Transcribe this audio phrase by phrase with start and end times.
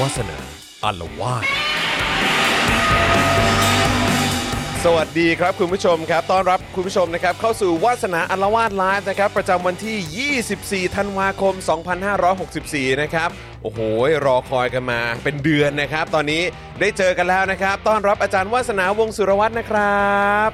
[0.00, 0.38] วาสนา
[0.86, 1.44] อัลวาด
[4.84, 11.54] สวัสดีครับคุณผู้ชมครับ ต้อนรับคุณผู้ชมนะครับเข้าสู่วาสนาอัลวาดไลฟ์นะครับ ประจำวันที่ 24 ธันวาคม
[12.28, 13.30] 2564 นะครับ
[13.62, 13.80] โอ้โห
[14.26, 16.42] รอคอยกันมาเป็นเดือนนะครับ ตอนนี้
[16.80, 20.08] ได้เจอกันแล้วนะครับ ต้อนรับอาจารย์วาสนาวงศ์สุรวัตรนะครั
[20.48, 20.50] บ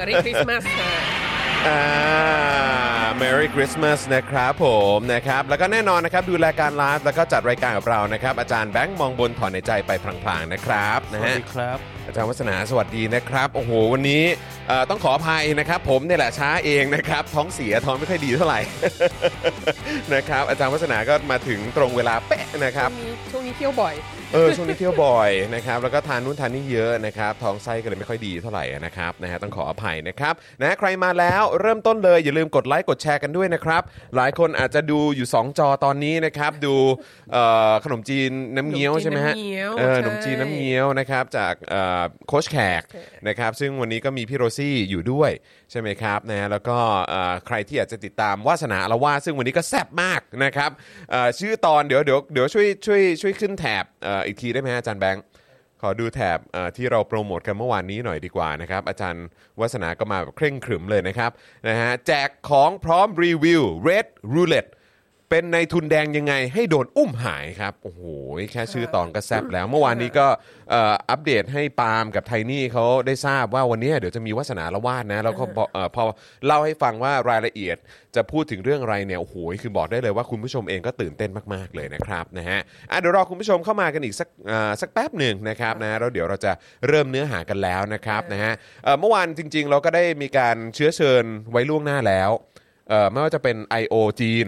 [0.00, 0.92] Merry Christmas ค่ะ
[1.66, 1.82] อ่า
[3.20, 14.22] Merry Christmas นะครับผมนะครับ แล้วก็แน่นอนนะครับ ดูรายการไลฟ์แล้วก็จัดรายการกับเรานะครับ อาจารย์แบงค์มองบนถอนในใจไปพลางๆนะครับนะฮะ สวัสดีครับ อาจารย์วัฒนาสวัสดีนะครับ โอ้โห วันนี้
[14.68, 18.60] เอ่อต้องขออภัยนะครับ ผมเนี่ยแหละช้าเองนะครับ ท้องเสียท้องไม่ค่อยดีเท่าไหร่
[20.14, 23.94] นะครับ อาจารย์วัฒนาก็มาถึงตรงเวลาเป๊ะนะครับ ช่วงนี้ช่วงนี้เที่ยวบ่อย
[24.34, 33.82] เออช่วงนี้เที่ยวบ่อยนะครับแล้วก็ทานนู่นทานนี่เยอะนะครับท้องไส้ก็เลยไม่ค่อยดีเท่าไหร่นะครับนะฮะต้องขออภัยนะครับนะใครมาแล้วเริ่มต้นเลยอย่าลืมกดไลค์กดแชร์กันด้วยนะครับ
[34.16, 36.74] หลายคนอาจจะดูอยู่ 2 จอตอนนี้นะครับ ดู
[37.32, 41.93] เอ่อขนมจีนน้ำเงี้ยวขนมจีนใช่ไหมฮะน้ำเงี้ยว เออใช่ขนมจีนน้ำเงี้ยวนะครับจากเอ่อ
[42.26, 42.82] โค้ชแขก
[43.28, 45.30] นะครับซึ่งวันนี้ก็มีพี่โรซี่อยู่ด้วย
[45.70, 46.78] ใช่ไหมครับนะแล้วก็
[47.08, 50.70] เอ่อใครที่อยากจะติดตามวาสนาละว่าดซึ่งวันนี้ก็แซ่บมากนะครับ
[51.10, 55.24] เอ่อชื่อตอนเดี๋ยวเดี๋ยวเดี๋ยวช่วยช่วยช่วยขึ้นแถบเอ่ออีกทีได้ไหมฮะอาจารย์แบงค์
[55.82, 59.24] ขอดูแถบเอ่อที่เราโปรโมทกันเมื่อวานนี้หน่อยดีกว่านะครับ อาจารย์
[59.60, 61.30] วัฒนาก็มาแบบเคร่งขรึมเลยนะครับ
[61.68, 64.70] นะฮะแจกของพร้อมรีวิว Red Roulette
[65.30, 68.02] เป็นในทุนแดงยังไงให้โดนอุ้มหายครับ โอ้โห
[68.52, 70.26] แค่ชื่อตอนก็แซบแล้ว เมื่อวานนี้ก็
[70.70, 76.02] เอ่ออัปเดตให้ปาล์มกับไทนี่เขาได้ทราบว่าวันนี้เดี๋ยวจะมีวัฒนาละวาดนะ แล้วก็บอเอ่อพอ
[76.46, 77.76] เล่าให้ฟังว่ารายละเอียด
[78.16, 86.52] จะพูดถึงเรื่องอะไรเนี่ย โอ้โห คือบอกได้เลยว่าคุณผู้ชมเองก็ตื่นเต้นมาก ๆ เลยนะครับนะฮะอะเดี๋ยวรอคุณผู้ชมเข้ามากันอีกสักเอ่อสักแป๊บหนึ่งนะครับนะแล้วเดี๋ยวเราจะ
[86.88, 88.52] เริ่มเนื้อหากันแล้วนะครับนะฮะ
[88.84, 92.30] เอ่อเมื่อวานจริง ๆ เราก็ได้มีการเชื้อเชิญไว้ล่วงหน้าแล้ว
[92.88, 93.94] เอ่อไม่ว่าจะเป็น I.O.
[94.22, 94.46] จีน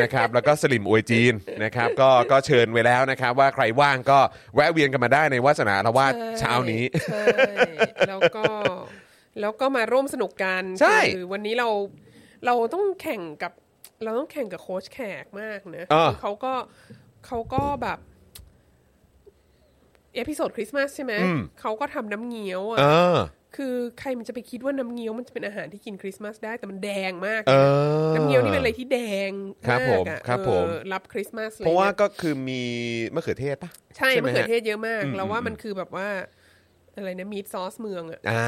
[0.00, 1.34] นะครับแล้วก็สลิมอวยจีน
[1.64, 4.18] นะครับก็ก็เชิญไว้แล้วนะครับ ว่าใครว่างก็
[4.54, 7.24] แวะเวียนกันมาได้ในวาสนาละวาดเช้านี้ใช่
[8.08, 8.44] แล้วก็
[9.40, 11.68] แล้วก็มาร่วมสนุกกันใช่คือวันนี้เรา
[12.46, 13.52] เราต้องแข่งกับ
[14.04, 16.52] เราต้องแข่งกับโค้ชแขกมากนะเออเขาก็
[17.26, 17.98] เขาก็แบบ
[20.14, 22.84] เอพิโซดคริสต์มาสใช่ไหมอืมเขาก็ทำน้ำเงี้ยวอะเอ
[23.16, 23.18] อ
[23.56, 27.60] คือใครมันจะไปคิดว่าน้ำเงี้ยวมันจะเป็นอาหารที่กินคริสต์มาสได้แต่มันแดงมากเอนะ
[28.12, 28.98] อน้ำเงี้ยวนี่เป็นอะไรที่แด
[29.28, 29.30] ง
[29.68, 32.62] ครับผมากอะครับผม เออรับคริสต์มาสลยเพราะว่านี่ยก็คือมี
[33.14, 36.08] มะเขือเทศปะ ใช่ไหมะเขือเทฮศเยอะมาก อืมเราว่าอืมมันคือแบบว่า
[36.98, 38.46] อะไรนะมีดซอสเมืองอะอ่า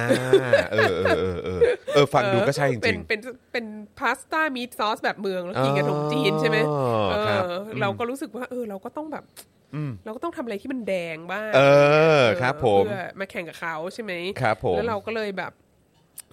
[0.73, 1.61] เออเออเออเออ
[1.95, 3.21] เออฟังดูก็ใช่จเป็รินงเป็น
[3.53, 3.67] เป็น
[3.99, 6.81] พาสต้ามีดซอสแบบเมืองแล้วกินกับขนมจีนใช่ไหมอ๋อ
[7.11, 9.25] เอครับอเราก็รู้สึกว่า เออ เราก็ต้องแบบ
[10.05, 11.61] เราก็ต้องทำอะไรที่มันแดงบ้างเอ
[12.21, 15.53] อครับ ผมเพื่อมาแข่งกับเขาใช่ไหมครับ ผมแล้วเราก็เลยแบบ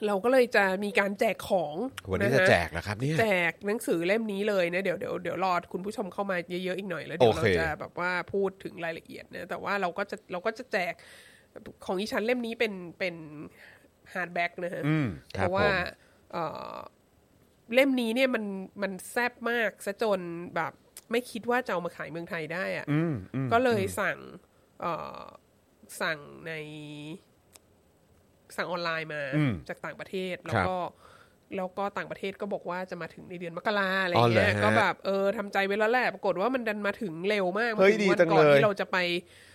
[0.07, 10.93] เราก็เลยจะมีการแจกของๆวันนี้ฮจะแจกเหรอครับเนี่ยแจกหนังสือเล่มนี้เลยนะเดี๋ยวเดี๋ยวเดี๋ยวรอคุณผู้ชมเข้ามาเยอะๆอีกหน่อยแล้วเดี๋ยวโอเราเคจะแบบว่าพูดถึงรายละเอียดนะแต่ว่าเราก็จะเราก็จะแจก
[11.85, 13.15] ของอีชั้นเล่มนี้เป็นเป็น
[14.13, 15.07] hardback นะฮะอืม
[15.37, 15.73] คเพราะว่า
[16.31, 16.75] เอ่อ
[17.73, 18.43] เล่มนี้เนี่ยมัน
[18.81, 20.19] มันแซบมากซะจน
[20.55, 20.73] แบบ
[21.11, 24.17] ไม่คิดว่าจะเอามาขายเมืองไทยได้อะอืมอืมก็เลยสั่ง
[24.81, 25.21] เอ่อ
[26.01, 26.53] สั่งใน
[28.55, 30.77] สั่งออนไลน์มาอืมจากต่างประเทศแล้วครับก็
[31.57, 39.45] แล้วก็ต่างประเทศก็บอกว่าจะมาถึงในเดือนมกราอะไรอ๋อเหรอเงี้ยฮะก็แบบเออทำใจไว้แล้วแหละปรากฏว่ามันดันมาถึงเร็วมากเฮ้ยมาถึดีวัจังก่อนเลยที่เราจะไปเอ่อ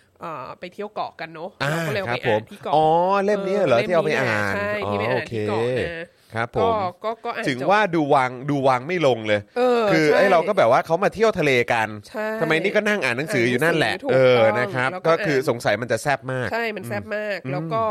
[0.61, 2.87] ไปเที่ยวเกาะกันเนาะอ่าเราก็เลยเอาครัไปบผอ่านที่เกาะครับผมอ๋อ
[3.25, 5.89] เล่มนี้เหรอที่เอาไปล่มอ่านใช่อ๋อที่ไปโออ่านเคที่เกาะนะ
[6.35, 6.75] ครับผก็ม
[7.05, 17.83] ก็ก็อ่านถึงจบว่าดูวางดูวางไม่ลงเลยเออคือใช่ไอ้เราก็แบบว่าเขามาเที่ยวทะเลกันใช่ทำไมนี่ก็นั่งอ่านหนังสืออยู่นั่นแหละถูกเออต้องนะครับแล้วก็คือานสงสัยมันจะแซบมาก ใช่มันแซ่บมากแล้วก็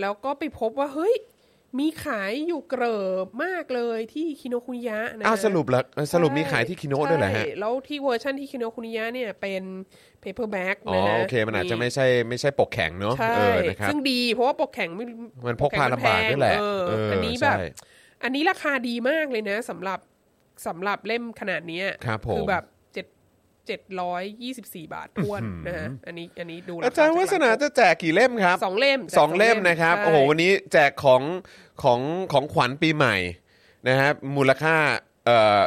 [0.00, 1.14] แล้วก็ไปพบว่าเฮ้ย
[1.78, 9.62] มีขายอยู่เกริบมากเลยที่คิโนคุนิยะนะอ้าวสรุปแล้วสรุปมีขายที่คิโนะด้วยเหรอฮะใช่แล้วที่เวอร์ชันที่คิโนคุนิยะเนี่ยเป็น
[10.20, 15.04] paperback อ๋อนะฮะโอเคมันอาจจะไม่ใช่ไม่ใช่ปกแข็งเนาะใช่เออนะครับซึ่งดีเพราะว่าปกแข็งไม่
[15.46, 17.66] มันพกพาลำบากด้วยแหละเออเอออัอันนี้แบบใช่
[18.22, 19.98] อันนี้ราคาดีมากเลยนะสำหรับ
[20.66, 23.06] สำหรับเล่มขนาดเนี้ยครับผมคือแบบเจ็ด
[23.66, 31.22] เจ็ดร้อยยี่สิบสี่บาททวนนะฮะอันนี้อันนี้ดูอาจารย์จารย์วัฒนาจะแจกกี่เล่มครับสองเล่มสองเล่มนะครับใช่โอ้โหวันนี้แจกของ
[31.82, 32.00] ของ
[32.32, 33.16] ของขวัญปีใหม่
[33.88, 34.76] นะครับมูลค่า
[35.24, 35.60] เอ่อ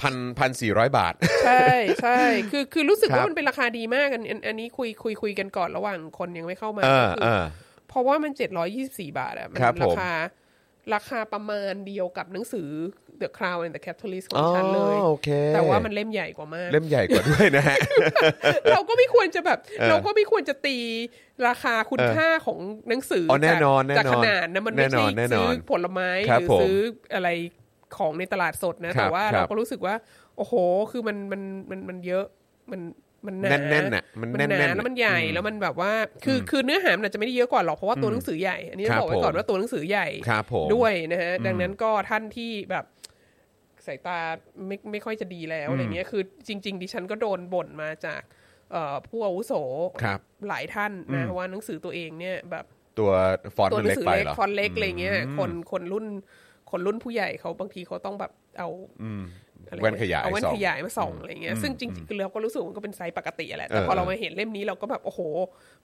[0.00, 1.14] พันพันสี่ร้อยบาท
[1.44, 1.68] ใช่
[2.02, 2.20] ใช่
[2.50, 7.44] คือคือรู้สึกครับว่ามันเป็นราคาดีมากอันอันอันนี้คุยคุยคุยกันก่อนระหว่างคนยังไม่เข้ามาเออก็คือเออ
[7.88, 10.12] เพราะว่ามันเจ็ดร้อยี่สิบสี่บาทอะมัครับผมราคา
[10.94, 12.70] ราคาประมาณเดียวกับหนังสือ
[13.22, 17.76] The Crown and the Catalyst ขออ๋งอฉันเลยโอเคแต่ว่ามันเล่มใหญ่กว่ามาก เล่มใหญ่กว่าด้วยนะฮะ
[18.70, 20.76] เราก็ไม่ควรจะแบบเออเราก็ไม่ควรจะตี
[21.48, 22.58] ราคาคุณค่าของ
[22.88, 26.78] หนังสืออ๋อแน่นอนจากแน่นอนจากขนาดนะมันไม่แน่นใช่อนแน่นซื้ออนผลไม้ครัหบรือผมซื้อ
[27.14, 27.28] อะไร
[27.96, 29.94] ของในตลาดสดนะครับแต่ว่าครัเราบก็รู้สึกว่า
[30.36, 30.54] โอ้โห
[30.90, 32.24] คือมันมันมันมันเยอะ
[32.72, 32.80] มัน
[33.26, 35.92] มันหนาแน่นๆน่ะมันมันแน่นหๆนาน่ะแล้วมันใหญ่แล้วมันแบบว่า
[36.24, 42.84] คือคือเนื้อหามันอาจจะไม่ได้เยอะกว่าหรอกเพราะว่าตัวหนังสือใหญ่ อันนี้ครัต้อบงบอกไว้ก่อนผมว่าตัวหนังสือใหญ่ครับผมด้วยนะฮะดังนั้นก็ท่านที่แบบ
[43.86, 44.18] สายตา
[44.66, 48.22] ไม่ไม่ค่อยจะดีแล้วอะไรเงี้ยคือจริง ๆ ดิฉันก็โดนบ่นมาจาก
[48.72, 49.52] เอ่อผู้อาวุโส
[50.02, 52.64] ครับหลายท่านนะว่าหนังสือตัวเองเนี่ยแบบ
[52.98, 53.10] ตัว
[53.56, 56.06] ฟอนต์ตัวมันหนัเล็ก มันเล็กไปเหรอฟอนต์เล็กอะไรเงี้ยคนคนรุ่น
[56.70, 58.68] คนรุ่นผู้ใหญ่เขาบางทีเขาต้องแบบเอา
[59.68, 65.20] อะไรแว่นขยายเอาแว่นส่องขยายมาส่องอะไรเงี้ยซึ่งจริงๆเราก็รู้สึกว่ามันก็เป็นไซส์ปกติแหละแต่เออพอเรามาเห็นเล่มนี้เราก็แบบโอ้โห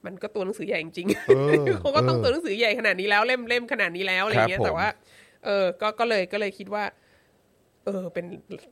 [0.05, 1.33] มันก็ตัวหนังสือใหญ่จริงเอ
[1.73, 4.89] อๆเขาก็ต้องตัวหนังสือใหญ่ขนาดนี้แล้วเล่มเล่มขนาดนี้แล้วอะไรเงี้ยครับผมยแต่ว่า
[5.45, 6.85] เออก็ก็เลยก็เลยคิดว่า
[7.85, 8.27] เออเป็น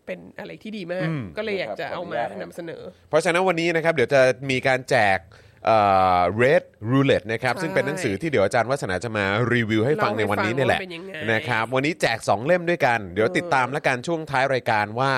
[0.06, 4.20] เป็นอะไรที่ดีมาก ก็เลยอยากจะเอามานำเสนอ เพราะฉะนั้นวันนี้นะครับ เดี๋ยวจะ
[4.50, 5.18] มีการแจก
[5.66, 5.78] เอ่
[6.18, 15.12] อ Red Roulette นะครับใช่ซึ่งเป็นหนังสือที่เดี๋ยวอาจารย์วัฒนาจะมารีวิวให้ฟังเล่าในให้วันนี้ฟังนี่แหละว่าเป็นยังไงนะครับวันนี้แจก 2 เล่มด้วยกัน เดี๋ยวติดตามและกันช่วงท้ายรายการว่า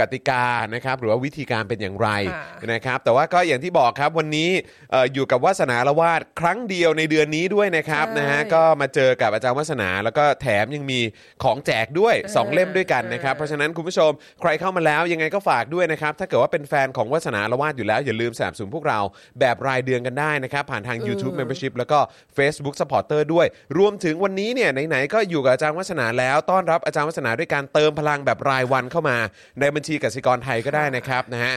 [0.00, 0.44] กติกา
[0.74, 4.50] นะครับหรือว่าวิธีการเป็นอย่างไรค่ะนะครับแต่ว่าก็อย่างที่บอกครับวันนี้
[4.90, 11.00] เอ่ออยู่กับวาสนาละวาดครั้งเดียวในเดือนนี้ด้วยนะครับใช่นะฮะก็มาเจอกับอาจารย์วัฒนาแล้วก็แถมยังมี
[11.42, 14.10] ของแจกด้วย 2 เล่มด้วยกันนะครับเพราะฉะนั้นคุณผู้ชม
[14.40, 19.00] ใครเข้ามาแล้วยังไงก็ฝากด้วยนะครับถ้าเกิดว่าเป็นแฟนของวาสนาละวาดอยู่แล้วอย่าลืมสนับสนุนพวกเรา
[19.40, 21.98] แบบรายเดือนกันได้นะครับผ่านทาง YouTube Membership แล้วก็
[22.36, 23.46] Facebook Supporter ด้วย
[23.78, 29.16] รวมถึงวันนี้เนี่ยไหนๆก็อยู่กับอาจารย์วัฒนาแล้วต้อนรับอาจารย์วัฒนาด้วยการเติมพลังแบบรายวันเข้ามา
[29.60, 31.54] ในบัญชีกสิกรไทยก็ได้นะครับนะฮะ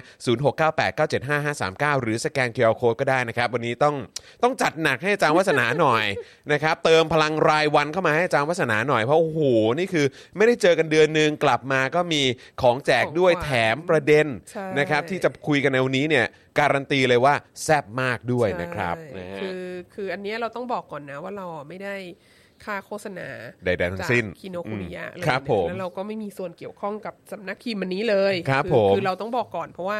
[0.77, 3.95] 0698975539หรือสแกน QR Code ก็ได้นะครับ วันนี้ต้อง
[4.43, 6.05] ต้องจัดหนักให้อาจารย์วัฒนาหน่อย
[6.51, 9.39] นะครับเติมพลังรายวันเข้ามาให้อาจารย์วัฒนาหน่อยเพราะโอ้โห
[9.79, 10.05] นี่คือ
[10.37, 12.21] ไม่ได้เจอกันเดือนหนึงกลับมาก็มี
[12.61, 16.25] ของแจกด้วยของขวัญแถมประเด็นใช่นะครับที่จะคุยกันในวันนี้เนี่ย
[16.59, 19.63] การันตีเลยว่าแซ่บมากด้วยนะครับใช่นะฮะคือ
[19.93, 21.95] คืออันเนี้ยเราต้องบอกก่อนนะว่าเราอะไม่ได้
[22.65, 23.27] ค่าโฆษณา
[23.65, 29.99] ใดๆทั้งสิ้นจากคิโนคุนิยะเลยครับนะผมแล้วเราก็ไม่มีส่วนเกี่ยวข้องกับสำนักพิมพ์อันนี้เลยครับอผมคือเราต้องบอกก่อนเพราะว่า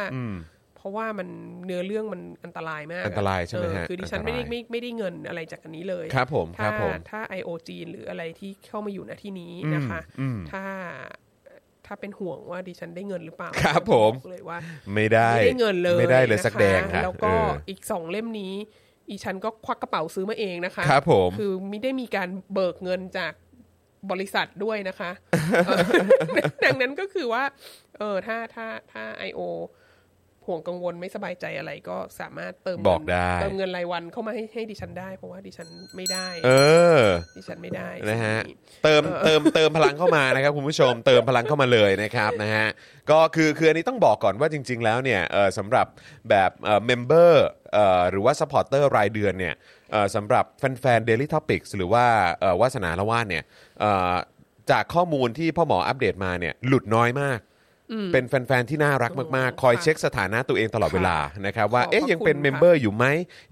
[0.76, 1.28] เพราะว่ามัน
[1.64, 10.00] เนื้อเรื่องมันอันตรายมากะอันตรายใช่ไหมฮะเออคือดิฉันอันตไม่รายได้ไม่ไม่ได้เงินอะไรจากอันนี้เลยครับผมคถ้ารับผมถ้า IO จีนหรืออะไรที่เข้ามาอยู่ณที่นี้นะคะ
[10.50, 10.64] ถ้า
[11.86, 14.58] ถ้าเป็นห่วงว่าดิฉันได้เงินหรือเปล่าครับผมอกเลยว่า
[14.94, 18.54] ไม่ได้ไม่ได้เงินเลยไม่ได้เลยนะคะสักแดงค่ะแล้วก็เอออีกสองเล่มนี้
[19.08, 23.32] อีฉันก็ควักกระเป๋าซื้อมาเองนะคะ ครับผม คือไม่ได้มีการเบิกเงินจาก
[24.10, 25.10] บริษัทด้วยนะคะ
[25.66, 25.80] เออ
[26.64, 27.44] ดังนั้นก็คือว่า
[27.98, 29.42] เออถ้าถ้าถ้าไอโอ
[30.48, 36.50] ห่วงกังวลไม่สบายใจอะไรก็สามารถเติมเงินบอกได้เติมเงินรายวันเข้ามาให้ให้ดิฉันได้ เพราะว่าดิฉันไม่ได้ เอ
[36.98, 37.00] อ
[37.36, 42.66] ดิฉันไม่ได้นะฮะสิ่งนี้เติมเติมเติมพลังเข้ามานะครับคุณผู้ชมเติมพลังเข้ามาเลยนะครับนะฮะ
[43.10, 45.86] ก็คือคืออันนี้ต้องบอกก่อนว่าจริง ๆ แล้วเนี่ยเอ่อสำหรับ
[46.30, 47.63] แบบเอ่อ member เอ่อ
[48.10, 49.54] หรือว่า supporter รายเดือนเนี่ย
[50.14, 52.04] สำหรับแฟนๆ Daily Topics หรือว่า
[52.60, 53.44] วาสนาละเว้นเนี่ย
[54.70, 57.38] จากข้อมูลที่พ่อหมออัปเดตมาเนี่ยหลุดน้อยมาก
[58.12, 63.04] เป็นแฟนๆที่น่ารักมากๆ คอยค่ะเช็คสถานะตัวเองตลอดเวลานะครับว่าขอบพระเอ๊ะยังเป็นคุณ member อยู่ไหม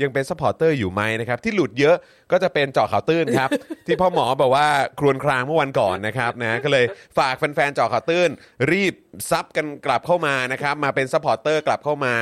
[0.02, 1.96] ยังเป็น supporter อยู่ไหมนะครับที่หลุดเยอะ
[2.32, 3.48] ก็จะเป็นเจาะข่าวตื้นครับ
[3.86, 4.66] ที่พ่อหมอบอกว่า
[4.98, 6.84] ครวญครางเมื่อวันก่อนนะครับนะก็เลย
[7.18, 8.30] ฝากแฟนๆเจาะข่าวตื้น
[8.72, 8.94] รีบ
[9.30, 12.14] sub กันกลับเข้ามานะครับมาเป็น supporter กลับเข้ามา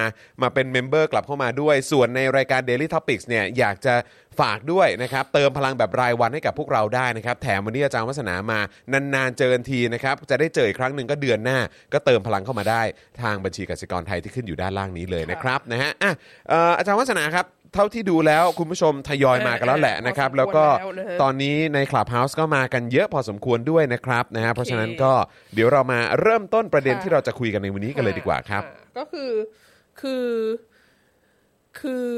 [0.43, 3.95] มาเป็น member กลับเข้ามาด้วยส่วนในรายการ Daily Topics เนี่ยอยากจะ
[4.41, 8.61] ฝากด้วยนะครับเติมพลังแบบรายวันให้กับพวกเราได้นะครับแถมวันนี้อาจารย์วาสนามา
[9.15, 11.59] นานๆเจอกันทีนะครับจะได้เจออีกครั้งหนึ่งก็เดือนหน้า
[11.93, 12.83] ก็เติมพลังเข้ามาได้
[13.23, 16.13] ทางบัญชีกสิกรไทยที่ขึ้นอยู่ด้านล่างนี้เลยนะครับนะฮะอะ
[16.49, 20.65] เอ่ออาจารย์วัฒนาครับเท่าที่ดูแล้วคุณผู้ชมทยอยมากันแล้วแหละนะครับ แล้วก็
[21.23, 25.13] ตอนนี้ใน Clubhouse ก็มากันเยอะพอสมควรด้วยนะครับนะฮะเพราะฉะนั้นก็
[25.55, 29.31] เดี๋ยวเรามาเริ่มต้นประเด็นที่เราจะคุยกันในวันนี้กันเลยดีกว่าครับะก็คือ
[30.01, 30.29] คือ
[31.81, 32.09] คือ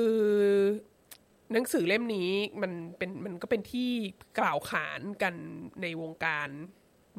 [1.55, 2.31] หนังสือเล่มนี้
[2.63, 3.91] มันเป็นมันก็เป็นที่
[4.39, 5.35] กล่าวขานกัน
[5.83, 6.49] ในวงการ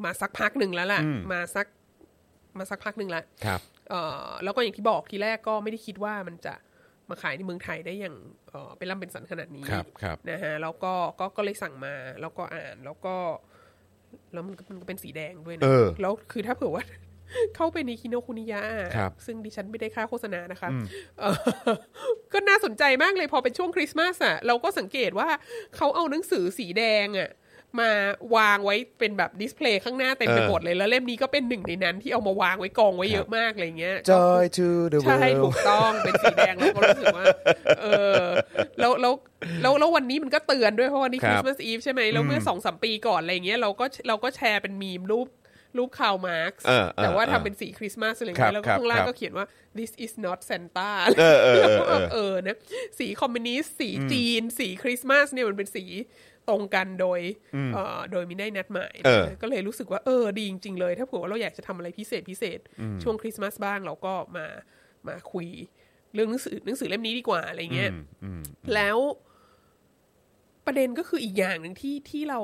[0.03, 1.67] มาสักพักหนึ่งแล้วล่ะ มาสัก
[2.57, 6.53] มาสักพักหนึ่งแล้วครับเอ่อแล้วก็อย่างที่บอกทีแรกก็ไม่ได้คิดว่ามันจะ
[7.09, 8.15] มาขายในเมืองไทยได้อย่าง
[8.49, 13.15] เอ่อเป็นลำเป็นสันขนาดนี้ครับครับนะฮะแล้วก็ก็ก็เลยสั่งมาแล้วก็อ่านแล้วก็
[14.33, 16.85] แล้วมันก็มันก็เป็นสีแดงด้วยนะเออแล้วคือถ้าเผื่อว่า
[17.55, 18.61] เข้าไปในคิโนคุนิยะ
[18.95, 20.69] ครับซึ่งดิฉันไม่ได้ค่าโฆษณานะคะ
[21.19, 21.35] เอ่อ
[22.33, 25.29] ก็น่าสนใจมากเลยพอเป็นช่วงคริสต์มาสอะเราก็สังเกตว่า
[25.75, 27.31] เขาเอาหนังสือสีแดงอะ
[27.81, 27.91] มา
[28.35, 37.25] วางไว้เป็นแบบ display ข้างหน้าเต็มไปหมดเลยเออแล้วเล่มนี้ก็เป็นหนึ่งในนั้นที่เอามาวางไว้กองไว้เยอะมากอะไรเงี้ย Joy to the world ใช่ถูกต้องเป็นสีแดงเราก็รู้สึกว่า
[37.81, 37.85] เอ
[38.21, 38.23] อ
[38.79, 39.13] แล้วแล้ว
[39.61, 45.27] แล้วแล้ววันนี้มันก็เตือนด้วยเพราะวันนี้คริสต์มาส Eve ครับใช่ไหมแล้วเมื่อสองสามปีก่อนอะไรเงี้ยเราก็เราก็แชร์เป็นมีมรูป
[45.77, 49.45] รูปคาร์ลมาร์กซ์เออเออแต่ว่าเออทำเป็นสีคริสต์มาสอะไรครัเงี้บยแล้วครัก็บข้างล่างครับก็เขียนว่า
[49.77, 52.57] this is not Santa เออเออแล้วเอก็อแบเอบอเออนะ
[52.99, 55.85] สีคอมมิวนิสต์สีจีน สีคริสต์มาสเนี่ยมันเป็นสี
[56.49, 57.19] ตรงกันโดย
[57.73, 62.59] เอ่อโดยมิได้นัดหมายเออก็เลยรู้สึกว่าเออดีจริง ๆ เลย ถ้าเผื่อว่าเราอยากจะทำอะไรพิเศษพิเศษ
[63.03, 64.45] ช่วงคริสต์มาสบ้างเราก็มา
[65.07, 65.47] มาคุย
[66.13, 67.91] เรื่องหนังสือหนังสือเล่มนี้ดีกว่าอะไรเงี้ย
[68.75, 68.97] แล้ว
[70.65, 72.39] ประเด็นก็คืออีกอย่างหนึ่งที่ที่เรา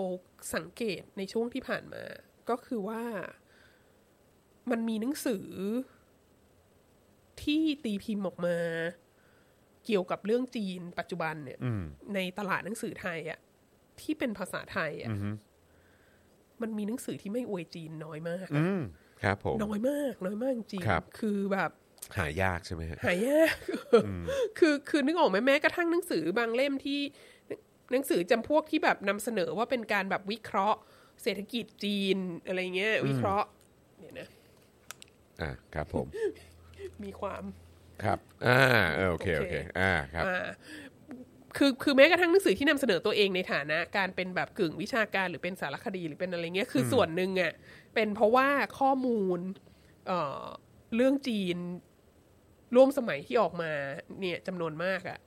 [0.55, 2.03] สังเกตในช่วงที่ผ่านมา
[2.49, 3.01] ก็คือว่า
[4.71, 5.45] มันมีหนังสือ
[7.43, 8.57] ที่ตีพิมพ์ออกมา
[9.85, 11.59] เกี่ยวกับเรื่องจีนปัจจุบันเนี่ย
[12.13, 13.39] ในตลาดหนังสือไทยอะ
[14.01, 15.09] ที่เป็นภาษาไทยอะ
[16.61, 18.81] มันมีหนังสือที่ไม่อวยจีนน้อยมากอะอืม
[19.23, 21.71] ครับผมน้อยมาก น้อยมากจริงครับคือแบบ
[22.17, 23.55] หายากใช่ไหมฮะหายาก
[24.59, 26.99] คือคือนึกออกไหมแม้กระทั่งหนังสือบางเล่มที่
[27.91, 30.79] หนังสือจำพวกที่แบบนำเสนอว่าเป็นการแบบวิเคราะห์
[31.23, 33.49] เศรษฐกิจจีนอะไรเงี้ยวิเคราะห์
[33.99, 34.27] เนี่ยนะ
[35.41, 36.07] อ่าครับผม
[37.03, 37.43] มีความ
[38.03, 38.59] ครับอ่า
[38.95, 40.47] เออโอเคโอเคอ่าครับอ่า
[41.57, 47.53] คือคือแม้กระทั่งหนังสือที่นำเสนอตัวเองในฐานะ การเป็นแบบกึ่งวิชาการหรือเป็นสารคดีหรือเป็นอะไรเงี้ยคือส่วนหนึ่งอะ
[47.95, 48.47] เป็นเพราะว่า
[48.79, 49.39] ข้อมูล
[50.07, 50.43] เอ่อ
[50.95, 51.57] เรื่องจีน
[52.75, 53.71] ร่วมสมัยที่ออกมา
[54.19, 55.19] เนี่ยจำนวนมากอะ่ะ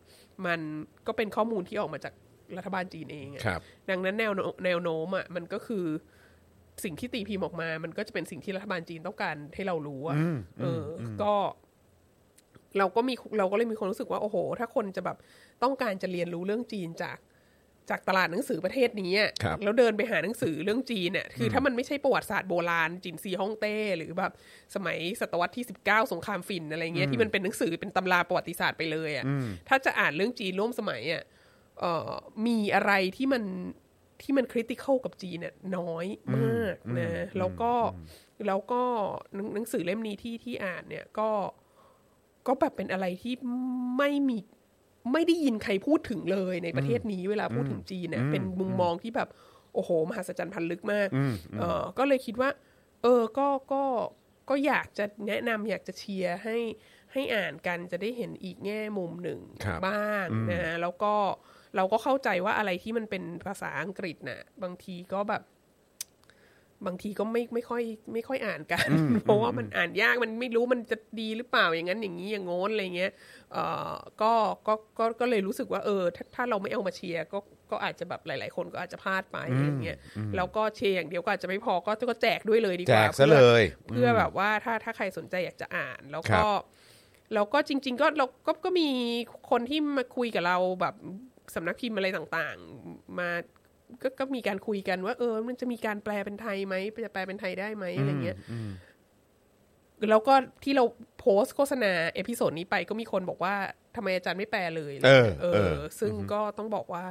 [0.46, 0.60] มัน
[1.06, 2.14] ก็เป็นข้อมูลที่ออกมาจาก
[2.58, 5.86] รัฐบาลจีนเองอะครับดังนั้นแนวโน้มแนวโน้มอะ่ะมันก็คือ
[6.84, 10.16] สิ่งที่ตีพิมพ์ออกมา มันก็จะเป็นสิ่งที่รัฐบาลจีนต้องการให้เรารู้อะ่ะ
[10.60, 11.32] เอออ ก็
[12.78, 15.16] เราก็มีเราก็เลยมีความรู้สึกว่าโอ้โห ถ้าคนจะแบบ
[15.62, 17.18] ต้องการจะเรียนรู้เรื่องจีนจาก
[17.90, 24.32] จากตลาดหนังสือประเทศนี้อะครับแล้วเดินไปหาหนังสือเรื่องจีนเนี่ยคือถ้ามันไม่ใช่ประวัติศาสตร์โบราณจีนซีฮ่องเต้ หรือแบบ
[24.74, 29.24] สมัยศตวรรษที่ 19 สงครามฝิ่นอะไรเงี้ยที่มันเป็นหนังสือเป็นตำราประวัติศาสตร์ไปเลยอะ
[29.68, 31.40] ถ้าจะอ่านเรื่องจีนร่วมสมัยอะเอ่อ
[32.46, 33.44] มีอะไรที่มัน
[34.22, 37.72] ที่มันคริติคอลกับจีนเนี่ยน้อยมากนะแล้วก็
[38.46, 38.82] แล้วก็
[39.34, 41.30] หนังหนังสือเล่มนี้ที่ที่อ่านเนี่ยก็
[42.46, 43.34] ก็แบบเป็นอะไรที่
[43.98, 44.38] ไม่มี
[45.12, 49.28] ไม่ได้ยินใครพูดถึงเลยในประเทศนี้เวลาพูดถึงจีนเนี่ยเป็นมุมมองที่แบบ
[49.74, 51.08] โอ้โห มหัศจรรย์พันลึกมาก
[51.58, 52.50] เออก็เลยคิดว่า
[53.02, 53.84] เออก็ก็
[54.48, 56.56] ก็อยากจะแนะนำอยากจะเชียร์ให้
[57.12, 61.14] ให้อ่านกันจะได้เห็นอีกแง่มุมหนึ่งครับบ้างนะแล้วก็
[61.76, 65.42] เราก็เข้าใจว่าอะไรที่มันเป็นภาษาอังกฤษน่ะ บางทีก็แบบ
[66.86, 68.88] บางทีก็ไม่ไม่ค่อย ไม่ค่อยอ่านกัน
[69.24, 73.12] เพราะว่ามันอ่านยากมันไม่รู้มันจะดีหรือเปล่าอย่างนั้นอย่างนี้อย่างโน้นอะไรเงี้ย
[73.52, 74.32] เอ่อก็
[74.66, 77.38] ก็ก็ก็เลยรู้สึกว่าเออถ้าถ้าเราไม่เอามาเชียร์ก็
[77.70, 79.98] ก็อาจจะแบบหลาย ๆ คนก็อาจจะพลาดไปอะไรเงี้ย
[80.36, 86.50] แล้วก็เชียร์อย่างเดียวก็อาจจะไม่พอก็ก็แจกด้วยเลยดีกแจว่ากซะเลยเพื่อแบบว่าถ้าถ้าใครสนใจอยากจะอ่านแล้วก็ครับ
[87.34, 88.88] แล้วก็จริง ๆ ก็เราก็ก็มี
[89.50, 90.94] คนที่มาคุยกับเราแบบ
[91.54, 93.30] สำนักพิมพ์อะไรต่างๆ มา
[94.02, 98.38] ก็ก็มีการคุยกันว่า เออ มันจะมีการแปลเป็นไทยไหมจะแปลเป็นไทยได้ไหมอะไรเงี้ย
[100.10, 100.84] แล้วก็ที่เรา
[101.20, 103.54] โพสต์โฆษณา episode นี้ไปก็มีคนบอกว่า
[103.96, 107.04] ทำไมอาจารย์ไม่แปลเลยอะไรงี้ยเออเออ ซึ่งก็ต้องบอกว่า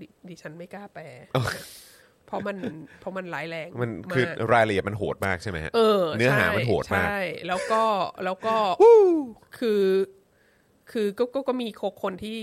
[0.00, 1.04] ดิฉันไม่กล้าแปล
[2.26, 2.56] เพราะมัน
[3.00, 7.82] เพราะมันร้ายแรงมันคือมากรายละเอียดมันโหดมากใช่ไหมฮะเออเนื้อหาใช่มันโหดมากใช่แล้วก็
[8.24, 8.56] แล้วก็
[9.58, 9.80] คือ
[10.92, 11.68] คือก็ก็ก็มี
[12.02, 12.36] คนที่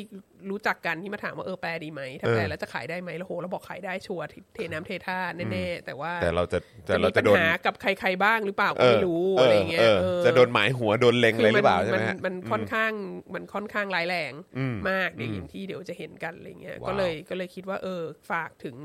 [0.50, 5.20] รู้จักกันที่มาถามว่าเออแปลดีไหมถ้าเออแปลแล้วจะขายได้ไหมแล้วโหเราบอกขายได้ชัวร์เทน้ำเทท่า
[5.52, 12.92] แน่ๆแต่ว่าแต่เราจะแต่จะเรามีจะปัญโดน หากับใครๆบ้างหรือเปล่าก็เออไม่รู้เอออะไรเงี้ยเออเออจะโดนหมายหัวโดนเล็งเลยหรือเปล่าใช่ไหมนฮะ มันค่อนข้าง
[13.34, 18.76] มันค่อนข้างร้ายแรงอืมมากเดี๋ยวอย่างที่เดี๋ยวจะเห็นกันอะไรเงี้ยว้าว ก็เลยก็เลยคิดว่า เออ ฝากถึง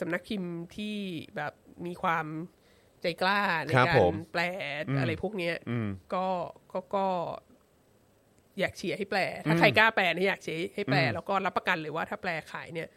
[0.00, 0.96] สำนักพิมพ์ที่
[1.36, 1.52] แบบ
[1.86, 2.26] มีความ
[3.02, 4.42] ใจกล้าในครับการผมแปล
[4.98, 6.26] อะไรพวกเนี้ย อืม ก็
[6.72, 7.06] ก็ก็
[8.60, 12.88] อยากเชียร์ให้แปล ถ้าใครกล้าแปลเนี่ยอยากเชียร์ให้แปล แล้วก็รับประกันเลยว่าถ้าแปลขายเนี่ย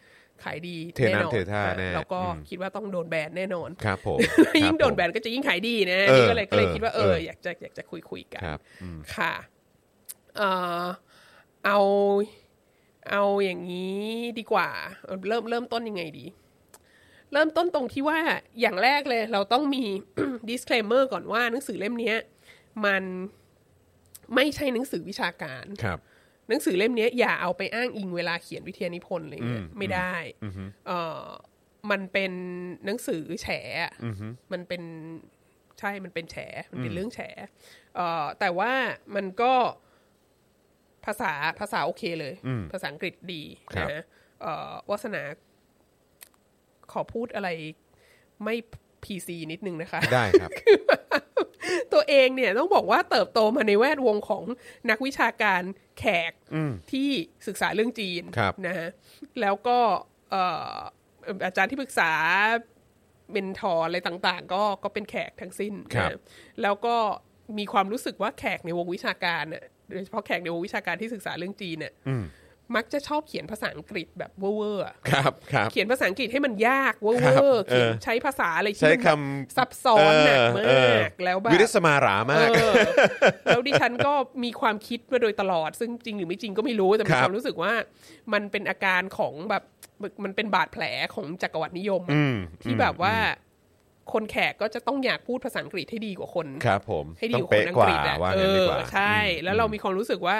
[0.44, 4.18] ขายดีเทน้ำแน่นอนเทท่าแน่แล้วก็อืมคิดว่าต้องโดนแบนแน่นอนครับผม
[4.64, 9.34] ยิ่งโดนแบครับนก็จะยิ่งขายดีนะเออนี่ก็เลยก็เลยเออคิดว่าเอเออออยากจะอยากจะคุยคุยกัผมนครับอืมค่ะ
[10.36, 10.50] เอ่
[10.82, 10.84] อ
[11.66, 11.78] เอา
[13.10, 14.04] เอาอย่างนี้
[14.38, 14.68] ดีกว่า
[15.28, 16.26] เริ่มเริ่มต้นยังไงดี
[17.32, 18.18] เริ่มต้นตรงที่ว่า
[18.60, 19.84] อย่างแรกเลย เราต้องมี
[20.48, 22.16] disclaimer ก่อนว่าหนังสือเล่มเนี้ย
[22.84, 23.02] มัน
[24.34, 25.98] ไม่ใช่หนังสือวิชาการครับ
[26.48, 30.14] หนังสือเล่มเนี้ยอย่าเอาไปอ้างอิงเวลาเขียนวิทยานิพนธ์อะไรเงี้ยอืมไม่ได้
[30.86, 31.24] เอ่อ
[31.90, 32.32] มันเป็น
[32.84, 33.46] หนังสือแฉ
[33.82, 33.92] อะ
[34.52, 34.82] มันเป็น
[35.78, 36.36] ใช่มันเป็นแฉ
[36.70, 37.20] มันเป็นเรื่องแฉ
[37.94, 38.72] เอ่อแต่ว่า
[39.16, 39.52] มันก็
[41.04, 42.34] ภาษาภาษาโอเคเลย
[42.72, 43.42] ภาษาอังกฤษดี
[43.74, 44.02] ครับนะ
[44.42, 45.22] เอ่อวาสนา
[46.92, 47.48] ขอพูดอะไร
[48.44, 48.54] ไม่
[49.04, 50.50] พีซีนิดนึงนะคะ ได้ครับ
[51.92, 54.44] ตัวเองเนี่ยต้องบอกว่าเติบโตมาในแวดวงของ
[54.90, 55.62] นักวิชาการ
[55.98, 56.32] แขก
[56.92, 57.08] ที่
[57.46, 58.88] ศึกษาเรื่องจีนครับนะฮะ
[59.40, 59.78] แล้วก็
[60.30, 60.74] เอ่อ
[61.44, 62.12] อาจารย์ที่ปรึกษา
[63.32, 66.20] mentor อะไรต่าง ๆ ก็ก็เป็นแขกทั้งสิ้นครับนะ
[66.62, 66.96] แล้วก็
[67.58, 71.92] มีความรู้สึกว่าแขกในวงวิชาการน่ะโดยเฉพาะแขกในวงวิชาการที่ศึกษาเรื่องจีนเนี่ย
[72.74, 84.12] มักจะชอบเขียนภาษาอังกฤษแบบเวอร์ๆอะครับครับเขียนภาษาอังกฤษให้มันยากเวอร์ๆ ครับ เขียนเออใช้ภาษาอะไรที่ใช้มันคแบบคำซับซ้อนหนักมาก เออเออ แล้วแบบวิลิศมาหราารามากเอแล้วดิฉันก็
[84.44, 87.72] มีความคิดมาโดยตลอด ซึ่งจริงหรือไม่จริงก็ไม่รู้แต่มีความรู้สึกครับว่า
[88.32, 89.62] มันเป็นอาการของแบบ
[90.24, 93.14] มันเป็นบาดแผลของจักรวรรดินิยมอะอืมที่แบบว่า
[94.12, 100.36] คนแขกก็จะต้องอยากพูดภาษาอังกฤษให้ดีกว่าคนครับ ผมให้ดีต้องกว่าคนเป๊ะอังกกว่าฤษอะว่าเองั้นดีอกว่าใช่ แล้วเรามีความรู้สึกว่า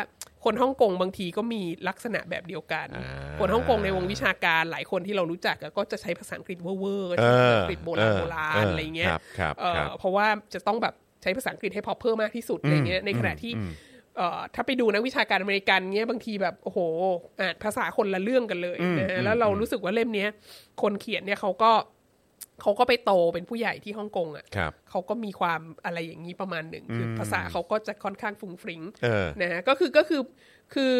[0.47, 3.07] คนฮ่องกงบางทีก็มีลักษณะแบบเดียวกันอ่า
[3.41, 13.53] คนฮ่องกงในวงวิชาการหลายคนที่เรารู้จักอะก็จะใช้ภาษาอังกฤษเวอร์ๆเอใช้ภาษาออังกฤษโบราณโบราณอะไรเงี้ยครับครับเอ่อครับเพราะว่าจะต้องแบบใช้ภาษาอังกฤษให้พอเพิ่มมากที่สุดอะไรเงี้ยในขณะที่
[14.17, 16.79] เอ่อถ้าไปดูนักวิชาการอเมริกันเงี้ยบางทีแบบโอ้โห
[17.41, 20.29] อ่านภาษาคนละเรื่องกันเลยนะฮะแล้วเรารู้สึกว่าเล่มเนี้ย
[20.83, 21.71] คนเขียนเนี่ยเขาก็
[22.63, 30.23] เขาก็ไปโตเป็นผู้ใหญ่ที่ฮ่องกงอะครับเขาก็มีความอะไรอย่างนี้ประมาณหนึ่งคือภาษาเขาก็จะค่อนข้างฟุ้งฟริ้งเออนะฮะก็คือก็คือ
[30.75, 30.95] คือ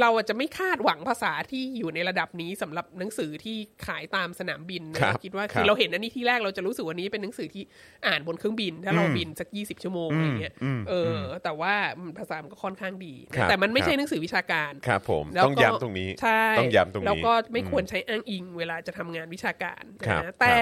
[0.00, 7.62] เราอาจจะไม่คาดหวังภาษาที่อยู่ในระดับนี้สำหรับหนังสือที่ขายตามสนามบินนะครับคิดว่าครับคือเราเห็นอันนี้ที่แรกเราจะรู้สึกว่านี้เป็นหนังสือที่
[8.06, 10.54] อ่านบนเครื่องบิน ถ้าเราบินสักยี่สิบชั่วโมงอะไรเงี้ย
[10.88, 20.58] เอออแต่ว่ามันภาษามันก็ค่อนข้างดีครับแต่มันไม่ใช่ครับหนังสือวิชาการครับผมแล้วก็ต้องย้ำตรงนี้ใช่ต้องย้ำตรงนี้แล้วก็ไม่ควรใช้อ้างอิงเวลาจะทำงานวิชาการครับนะแต่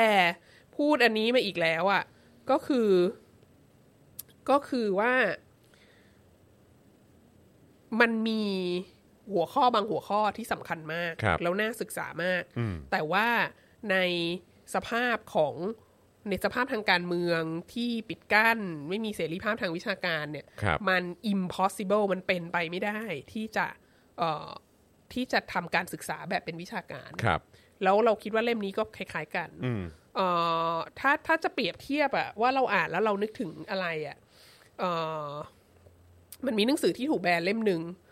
[0.76, 2.02] พูดอันนี้มาอีกแล้วอะ
[2.50, 2.90] ก็คือ
[4.50, 5.12] ก็คือว่า
[8.00, 8.42] มันมี
[9.32, 12.42] หัวข้อบางหัวข้อที่สำคัญมากครับแล้วน่าศึกษามาก
[12.90, 13.26] แต่ว่า
[13.90, 13.96] ใน
[14.74, 15.54] สภาพของ
[16.28, 17.42] ในสภาพทางการเมือง
[17.74, 23.00] ที่ปิดกั้น ไม่มีเสรีภาพทางวิชาการเนี่ยครับมัน impossible มันเป็นไปไม่ได้
[23.32, 23.66] ที่จะ
[24.18, 24.48] เอ่อ
[25.12, 27.40] ที่จะทำการศึกษาแบบเป็นวิชาการครับ
[27.82, 29.50] แล้วเราคิดว่าเล่มนี้ก็คล้าย ๆ กัน
[30.16, 30.28] เอ่
[30.74, 34.16] อถ้าถ้าจะเปรียบเทียบอะว่าเราอ่านแล้วเรานึกถึงอะไรอะ
[34.78, 34.90] เอ่
[35.28, 35.30] อ
[36.46, 38.09] มันมีหนังสือที่ถูกแบนเล่มหนึ่งเอ่อ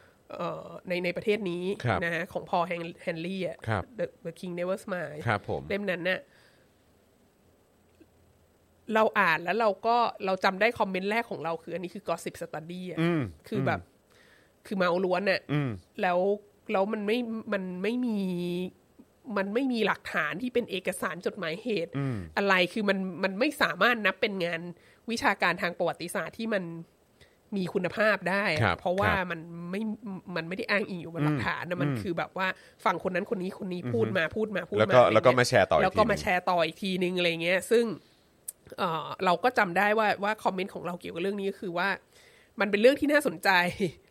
[0.89, 2.59] ในในประเทศนี้ครับนะฮะของพอ
[3.03, 6.21] แฮนลี่อะครับ The, The King Never Smile ครับผมเล่มนั้นน่ะ
[8.95, 13.81] เราอ่านแล้วเราก็เราจำได้คอมเมนต์แรกของเราคือ อันนี้คือ gossip study อะอืมคือแบบ
[14.67, 15.71] คือเมาล้วนน่ะอืม
[16.03, 16.19] แล้ว
[16.73, 17.19] แล้วมันไม่
[17.53, 18.19] มันไม่มี
[19.37, 21.93] มันไม่มีหลักฐานที่เป็นเอกสารจดหมายเหตุ
[22.37, 24.61] อะไรคือมันมันไม่สามารถนับเป็นงาน
[25.11, 26.65] วิชาการทางประวัติศาสตร์ที่มัน
[27.57, 29.83] มีคุณภาพได้อะครับเพราะว่าครับมันไม่
[30.37, 32.47] มันไม่ได้อ้างอิงอยู่บนหลักฐานนะมันคือแบบว่า
[32.85, 37.85] ฝั่งคนนั้นคนนี้คนนี้พูดมาพูดมาพูดแล้วมาก็อะไรแล้วก็เงี้ยมาแชร์ต่ออีกแล้วก็ทีหนึ่งมาแชร์ต่ออีกทีนึงอะไรเงี้ย ซึ่ง
[38.79, 41.89] เอ่อเราก็จำได้ว่าว่าคอมเมนต์ของเราเกี่ยวกับเรื่องนี้ก็คือว่า
[42.61, 43.51] มันเป็นเรื่องที่น่าสนใจ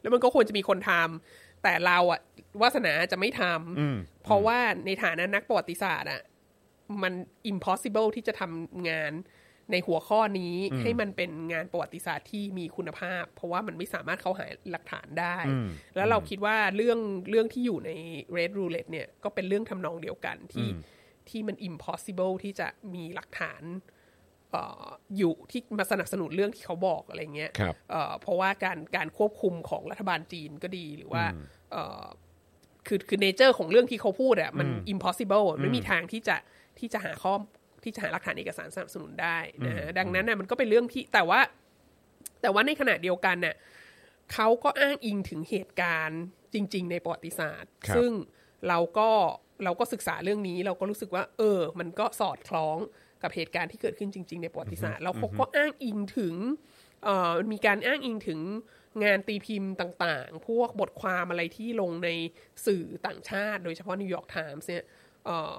[0.02, 2.19] แล้วมันก็ควรจะมีคนทำแต่เราอะ
[2.62, 6.21] วาสนาจะไม่ทำเพราะว่าในฐานะนักประวัติศาสตร์อะ
[7.04, 7.13] มัน
[7.52, 9.12] impossible ที่จะทำงาน
[9.71, 15.38] ในหัวข้อนี้ให้มันเป็นงานประวัติศาสตร์ที่มีคุณภาพ เพราะว่ามันไม่สามารถเข้าหาหลักฐานได้
[15.95, 16.99] แล้วเราคิดว่าเรื่อง
[17.30, 17.91] เรื่องที่อยู่ใน
[18.38, 20.69] Red Roulette เนี่ยก็เป็นเรื่องทำนองเดียวกันที่
[21.30, 23.63] ที่มัน impossible ที่จะมีหลักฐาน
[24.51, 24.86] เอ่อ
[25.17, 31.23] อยู่ที่มาสนับสนุนเรื่องที่เขาบอกอะไรเงี้ยครับเอ่อเพราะว่าการการควบคุมของรัฐบาลจีนก็ดีหรือว่า
[31.71, 32.06] เอ่อ
[32.88, 36.38] คือคือเนเจอร์ของเรื่องที่เขาพูดอะมัน impossible อะไม่มีทางที่จะ
[36.80, 37.34] ที่จะหาข้อ
[37.88, 41.39] ที่จะหาหลักฐานเอกสารสนับสนุนได้นะฮะดังนั้นน่ะมันก็เป็นเรื่องที่แต่ว่า
[42.41, 43.56] แต่ว่าในขณะเดียวกันน่ะ
[44.34, 46.21] เขาก็อ้างอิงถึงเหตุการณ์
[46.54, 48.12] จริง ๆ ในประวัติศาสตร์ครับซึ่ง
[48.67, 49.10] เราก็
[49.63, 52.78] เราก็ศึกษาเรื่องนี้ เราก็รู้สึกว่า เออ มันก็สอดคล้อง
[53.23, 56.36] กับเหตุการณ์ที่เกิดขึ้นจริง ๆ ในประวัติศาสตร์แล้วเขาก็อ้างอิงถึง
[57.04, 58.39] เอ่อมีการอ้างอิงถึง
[59.04, 62.10] งานตีพิมพ์ต่างๆ พวกบทความอะไรที่ลงใน
[62.65, 64.84] สื่อต่างชาติ โดยเฉพาะนิวยอร์กไทมส์เนี่ย
[65.26, 65.58] เอ่อ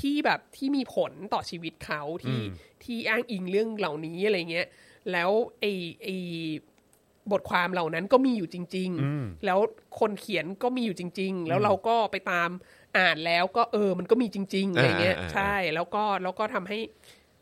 [0.00, 2.38] ที่แบบที่มีผลต่อชีวิตเขาที่
[2.84, 4.66] ที่อ้างอิงเรื่องเหล่านี้อะไรเงี้ย
[5.12, 5.30] แล้ว
[5.60, 5.64] ไอ
[6.02, 6.08] ไอ
[7.32, 9.58] บทความเหล่านั้นก็มีอยู่จริง ๆ แล้ว
[10.00, 12.50] คนเขียนก็มีอยู่จริง ๆ แล้วเราก็ไปตาม
[12.98, 16.78] อ่านแล้วก็เออ มันก็มีจริง ๆอะไรเงี้ยอ่าอ่าอ่าใช่ แล้วก็แล้วก็ทำให้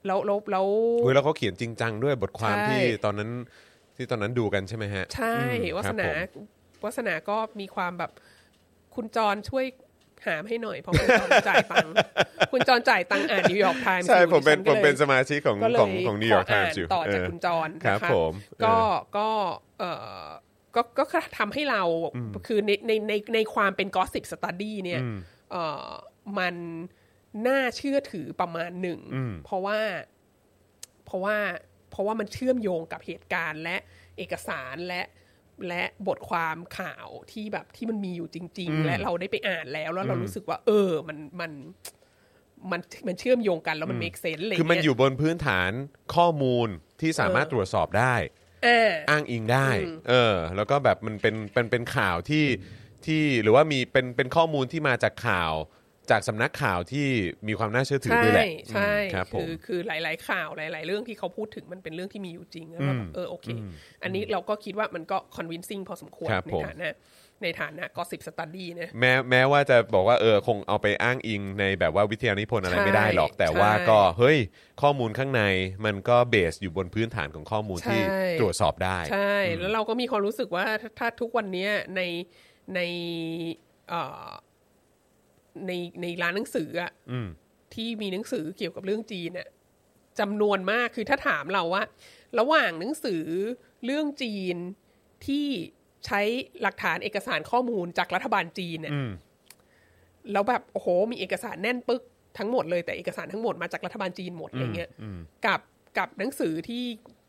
[0.07, 0.67] แล้วแล้วแล้ว
[1.03, 3.31] เว้ยแล้วเขาเขียนจริงจังด้วยบทความใช่ที่ตอนนั้น
[3.97, 6.45] ที่ตอนนั้นดูกันใช่ไหมฮะ ใช่อืมวาสนาครับผม
[6.85, 8.11] วาสนาก็มีความแบบ
[8.95, 9.65] คุณจรช่วย
[10.27, 11.93] หาให้หน่อยเพราะคุณจรจ่ายตังค์
[12.53, 18.33] คุณจรจ่ายตังค์อ่านนิวยอร์กไทมส์ใช่ผมเป็นผมเป็นสมาชิกของของของนิวยอร์กไทมส์อยู่ ก็เลยขออ่านต่อจากคุณจรนะคะ ครับผม
[18.65, 19.29] ก็เออก็
[19.79, 19.85] เอ
[20.25, 20.29] อ
[20.75, 21.05] ก็ก็
[21.39, 21.83] ทำให้เรา
[22.47, 25.01] คือในในในในความเป็น gossip study เนี่ย
[25.51, 25.57] เอ
[25.87, 25.89] อ
[26.39, 26.55] มัน
[27.47, 29.01] น่าเชื่อถือประมาณหนึ่ง
[29.45, 29.79] เพราะว่า
[31.07, 31.37] เพราะว่า
[31.91, 33.77] เพราะว่ามันเชื่อมโยงกับเหตุการณ์และ
[34.19, 35.03] เอกสารและ
[35.69, 41.53] และบทความข่าวที่แบบที่มันมีอยู่จริง ๆ และเราได้ไปอ่านแล้วแล้วเรารู้สึกว่า เออมันมัน
[42.71, 45.71] มันมันเชื่อมโยงกันแล้วมัน make sense เลยคือมันอยู่บนพื้นฐาน
[46.15, 46.69] ข้อมูล
[47.01, 48.15] ที่สามารถตรวจสอบได้
[48.67, 49.69] อ่าอ้างอิงได้
[50.09, 52.45] เออ แล้วก็แบบมันเป็นเป็นเป็นข่าวที่
[53.07, 55.53] ที่หรือว่ามีเป็นเป็นข้อมูลที่มาจากข่าว
[56.11, 57.07] จากสำนักข่าวที่
[57.49, 63.47] มีความน่าเชื่อถือใช่ด้วยแหละใช่อืมครับผคืมอคือหลาย ๆ ข่าวหลาย ๆ เรื่องที่เขาพูดถึงมันเป็นเรื่องที่มีอยู่จริงแล้วเราแบบเออโอเค
[64.03, 66.93] อันนี้เราก็คิดว่ามันก็ convincing พอสมควรครับในผมฐานะ
[67.43, 74.38] ในฐานะ gossip study นะแม้แม้ว่าจะบอกว่าเออคงเอาไปอ้างอิงในแบบว่าวิทยานิพนธ์อะไรใช่ไม่ได้หรอก แต่ใช่ว่าก็เฮ้ย
[74.83, 75.43] ข้อมูลข้างใน
[75.85, 82.01] มันก็เบสอยู่บนพื้นฐานของข้อมูลที่ใช่ตรวจสอบได้ ใช่ แล้วเราก็มีความรู้สึกว่าถ้าถ้าทุกวันเนี้ยใน
[82.75, 82.81] ใน
[83.88, 84.31] เอ่อ
[85.67, 86.93] ในในร้านหนังสืออะ
[87.75, 89.49] ที่มีหนังสือเกี่ยวกับเรื่องจีนเนี่ย
[90.21, 91.85] จำนวนมากคือถ้าถามเราว่า
[92.38, 93.25] ระหว่างหนังสือ
[93.85, 94.57] เรื่องจีน
[95.27, 95.47] ที่
[96.07, 96.21] ใช้
[96.62, 98.95] หลักฐานเอกสารข้อมูลจากรัฐบาลจีนเนี่ย
[100.33, 102.03] แล้วแบบโอ้โห มีเอกสารแน่นปึ๊ก
[102.38, 104.91] ทั้งหมดเลยแต่เอกสารทั้งหมดมาจากรัฐบาลจีนหมดอะไรเงี้ย
[105.47, 105.61] กับ
[105.99, 106.85] กับหนังสือที่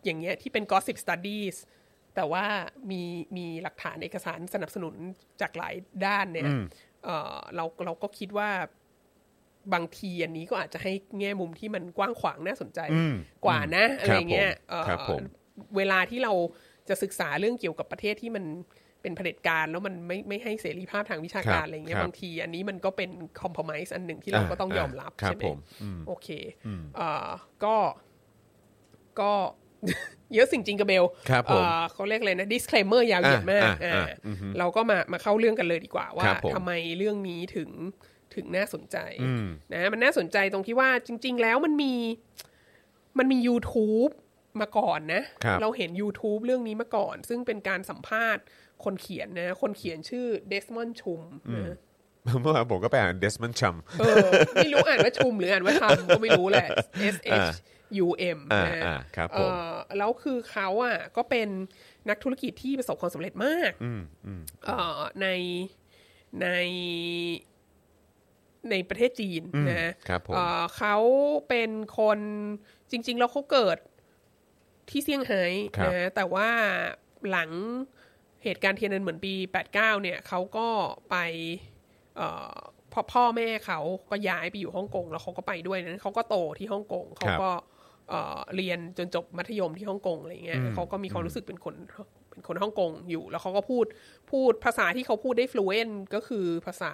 [0.06, 1.56] อย่างเงี้ยที่เป็น gossip studies
[2.16, 2.46] แต่ว่า
[2.92, 3.02] มี
[3.38, 4.96] มีหลักฐานเอกสารสนับสนุน
[5.42, 6.46] จากหลายด้านเนี่ย
[7.04, 8.50] เอ่อเราเราก็คิดว่า
[9.74, 12.80] บางทีอันนี้ก็อาจจะให้แง่มุมที่มันกว้างขวางน่าสนใจ
[13.46, 15.22] กว่านะอะไรเงี้ยเอ่อครับผม
[15.78, 16.34] เวลาที่เรา
[16.90, 18.46] จะศึกษาเรื่องเกี่ยวกับประเทศที่มัน
[19.02, 23.10] เป็นเผด็จการแล้วมันไม่ไม่ให้เสรีภาพทางวิชาครับการอะไรเงี้คยรับบางที อันนี้มันก็เป็น
[23.42, 26.28] คอมเพลมไมซ์อันหนึ่งที่เราก็ต้องยอมรับครับใช่ไหมผมอืมโอเค
[26.96, 27.30] เอ่อ
[27.64, 27.76] ก็
[29.20, 29.32] ก็
[30.36, 37.70] เยอะสิ่งจริงกับเบลครับผมเอ่อเขาเรียกอะไรนะ disclaimer ยาวเหยียดมากอะอะอ่าอะอือฮึเราก็มามาเข้าเรื่องกันเลยดีกว่าว่าครับผมทำไมเรื่องนี้ถึง
[38.36, 38.98] ถึงน่าสนใจ
[39.74, 41.94] นะมันน่าสนใจตรงที่ว่าจริง ๆ แล้วมันมี
[43.18, 44.12] มันมี YouTube
[44.62, 48.44] มาก่อนนะครับเราเห็น YouTube เรื่องนี้มาก่อน ซึ่งเป็นการสัมภาษณ์
[48.84, 51.22] คนเขียนนะ คนเขียนชื่อเดสมอนชุม
[51.68, 51.78] นะ
[52.42, 56.68] เมื่อวานผมก็ไปอ่านเดสมันชัมเออไม่รู้อ่านว่าชุมหรืออ่านว่าทำก็ไม่รู้แหละ
[57.16, 57.50] S H
[58.06, 61.48] U M อ่านะอ่าครับเอผมอแล้วคือเขาอะก็เป็น
[62.10, 63.72] นักธุรกิจที่ประสบความสำเร็จมาก
[64.66, 65.28] เอ่อใน
[66.42, 66.48] ใน
[68.70, 70.96] ในประเทศจีนนะครับผมเอ่อเขา
[71.50, 72.20] เป็นคน
[72.92, 73.78] จริง ๆ แล้วเขาเกิด
[74.90, 75.44] ที่เซี่ยงไฮ้
[75.78, 76.50] ครับนะแต่ว่า
[77.30, 77.52] หลัง
[78.44, 80.68] เหตุการณ์เทียนนันเหมือนปี 89 เนี่ยเขาก็
[81.10, 81.16] ไป
[82.18, 82.58] เอ่อ
[82.94, 83.80] พ่อพ่อแม่เขา
[84.10, 87.50] ก็ย้ายไปอยู่ฮ่องกงแล้วเขาก็ไปด้วยนั้นเขาก็โตที่ฮ่องกงเขาก็
[88.10, 91.76] เอ่อเรียนจนจบมัธยมที่ฮ่องกงอะไรเงี้ยเขาก็มีความรู้สึกเป็นคน
[92.32, 93.86] เป็นคนฮ่องกงอยู่แล้วเขาก็พูด
[94.32, 96.94] พูดภาษาที่เขาพูดได้ fluent ก็คือภาษา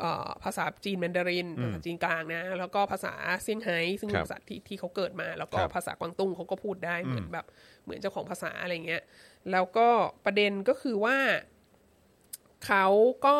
[0.00, 7.46] เอ่อภาษาจีนแมนดารินภาษาจีนกลางนะ แล้วก็ภาษาเซี่ยงไฮ้ซึ่งเป็นครับภาษาที่ที่เขาเกิดมา แล้วก็ครับภาษากวางตุ้งเขาก็พูดได้เหมือนแบบ
[7.82, 9.02] เหมือนเจ้าของภาษาอะไรเงี้ย
[9.52, 9.88] แล้วก็
[10.24, 11.16] ประเด็นก็คือว่า
[12.66, 12.86] เขา
[13.26, 13.36] ก็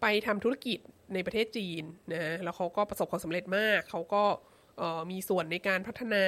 [0.00, 0.78] ไปทำธุรกิจ
[1.14, 4.49] ในประเทศจีนนะแล้วเขาก็ประสบความสำเร็จมากเขาก็เอ่อ
[5.10, 6.24] มีส่วนในการพัฒนา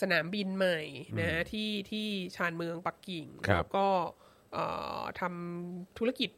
[0.00, 0.78] สนามบินใหม่
[1.20, 3.86] นะที่ที่ชานเมืองปักกิ่งครับแล้วก็
[4.52, 4.64] เอ่
[5.00, 6.30] อทำธุรกิจ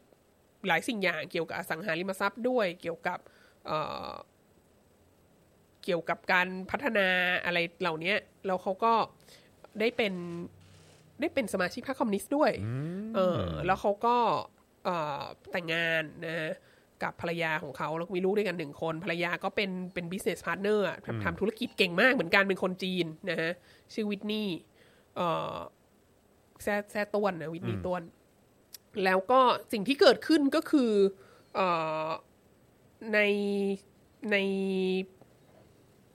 [0.67, 3.19] หลายสิ่งอย่างเกี่ยวกับอสังหาริมทรัพย์ด้วยเกี่ยวกับ
[3.67, 3.79] เอ่
[4.09, 4.11] อ
[5.85, 7.09] เกี่ยวกับการพัฒนา
[7.45, 8.15] อะไรเหล่านี้
[8.47, 8.95] แล้วเขาก็
[9.81, 10.15] ได้เป็น
[11.21, 12.51] ได้เป็นสมาชิกพรรคคอมมิวนิสต์ด้วย
[13.15, 14.17] เออแล้วเขาก็
[14.85, 16.53] เอ่อแต่งงานนะฮะ
[17.05, 23.53] กับภรรยาของเขาแล้วก็มีลูกด้วยกันหนึ่งคน ภรรยาก็เป็นเป็น business partner อะทำทำธุรกิจเก่งมากเหมือนกันเป็นคนจีนนะฮะ
[23.95, 24.49] ชื่อวิทนี่
[25.17, 25.57] เอ่อ
[26.63, 28.03] แซ่แซ่ต้วนนะวิทนี่ต้วน
[29.05, 29.41] แล้วก็
[29.73, 30.93] สิ่งที่เกิดขึ้นก็คือ
[31.55, 31.69] เอ่
[32.07, 32.09] อ
[33.13, 33.19] ใน
[34.31, 34.37] ใน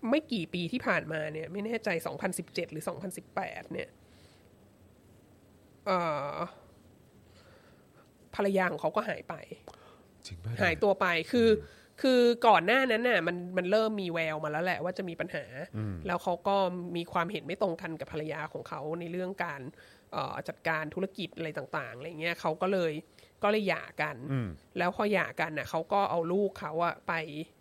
[0.09, 1.89] ไม่กี่ปีที่ผ่านมาเนี่ย ไม่แน่ใจ
[2.31, 2.83] 2017 หรือ
[3.27, 3.89] 2018 เนี่ย
[5.85, 5.97] เอ่
[6.33, 6.35] อ
[8.35, 9.35] ภรรยาของเขาก็หายไป
[10.29, 11.49] จริงป่ะหายตัวไปคือ
[12.01, 15.45] คือก่อนหน้านั้นน่ะมันมันเริ่มมีแววมาแล้วแหละว่าจะมีปัญหา
[16.07, 16.55] แล้วเขาก็
[16.95, 19.61] มีความเห็นไม่ตรงกันกับภรรยาของเขาในเรื่องการ
[20.13, 22.91] เอ่อจัดการธุรกิจอะไรต่างๆอะไรเงี้ยเขาก็เลย
[23.43, 24.15] ก็เลยหย่ากัน
[24.77, 27.13] แล้วพอหย่ากันน่ะเขาก็เอาลูกเขาอะไป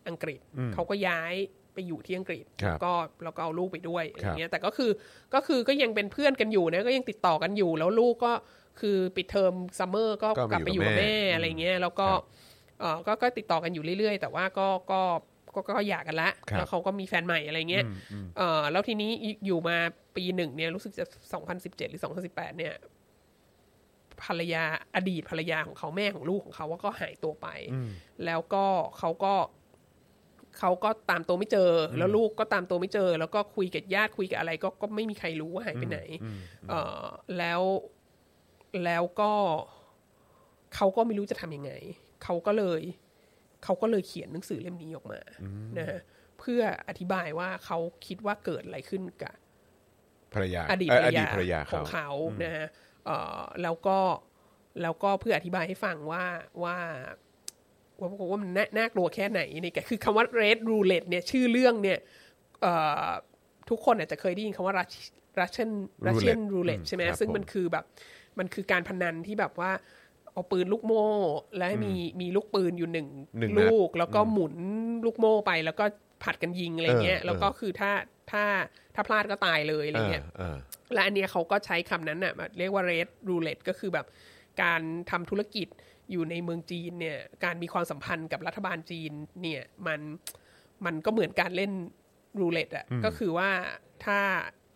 [0.08, 0.40] อังกฤษ
[0.74, 1.34] เขาก็ย้าย
[1.74, 2.92] ไปอยู่ที่อังกฤษครับก็
[3.24, 4.90] แล้วก็เอาลูกไปด้วยอะไรครับเงี้ยแต่ก็คือ
[5.34, 8.32] ก็คือก็ยังเป็นเพื่อนกันอยู่นะก็ยังติดต่อกันอยู่ แล้วลูกก็
[8.80, 12.47] คือปิดเทอมซัมเมอร์ก็ก็กลับไปอยู่กับอยู่กับแม่แม่อะไรเงี้ยแล้วก็ครับเออ
[13.06, 15.00] ก็ก็ติดต่อกันอยู่เรื่อยๆ แต่ว่าก็ก็
[15.54, 17.84] ก็ก็หย่ากันละครับแล้วเขาก็มีแฟนใหม่อะไรเงี้ย
[18.36, 19.10] เออแล้วทีนี้
[19.46, 19.76] อยู่มา
[20.16, 21.04] ปีหนึ่งเนี่ยรู้สึกจะ
[21.46, 22.74] 2017หรือ2018เนี่ย
[24.22, 24.64] ภรรยา
[24.94, 27.48] อดีตภรรยาของเขาแม่ของลูกของเขาว่าก็หายตัวไป
[28.24, 28.64] แล้วก็
[28.98, 29.34] เขาก็
[30.58, 36.00] เขาก็ตามตัวไม่เจออแล้วลูกก็ตามตัวไม่เจอ แล้วก็คุยกับญาติคุยกับอะไร ก็ก็ไม่มีใครรู้ว่าหายไปไหน
[36.68, 37.04] เออ
[37.38, 37.62] แล้ว
[38.84, 39.30] แล้วก็
[40.74, 41.72] เขาก็ไม่รู้จะทำยังไง
[42.24, 42.82] เขาก็เลย
[43.64, 45.20] เขาก็เลยเขียนหนังสือเล่มนี้ออกมา
[45.78, 46.00] นะฮะ
[46.38, 49.34] เพื่ออธิบายว่าเขาคิดว่าเกิดอะไรขึ้นกับ
[50.34, 52.08] ภรรยาอดีตเภรรยาภรรยาขเขาองเขา
[52.44, 52.66] นะฮะ
[53.06, 53.98] เอ่อแล้วก็
[54.82, 56.24] แล้วก็เพื่ออธิบายให้ฟังว่า
[56.62, 56.76] ว่า
[58.00, 61.98] ว่าว่ามันน่าน่ากลัวแค่ไหนนี่แกคือคำว่า red roulette เนี่ยชื่อเรื่องเนี่ย
[62.62, 62.74] เอ่
[63.06, 63.08] อ
[63.70, 65.70] ทุกคนอาจจะเคยได้ยินคำว่า Rus- Russian
[66.06, 67.84] Russian roulette ใช่ไหมครับซึ่งผมมันคือแบบ
[68.38, 69.70] มันคือการพนันที่แบบว่า
[70.38, 71.04] เอาปืนลูกโม่
[71.56, 74.54] แล้วมีมีลูกปืนอยู่หนึ่งหนึ่งนัดลูก แล้วก็หมุน
[75.06, 75.84] ลูกโม่ไป แล้วก็
[76.22, 77.92] ผัดกันยิงอะไรเงี้ยเออแล้วก็คือถ้า
[78.30, 78.44] ถ้า
[78.94, 80.56] ถ้าพลาดก็ตายเลยอะไรเงี้ยเออ
[80.92, 84.06] และอันเนี้ยเขาก็ใช้คำนั้นน่ะมาเรียกว่า red roulette ก็คือแบบ
[84.62, 85.68] การทำธุรกิจ
[86.10, 90.00] อยู่ในเมืองจีนเนี่ย การมีความสัมพันธ์กับรัฐบาลจีนเนี่ยมัน
[90.84, 91.72] มันก็เหมือนการเล่น
[92.40, 93.50] รูเล็ตอะก็คือว่า
[94.04, 94.18] ถ้า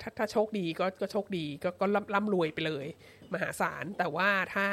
[0.01, 2.87] ถ้าถ้าโชคดีก็ก็โชคดีก็ก็ร่ำร่ำรวยไปเลย
[3.33, 4.66] มหาศาลแต่ว่าถ้า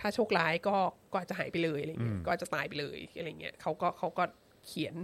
[0.00, 0.76] ถ้าโชคร้ายก็
[1.12, 4.24] ก็อาจจะหายไปเลยอะไรเงี้ยก็อาจจะตายไปเลยอะไรเงี้ยเขาก็เขาก็
[4.66, 4.94] เขียน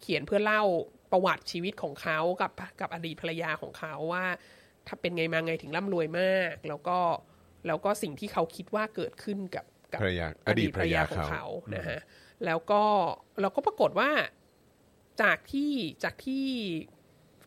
[0.00, 0.62] เขียนเพื่อเล่า
[1.12, 4.24] ประวัติชีวิตของเขากับกับอดีตภรรยาของเขาว่า
[4.86, 6.98] ถ้าเป็นไงมาไงถึงร่ำรวยมาก แล้วก็
[7.66, 12.00] แล้วก็สิ่งที่เขาคิดว่าเกิดขึ้นกับกัภรรยาอดีตภรรยาของเขาเขานะฮะ
[12.44, 12.82] แล้วก็
[13.40, 14.10] เราก็ปรากฏว่า
[15.22, 15.72] จากที่
[16.04, 16.44] จากที่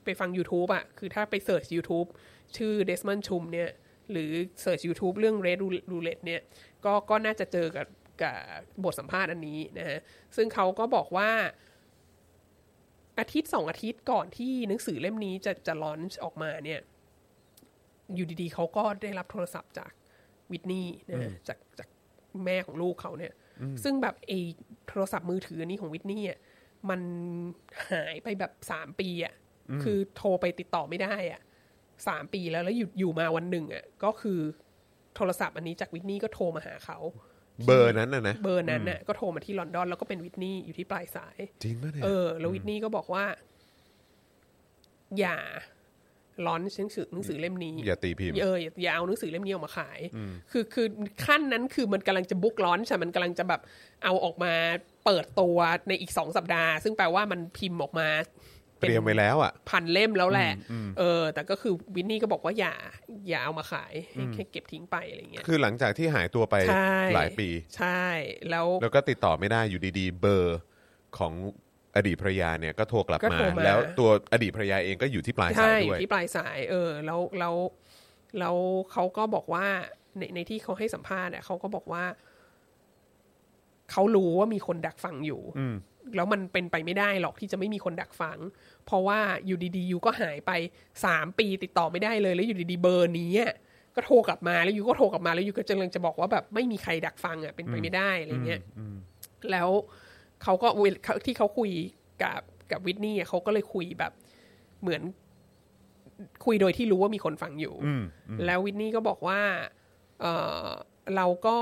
[0.03, 2.07] ไปฟัง YouTube อะคือถ้าไปเสิร์ช YouTube
[2.55, 3.69] ชื่อ Desmond Chum เนี่ย
[4.11, 5.59] หรือเสิร์ช YouTube เรื่อง Red
[5.91, 6.41] Roulette เนี่ย
[6.85, 7.87] ก็ก็น่าจะเจอกับ
[8.21, 8.37] กับ
[8.83, 9.99] บทสัมภาษณ์อันนี้นะฮะ
[10.35, 11.29] ซึ่งเขาก็บอกว่า
[13.19, 16.79] อาทิตย์สองอาทิตย์ก่อนที่หนังสือเล่มนี้จะจะลอนช์ออกมาเนี่ย
[18.15, 19.91] อยู่ดีๆเขาก็ได้รับโทรศัพท์จาก
[20.51, 21.89] วิทนี่นะฮะจากจาก
[22.45, 23.33] แม่ของลูกเขาเนี่ย
[23.83, 24.39] ซึ่งแบบไอ้
[24.87, 26.39] โทรศัพท์มือถืออันนี้ของวิทนี่อะ
[26.89, 27.01] มัน
[27.91, 29.33] หายไปแบบสามปีอะ
[29.83, 31.41] คือโทรไปติดต่อไม่ได้อะ
[32.07, 34.39] สามปีแล้วแล้วอยู่อยู่มาวันหนึ่งอะก็คือ
[35.15, 36.97] โทรศัพท์อันนี้จากวิทนี่ก็โทรมาหาเขา
[37.65, 43.25] เบอร์นั้นนะนะ เบอร์นั้นน่ะก็โทรมาที่ลอนดอนแล้วก็เป็นวิทนี่อยู่ที่ปลายสาย จริงป่ะเนี่ยเออ แล้ววิทนี่ก็บอกว่า
[45.19, 45.37] อย่า
[46.45, 49.99] ร้อนหนังสือหนังสือเล่มนี้ อย่าตีพิมพ์เอออย่าอย่าเอาหนังสือเล่มนี้ออกมาขาย
[50.51, 50.87] คือคือ
[51.25, 53.61] ขั้นนั้นคือมันกำลังจะบุ๊กร้อนใช่มันกำลังจะแบบ
[54.03, 54.53] เอาออกมา
[55.05, 58.07] เปิดตัวในอีกสองสัปดาห์ ซึ่งแปลว่ามันพิมพ์ออกมา
[58.81, 60.51] เตรียมไว้แล้วอะพันเล่มแล้วแหละ
[60.99, 62.73] เออ แต่ก็คือวินนี่ก็บอกว่าอย่า
[63.29, 68.03] อย่าเอามาขายให้แค่เก็บทิ้งไปอะไรเงี้ยคือหลังจากที่หายตัวไปใช่หลายปี ใช่
[68.49, 70.59] แล้วแล้วก็ติดต่อไม่ได้อยู่ดี ๆ เบอร์
[71.17, 71.33] ของ
[71.95, 77.55] อดีตภรรยาเนี่ยก็โทรกลับก็มาโทรมา แล้วตัวอดีตภรรยาเองก็อยู่ที่ปลายสาใช่ยอด้วยยู่ที่ปลายสาย เออ แล้วแล้ว
[78.39, 78.55] แล้ว
[78.91, 79.65] เขาก็บอกว่า
[80.17, 82.03] ในในที่เขาให้สัมภาษณ์เนี่ยเขาก็บอกว่า
[83.91, 85.41] เขารู้ว่ามีคนดักฟังอยู่
[86.15, 88.37] แล้วมันเป็นไปไม่ได้หรอกที่จะไม่มีคนดักฟัง
[88.85, 90.51] เพราะว่าอยู่ดีๆยูก็หายไป
[91.05, 93.53] สามปีติดต่อไม่ได้เลยแล้วอยู่ดีๆเบอร์นี้อะ
[93.95, 98.61] ก็โทรกลับมาแล้วยูก็โทรกลับมาแล้วยูก็จะกำลังจะบอกว่าแบบไม่มีใครดักฟังอะเป็นไปไม่ได้อะไรเงี้ย
[99.51, 99.69] แล้ว
[100.43, 101.71] เขาก็เวลเขาที่เขาคุย
[102.23, 104.11] กับกับวิทนี่อะเขาก็เลยคุยแบบ
[104.81, 105.01] เหมือน
[106.45, 107.75] คุยโดยที่รู้ว่ามีคนฟังอยู่
[108.45, 109.39] แล้ววิทนี่ก็บอกว่า
[110.21, 110.25] เอ
[110.65, 110.67] อ
[111.15, 111.57] เราก็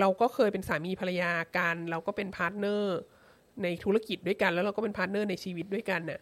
[0.00, 2.96] เราก็เคยเป็นสามีภรรยากัน เราก็เป็น partner
[3.62, 6.20] ในธุรกิจด้วยกัน แล้วเราก็เป็น partner ในชีวิตด้วยกันน่ะ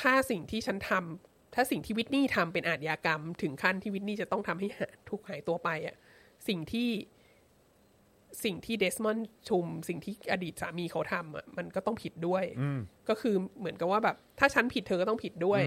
[0.00, 5.96] ถ้าสิ่งที่ฉันทำถ้าสิ่งที่วิทนี่ทำเป็นอาชญากรรม ถึงขั้นที่วิทนี่จะต้องทำให้หาถูกหายตัวไปอะ
[6.48, 6.90] สิ่งที่
[8.44, 12.44] สิ่งที่เดสมอนด์ชุม สิ่งที่อดีตสามีเขาทำอะมันก็ต้องผิดด้วย
[13.08, 15.62] ก็คือเหมือนกับว่าแบบ ถ้าฉันผิดเธอก็ต้องผิดด้วย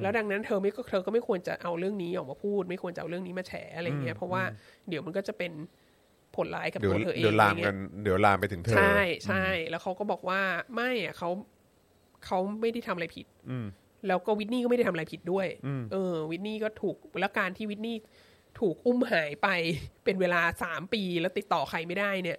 [0.00, 4.42] แล้วดังนั้นเธอไม่ก็เธอก็ไม่ควรจะเอาเรื่องนี้ออกมาพูด ไม่ควรจะเอาเรื่องนี้มาแฉอะไรเงี้ยเพราะว่า
[4.88, 5.52] เดี๋ยวมันก็จะเป็น
[6.36, 10.40] ผลร้ายกับเดี๋ยวตัวเธอเองเดี๋ยวลามอะไรเงี้กัยนเดี๋ยวลามไปถึงเธอ ใช่ใช่แล้วเขาก็บอกว่า
[10.74, 11.30] ไม่อะเขา
[12.26, 13.26] เขาไม่ได้ทำอะไรผิด
[14.06, 15.46] แล้วก็วิทนี่ก็ไม่ได้ทำอะไรผิดด้วย
[15.92, 17.96] เออ วิทนี่ก็ถูกแล้วการที่วิทนี่
[18.60, 19.48] ถูกอุ้มหายไป
[20.04, 22.38] เป็นเวลาสามปีแล้วติดต่อใครไม่ได้เนี่ย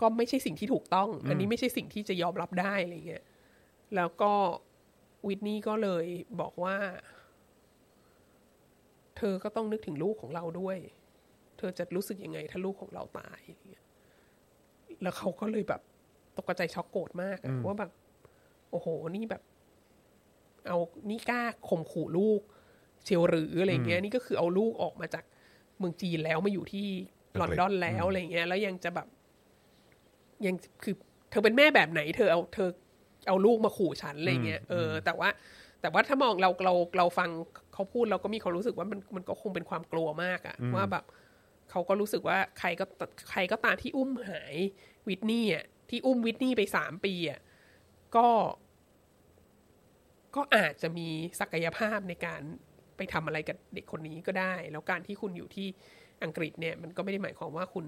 [0.00, 3.24] ก็ไม่ใช่สิ่งที่ถูกต้อง อันนี้ไม่ใช่สิ่งที่จะยอมรับได้อะไรเงี้ย
[3.96, 4.32] แล้วก็
[5.28, 6.06] วิทนี่ก็เลย
[6.40, 6.76] บอกว่า
[9.16, 13.84] เธอก็ต้องนึกถึงลูกของเราด้วยเธอจะรู้สึกยังไง ถ้าลูกของเราตายอะไรเงี้ย
[15.02, 15.80] แล้วเขาก็เลยแบบ
[16.36, 17.90] ตกใจช็อกโกรธมากอะว่าแบบ
[18.70, 19.42] โอ้โห นี่แบบ
[20.66, 20.78] เอา
[21.10, 22.40] นี่กล้าข่มขู่ลูก
[23.04, 25.24] เชียวหรืออะไรเงี้ย นี่ก็คือเอาลูกออกมาจาก
[25.78, 26.86] เมืองจีนแล้วมาอยู่ที่
[27.40, 29.08] ลอนดอนแล้วอะไรเงี้ย แล้วยังจะแบบ
[30.46, 30.94] ยังคือ
[31.30, 32.68] เธอเป็นแม่แบบไหน เธอเอาเธอ
[33.28, 35.28] เอาลูกมาขู่ฉันอะไรเงี้ยเออ แต่ว่า
[35.80, 37.30] แต่ว่าถ้ามองเราเราเราฟัง
[37.74, 41.04] เขาพูดเราก็มีความรู้สึกว่ามันมันก็คงเป็นความกลัวมากอะว่าแบบ
[41.74, 42.84] เขาก็รู้สึกว่าใครก็
[43.30, 44.54] ใครก็ตามที่อุ้มหาย
[45.08, 47.40] วิทนี่อะที่อุ้มวิทนี่ไปสามปีอะ
[48.16, 48.28] ก็
[50.36, 51.08] ก็อาจจะมี
[51.40, 52.42] ศักยภาพในการ
[52.96, 55.66] ไปทำอะไรกับเด็กคนนี้ก็ได้ แล้วการที่คุณอยู่ที่
[56.22, 57.86] อังกฤษเนี่ยมันก็ไม่ได้หมายความว่าคุณ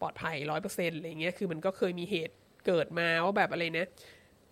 [0.00, 2.34] ปลอดภัยร้อยเปอร์เซ็นต์อะไรเงี้ยคือมันก็เคยมีเหตุ
[2.66, 3.86] เกิดมาว่าแบบอะไรนะ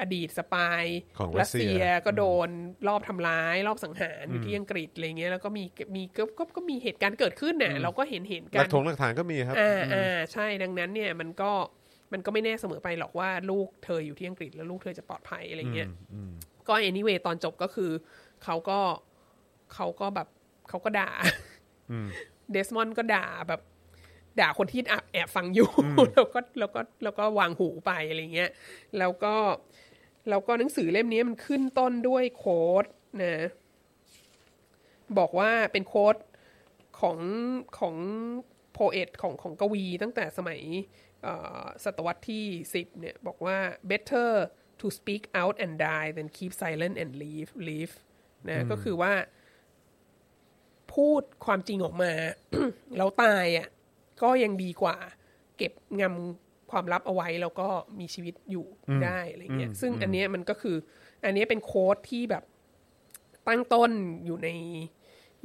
[0.02, 0.84] อดีต spy
[1.18, 2.48] ของรัสเซียก็โดน
[2.88, 5.64] ลอบทำร้าย ลอบสังหารอยู่ที่อังกฤษอะไรเงี้ยแล้วก็มี
[5.96, 11.52] มีก็ก็ก็มีเหตุการณ์เกิดขึ้นน่ะเราก็เห็นเห็นหกัลันกฐงหลักฐานก็มีครับอ่าอ่าใช่ดังนั้นเนี่ยมันก็
[12.12, 15.88] มันก็ไม่แน่เสมอไปหรอกว่าลูกเธออยู่ที่อังกฤษแล้วลูกเธอจะปลอดภัยอะไรเงี้ย
[16.68, 17.90] ก็ anyway ตอนจบก็คือ
[18.44, 18.78] เขาก็
[19.74, 20.28] เขาก็แบบ
[20.68, 21.10] เขาก็ด่า
[22.52, 23.60] เดสมอนด์ก็ด่าแบบ
[24.40, 25.70] ด่าคนที่แอบแอบฟังอยู่
[26.14, 28.50] แล้วก็แล้วก็แล้วก็วางหูไปอะไรเงี้ย
[28.98, 29.34] แล้วก็
[30.28, 32.84] แล้วก็หนังสือเล่มนี้มันขึ้นต้นด้วยโค้ด
[33.22, 33.34] นะ
[35.18, 36.16] บอกว่าเป็นโค้ด
[37.00, 37.18] ของ
[37.78, 37.96] ของ
[38.72, 40.60] โพเอตของของกวีตั้งแต่สมัย
[41.22, 43.58] เอ่อศตวรรษที่ 10 เนี่ย บอกว่า
[43.90, 44.30] better
[44.80, 47.94] to speak out and die than keep silent and live live
[48.48, 49.12] นะก็คือว่า
[50.94, 52.12] พูดความจริงออกมา
[52.96, 53.68] แล้วตายอะ
[54.22, 54.96] ก็ยังดีกว่า
[55.56, 57.68] เก็บงำ ความลับเอาไว้แล้วก็
[58.00, 58.66] มีชีวิตอยู่
[59.04, 60.76] ได้อะไรเงี้ยซึ่งอันเนี้ยมันก็คือ
[61.24, 62.44] อันเนี้ยเป็นโค้ดที่แบบ
[63.48, 63.90] ตั้งต้น
[64.24, 64.48] อยู่ใน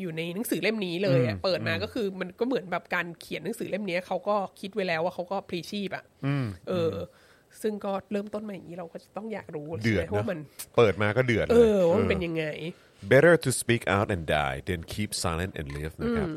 [0.01, 6.03] อยู่ในหนังสือเล่มนี้เลยอะเปิดมาก็คือมันก็เหมือนแบบการเขียนหนังสือเล่มนี้เขาก็คิดไว้แล้วว่าเขาก็พรีชีพอะ
[6.67, 6.93] เออ
[7.61, 10.39] ซึ่งก็เริ่มต้นมาอย่างนี้เราก็จะต้องอยากรู้เดือดใช่ไหมว่านะมัน
[10.77, 12.45] เปิดมาก็เดือดเลเอยอว่ามันเป็นยังไง
[13.11, 16.27] better to speak out and die than keep silent and live นะครับ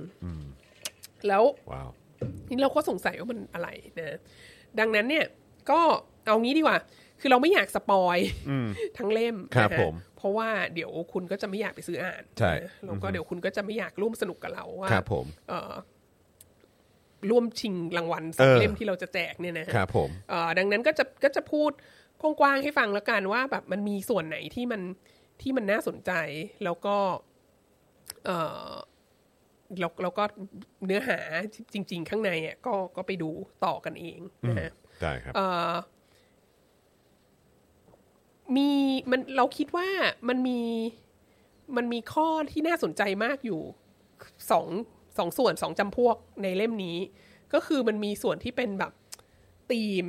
[1.28, 1.90] แล้วว้าว
[2.48, 4.18] นี่เราก็สงสัยว่ามันอะไรนะ
[4.78, 5.26] ดังนั้นเนี่ย
[5.70, 5.80] ก็
[6.26, 6.78] เอางี้ดีกว่า
[7.20, 8.18] คือเราไม่อยากสปอย
[8.98, 15.72] ทั้งเล่มครับนะฮะผมเพราะว่าเดี๋ยวคุณก็จะไม่อยากไปซื้ออ่านใช่นะแล้วก็เดี๋ยวคุณก็จะไม่อยากร่วมสนุกกับเราว่าครับผมเอ่อ
[17.30, 21.70] ร่วมชิงรางวัลสาเอมอเล่มที่เราจะแจกเนี่ยนะฮะครับผมเอ่อดังนั้นก็จะก็จะพูด
[22.22, 24.82] กว้างๆให้ฟังแล้วกันว่าแบบมันมีส่วนไหนที่มัน
[25.42, 26.12] ที่มันน่าสนใจ
[26.64, 26.96] แล้วก็
[28.24, 28.70] เอ่อ
[29.78, 30.24] แล้วแล้วก็
[30.86, 31.18] เนื้อหา
[31.72, 33.30] จริง ๆ ข้างในอะก็ก็ไปดู
[33.64, 35.72] ต่อกันเองนะฮะได้ครับเอ่อ
[38.56, 38.70] มี
[39.10, 39.88] มันเราคิดว่า
[40.28, 40.60] มันมี
[41.76, 43.60] มันมีข้อที่น่าสนใจมากอยู่
[44.50, 44.66] สอง
[45.18, 46.98] สองส่วนสองจำพวกในเล่มนี้
[47.54, 48.92] ก็คือมันมีส่วนที่เป็นแบบ
[49.70, 50.06] ธีม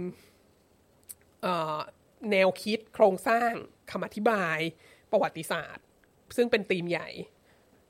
[1.42, 1.78] เอ่อ
[2.32, 3.52] แนวคิดโครงสร้าง
[3.92, 4.58] คำอธิบาย
[5.12, 5.86] ประวัติศาสตร์
[6.36, 7.10] ซึ่งเป็นธีมใหญ่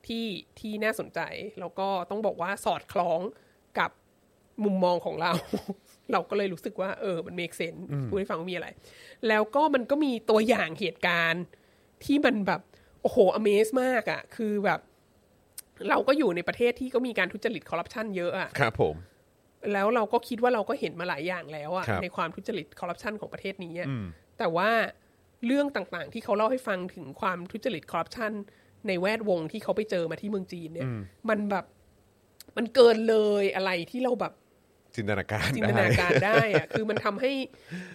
[0.06, 0.26] ที่
[0.58, 1.20] ที่น่าสนใจ
[1.60, 3.20] แล้วก็ต้องบอกว่าสอดคล้อง
[3.78, 3.90] กับ
[4.64, 5.32] มุมมองของเรา
[6.12, 8.68] เราก็เลยรู้สึกว่า เออ มัน make sense พูดให้ฟังว่ามีอะไร
[9.28, 11.44] แล้วก็มันก็มีตัวอย่างเหตุการณ์
[12.04, 12.60] ที่มันแบบ
[13.02, 14.80] โอ้โห amaze มากอะ่ะ คือแบบ
[15.88, 18.94] เราก็อยู่ในประเทศที่ก็มีการทุจริตคอร์รัปชันเยอะอะ่ะครับผม
[19.72, 23.88] แล้วเราก็คิดว่าเราก็เห็นมาหลายอย่างแล้วครัอะบในความทุจริตคอร์รัปชันของประเทศนี้อะ
[24.38, 24.70] แต่ว่า
[25.46, 28.32] เรื่องต่างๆ ที่เขาเล่าให้ฟังถึงความทุจริตคอร์รัปชัน
[28.88, 30.88] ในแวดวงที่เขาไปเจอมาที่เมืองจีนเนี่ย
[31.28, 31.64] มันแบบ
[32.56, 34.32] มันเกินเลยอะไรที่เราแบบ
[34.96, 37.32] จินตนาการจินตนาการได้อะคือมันทำให้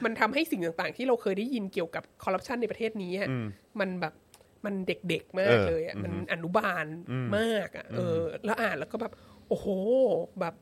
[0.05, 3.29] มันทำให้สิ่งต่างๆ ที่เราเคยได้ยินเกี่ยวกับคอร์รัปชันในประเทศนี้อะ
[3.79, 4.13] มันแบบ
[4.65, 6.85] มันเด็กๆมากเลยอะมันอนุบาล
[7.37, 9.13] มากอะเออ แล้วอ่านแล้วก็แบบ
[9.47, 9.67] โอ้โห
[10.39, 10.55] แบบ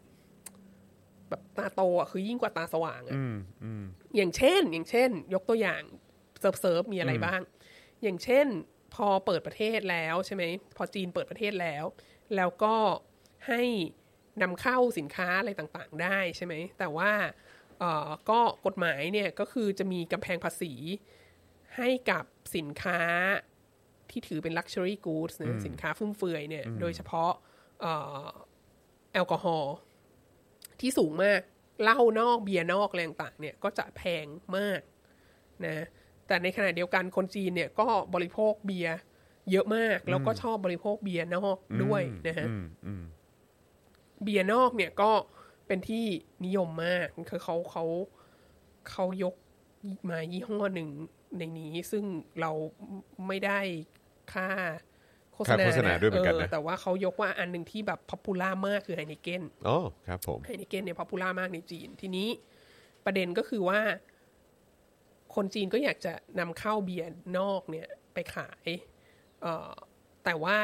[1.29, 3.83] แบบ แบบตาโตอะคือยิ่งกว่าตาสว่างอะอืมอืม
[4.15, 5.83] อย่างเช่น อย่างเช่น ยกตัวอย่าง
[6.39, 7.41] เซิร์ฟเซิร์ฟมีอะไรบ้าง
[8.03, 8.45] อย่างเช่น
[8.95, 10.43] พอเปิดประเทศแล้วใช่ไหม
[10.77, 11.85] พอจีนเปิดประเทศแล้ว
[12.35, 12.75] แล้วก็
[13.47, 13.61] ให้
[14.41, 17.11] นำเข้าสินค้าอะไรต่างๆ ได้ใช่ไหมแต่ว่า
[17.79, 20.73] เอ่อก็กฎหมายเนี่ยก็คือจะมีกำแพงภาษี
[21.77, 22.25] ให้กับ
[22.55, 22.99] สินค้า
[24.09, 27.31] ที่ถือเป็น luxury goods นะสินค้าฟุ่มเฟือยเนี่ยโดยเฉพาะ
[27.81, 27.93] เอ่
[28.23, 28.27] อ
[29.13, 29.75] แอลกอฮอล์
[30.79, 31.41] ที่สูงมาก
[31.83, 34.25] เหล้านอกเบียร์นอกอะไรต่างๆเนี่ยก็จะแพง
[34.57, 34.81] มาก
[35.65, 35.85] นะ
[36.27, 38.97] แต่ในขณะเดียวกันคนจีนเนี่ยก็บริโภคเบียร์
[39.51, 43.03] เยอะมาก แล้วก็ชอบบริโภคเบียร์นอกด้วยนะฮะอืมอืม
[44.23, 45.11] เบียร์นอกเนี่ยก็
[45.67, 46.05] เป็นที่
[46.45, 47.85] นิยมมากคือเขาเขา
[48.91, 49.35] เขายก
[50.09, 50.89] มายี่ห้อหนึ่ง
[51.37, 52.03] ในนี้ ซึ่ง
[52.41, 52.51] เรา
[53.27, 53.59] ไม่ได้
[54.33, 54.47] ค่า
[55.33, 62.29] โฆษณาค่าโฆษณาด้วยเหมือนกันนะแต่ว่าเขายกว่าอันหนึ่งที่แบบพ o p u ล่ามากคือไฮนิเกนอ๋อครับผมไฮนิเกนเนี่ยพ o p u ล่ามากในจีน ทีนี้
[63.05, 63.79] ประเด็นก็คือว่า
[65.35, 68.67] คนจีนก็อยากจะนำเข้าเบียร์นอกเนี่ยไปขาย
[69.41, 69.73] เอ่อ
[70.25, 70.57] แต่ว่า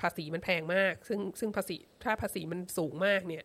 [0.00, 3.44] ภาษีมันแพงมาก ซึ่งซึ่งภาษีถ้าภาษีมันสูงมากเนี่ย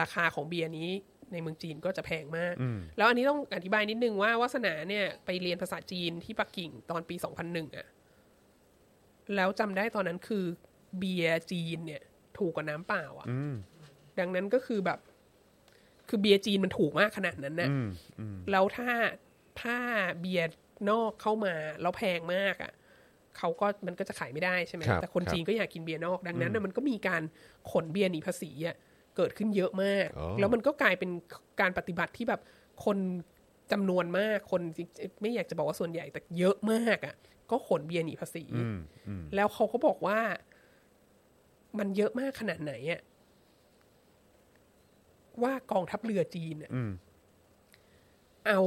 [0.00, 0.90] ราคาของเบียร์นี้
[1.32, 2.54] ในเมืองจีนก็จะแพงมาก
[2.96, 7.86] แล้วอันนี้ต้องอธิบายนิดนึงว่าวาสนาเนี่ยไปเรียนภาษาจีนที่ปักกิ่งตอนปี 2001อะ
[9.36, 10.44] แล้วจำได้ตอนนั้นคือ
[10.98, 12.02] เบียร์จีนเนี่ย
[12.38, 13.26] ถูกกว่าน้ำเปล่าอะ
[14.18, 14.98] ดังนั้นก็คือแบบ
[16.08, 17.68] คือเบียร์จีนมันถูกมากขนาดนั้นนะ
[18.50, 18.90] แล้วถ้า
[19.62, 19.76] ถ้า
[20.20, 20.48] เบียร์
[20.90, 22.72] นอกเข้ามาแล้วแพงมากอะ
[23.38, 27.22] เขาก็มันก็จะขายไม่ได้ใช่ไหมครับแต่คนครับจีนก็อยากกินเบียร์นอกดังนั้นนะมันก็มีการ
[27.70, 28.76] ขนเบียร์หนีภาษีอะ
[29.16, 31.10] เกิดขึ้นเยอะมากอ๋อแล้วมันก็กลายเป็น
[31.60, 32.40] การปฏิบัติที่แบบ
[32.84, 32.98] คน
[33.72, 37.14] จำนวนมากคนจริงๆไม่อยากจะบอกว่าส่วนใหญ่แต่เยอะมากอะ
[37.50, 40.18] ก็ขนเบียร์หนีภาษีอืมอืมแล้วเขาก็บอกว่า
[41.78, 43.00] มันเยอะมากขนาดไหนอะ
[45.42, 46.90] ว่ากองทัพเรือจีนอะอืม
[48.46, 48.60] เอา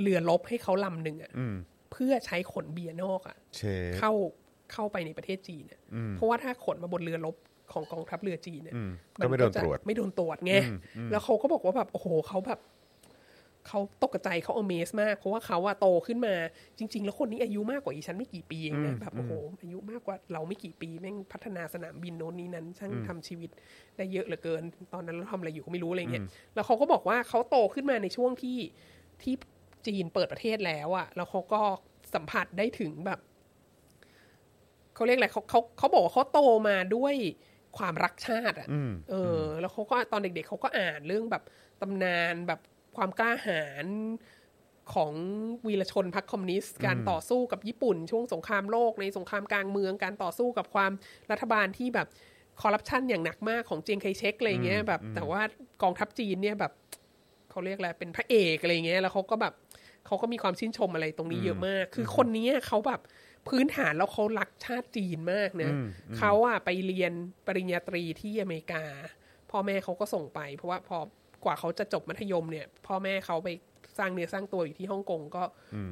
[0.00, 1.56] เรือลบให้เขาลำหนึ่งอะอืม
[1.92, 4.12] เพื่อใช้ขนเบียร์นอกอะเชฟเข้า
[4.72, 5.80] เข้าไปในประเทศจีนอะ
[6.16, 7.36] เพราะว่าถ้าขนมาบนเรือลบ
[7.72, 10.54] ของกองทัพเรือจีนเนี่ยอืมมัก็ไม่โดนจะตรวจไม่โดนตรวจไง
[11.10, 12.60] แล้วเขาก็บอกว่าแบบโอ้โหเขาแบบ
[13.68, 16.34] เขาตกใจเขาอเมสมาก เพราะว่าเขาอะโตขึ้นมา
[16.78, 19.32] จริง ๆ แล้วคนนี้อายุมากกว่าอีฉันไม่กี่ปีเองนะแบบโอ้โห
[19.62, 23.50] อายุมากกว่าเราไม่กี่ปีแม่งพัฒนาสนามบินโน้นนี้นั้น ช่างทำชีวิต
[23.96, 26.24] ได้เยอะเหลือเกิน ตอนนั้นเราทำอะไรอยู่ก็ไม่รู้อะไรเงี้ย
[26.54, 28.58] แล้วเขาก็บอกว่าเขาโตขึ้นมาในช่วงที่
[29.22, 29.34] ที่
[29.86, 31.62] จีนเปิดประเทศแล้วอะแล้วเขาก็
[32.14, 33.20] สัมผัสได้ถึงแบบ
[34.94, 37.14] เขาเรียกอะไรเขาเขาเขาบอกว่าเขาโตมาด้วย
[37.78, 38.68] ความรักชาติอะ
[39.10, 41.42] เออ แล้วเขาก็ตอนเด็กๆเขาก็อ่านเรื่องแบบ
[41.80, 42.60] ตำนานแบบ
[42.96, 43.86] ความกล้าหาญ
[44.94, 45.12] ของ
[45.66, 50.92] วีรชนพรรคคอมมิวนิสต์การต่อสู้กับญี่ปุ่น ช่วงสงครามโลกในสงครามกลางเมืองการต่อสู้กับความ
[51.30, 52.08] รัฐบาลที่แบบ
[52.62, 55.42] คอร์รัปชันอย่างหนักมากของเจียงไคเชกอะไรเงี้ยแบบ แต่ว่า
[55.82, 56.72] กองทัพจีนเนี่ยแบบ
[57.50, 59.54] เขาเรียกอะไรเป็นพระเอกอะไรเงี้ยแล้วเขาก็แบบ
[60.06, 63.00] เขาก็มีความชื่นชมอะไรตรงนี้เยอะมาก คือคนนี้เขาแบบ
[63.48, 65.70] พื้นฐานแล้วเขารักชาติจีนมากนะ
[66.18, 67.12] เขาอะไปเรียน
[67.46, 68.84] ปริญญาตรีที่อเมริกา
[69.50, 70.98] พ่อแม่เขาก็ส่งไป เพราะว่าพอ
[71.44, 73.48] กว่าเขาจะจบมัธยมเนี่ย พ่อแม่เขาไป
[73.98, 75.42] สร้างเนื้อสร้างตัวอยู่ที่ฮ่องกงก็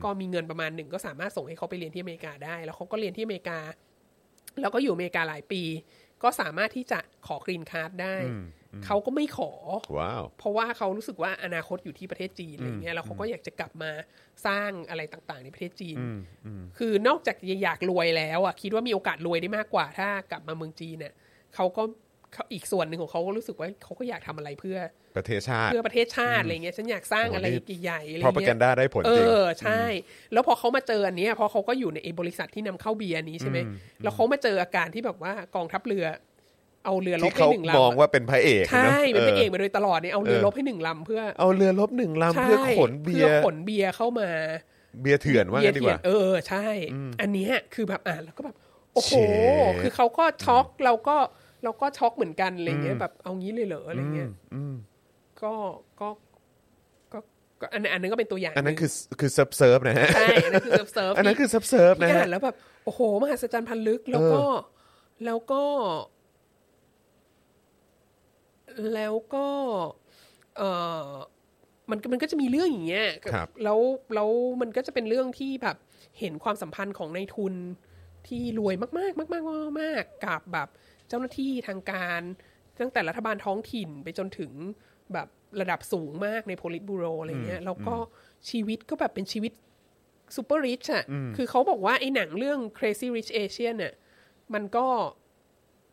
[0.04, 3.58] ก็มีเงินประมาณหนึ่งก็สามารถส่งให้เขาไปเรียนที่อเมริกาได้ แล้วเขาก็เรียนที่อเมริกา
[4.60, 5.62] แล้วก็อยู่อเมริกาหลายปี
[6.22, 8.16] ก็สามารถที่จะขอ green card ได้
[8.86, 9.52] เขาก็ไม่ขอ
[9.98, 13.90] ว้าวเพราะว่าเขารู้สึกว่าอนาคตอยู่ที่ประเทศจีนอะไรเงี้ยแล้วเขาก็อยากจะกลับมา
[14.46, 15.96] สร้างอะไรต่างๆ ในประเทศจีน
[16.78, 21.12] คือนอกจากจะอยากรวยแล้วอะคิดว่ามีโอกาสรวยได้มากกว่า ถ้ากลับมาเมืองจีนเนี่ย
[21.54, 21.82] เขาก็
[22.32, 24.78] เขาอีกส่วนหนึ่งของเขาก็รู้สึกว่าเขาก็อยากทำอะไรเพื่อ
[25.16, 29.82] ประเทศชาติเพื่อประเทศชาติอะไรเงี้ยฉันอยากสร้างอะไรโอ้นี่ใหญ่ๆอะไรพอประเงี้กันยด้าได้ผลเอจริงอใช่
[30.32, 33.58] แล้วพอเขามาเจออันเนี้ยเพราะเขาก็อยู่ในไอ้บริษัทที่นำเข้าเบียร์นี้ใช่ไหม
[34.02, 36.04] แล้วเขามาเจออาการที่แบบว่ากองทัพเรือ
[36.84, 44.28] เอาเรือรบที่ให้เขาหนึ่งมองลำอะว่าเป็นพระเอกใช่ะเป็นพระเอกอมาโดยตลอดเนี่ยเอาเรือรบให้หนึ่งลำเพื่อเอาเรือลบหนึ่งลำเพื่อขนเบียพื่อร์ขนเบียร์เข้ามา
[45.00, 46.66] เบียร์เถื่อนว่างั้นดีกว่าเออใช่
[47.20, 48.56] อันเนี้ยคือแบบอ่านแล้วก็แบบ
[48.94, 49.14] โอ้โห เช
[49.70, 51.16] ฟ คือเขาก็ช็อกเราก็
[51.64, 54.74] เราก็ช็อกเหมือนกันอะไรเงี้ยแบบเอางี้เลยเหรออะไรเงี้ยอืม
[55.42, 55.52] ก็
[56.00, 56.08] ก็
[57.12, 57.18] ก็
[57.60, 64.42] ก็อันอันนั้นก็เป็นตัวอย่างอันนั้นหงคือคือเซิร์ฟเซิร์ฟนะฮะใช่อันนั้นคือเซิร์ฟเซิร์ฟอันนั้นคือเซิร์ฟเซิร์ฟนะที่ฮะอ่านแล้วแบบโอ้โห มหัศจรรย์พันลึกแล้วก็
[65.24, 65.62] แล้วก็
[68.94, 69.46] แล้วก็
[70.56, 70.62] เอ
[71.08, 71.10] อ
[71.90, 73.78] มันมันก็จะมีเรื่องอย่างเงี้ยครับ แล้ว
[74.14, 75.76] แล้วมันก็จะเป็นเรื่องที่แบบ
[76.18, 77.54] เห็นความสัมพันธ์ของนายทุน
[78.28, 80.68] ที่รวยมากๆ มากๆมากๆมากๆกับแบบ
[81.08, 82.20] เจ้าหน้าที่ทางการ
[82.80, 84.52] ตั้งแต่รัฐบาลท้องถิ่นไปจนถึง
[85.12, 85.28] แบบ
[85.60, 87.94] ระดับสูงมากในโพลิตบูโรอะไรเงี้ยแล้วก็
[88.50, 89.52] ชีวิตก็แบบเป็นชีวิต
[90.36, 91.04] ซูเปอร์ริชอะ
[91.36, 93.94] คือเขาบอกว่าไอ้หนังเรื่อง Crazy Rich Asian เนี่ย
[94.54, 94.86] มันก็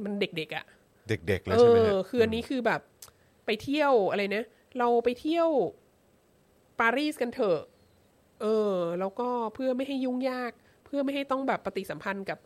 [0.03, 0.65] มันเด็กๆอะ
[1.09, 2.81] เด็กๆเอแล้วใช่ไหมฮะอคืออันนี้คือแบบ
[3.45, 4.45] ไปไปเที่ยวอะไรนะ
[4.79, 5.49] เราไปเที่ยว
[6.79, 7.59] ปารีสกันเถอะ
[8.41, 10.51] เออ แล้วก็เพื่อไม่ให้ยุ่งยาก
[10.85, 12.39] เพื่อไม่ให้ต้องแบบปฏิสัมพันธ์กับ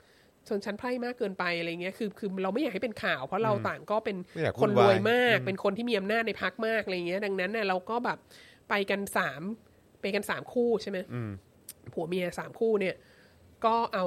[0.48, 8.18] ชนชั้นไพร่มากเกินไปอะไรเงี้ย คือคือเราไม่อยากให้เป็นข่าว เพราะเราต่างก็เป็นไม่อยากคนรวยวุ่นวายมาก เป็นคนที่มีอำนาจในพักมากอะไรเงี้ย ดังนั้นเนี่ยเราก็แบบ
[8.70, 9.42] ไปกันสาม
[10.02, 11.00] ไปกันสามคู่ใช่ไหม
[11.94, 12.96] ผัวเมียสามคู่เนี่ย
[13.66, 14.06] ก็เอา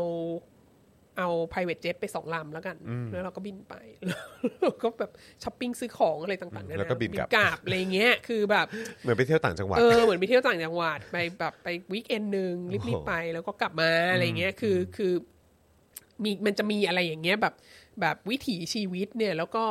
[1.18, 2.76] เอา private jet ไปสองลำแล้วกัน
[3.12, 3.74] แล้วเราก็บินไป
[4.62, 5.10] แล้วก็แบบ
[5.42, 8.66] ช้อปปิ้งซื้อของอะไรต่างๆนานาแล้วก็บินกลับกลับอะไรเงี้ย คือแบบ
[9.02, 15.12] เหมือนไปเที่ยวต่างจังหวัด เออ เหมือนไปเที่ยวต่างจังหวัด ไปแบบไปวีคเอนหนึ่งรีบโอ้โหๆไป แล้วก็กลับมาอะไรเงี้ย คือคือ
[16.24, 17.54] มีมันจะมีอะไรอย่างเงี้ยแบบ
[18.00, 19.64] แบบวิถีชีวิตเนี่ย แล้วก็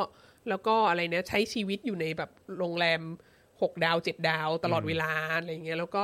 [0.48, 3.00] แล้วก็อะไรเนี่ยใช้ชีวิตอยู่ในแบบโรงแรม
[3.62, 6.02] หกดาวเจ็ดดาวตลอดเวลาอะไรเงี้ย แล้วก็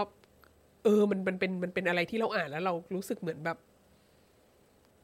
[0.85, 3.59] เออมันมันเป็นมันเป็นอะไรที่เราอ่านแล้วเรารู้สึกเหมือนแบบ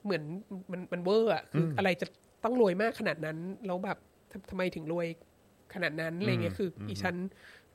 [0.08, 0.24] เหมือน
[0.72, 2.06] มันมันเวอร์อะคือออะไรจะ
[2.44, 3.98] ต้องรวยมากขนาดนั้นแล้วแบบ
[4.30, 5.06] ทำทำไมถึงรวย
[5.74, 7.16] ขนาดนั้นอะไรเงี้ยคือออีฉัน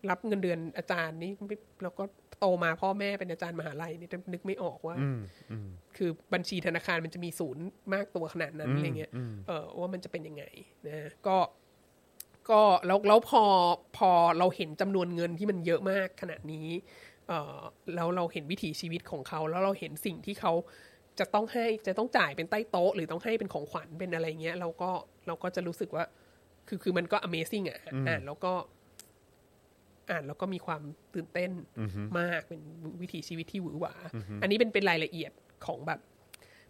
[0.10, 2.04] รับเงินเดือนอาจารย์นี่ไม่แล้วก็
[2.40, 4.96] โตมาพ่อแม่เป็นอาจารย์มหาลัยนี่นึกไม่ออกว่า
[5.98, 7.64] คือบัญชีธนาคารมันจะมีศูนย์
[7.94, 9.12] มากตัวขนาดนั้นอะไรเงี้ย
[9.48, 10.44] เออว่ามันจะเป็นยังไง
[10.88, 11.38] นะก็
[12.50, 13.44] ก็แล้วแล้วพอ
[13.98, 14.10] พอ
[14.40, 16.68] เราเห็นจำนวนเงินที่มันเยอะมากขนาดนี้
[17.28, 17.60] เออ
[17.96, 20.54] แล้วเราเห็นวิถีชีวิตของเขา แล้วเราเห็นสิ่งที่เขา
[21.20, 24.90] จะต้องให้จะต้องจ่ายเป็นใต้โต๊ะ หรือต้องให้เป็นของขวัญเป็นอะไรเงี้ยเราก็
[25.28, 26.06] เราก็จะรู้สึกว่า
[26.68, 28.54] คือคือมันก็ amazing อะอ่านแล้วก็
[30.12, 30.82] อ่านแล้วก็มีความ
[31.14, 31.52] ตื่นเต้น
[32.20, 32.62] มากเป็น
[33.02, 33.94] วิถีชีวิตที่หวือหวา
[34.42, 35.32] อันนี้เป็นเป็นรายละเอียด
[35.66, 36.00] ของแบบ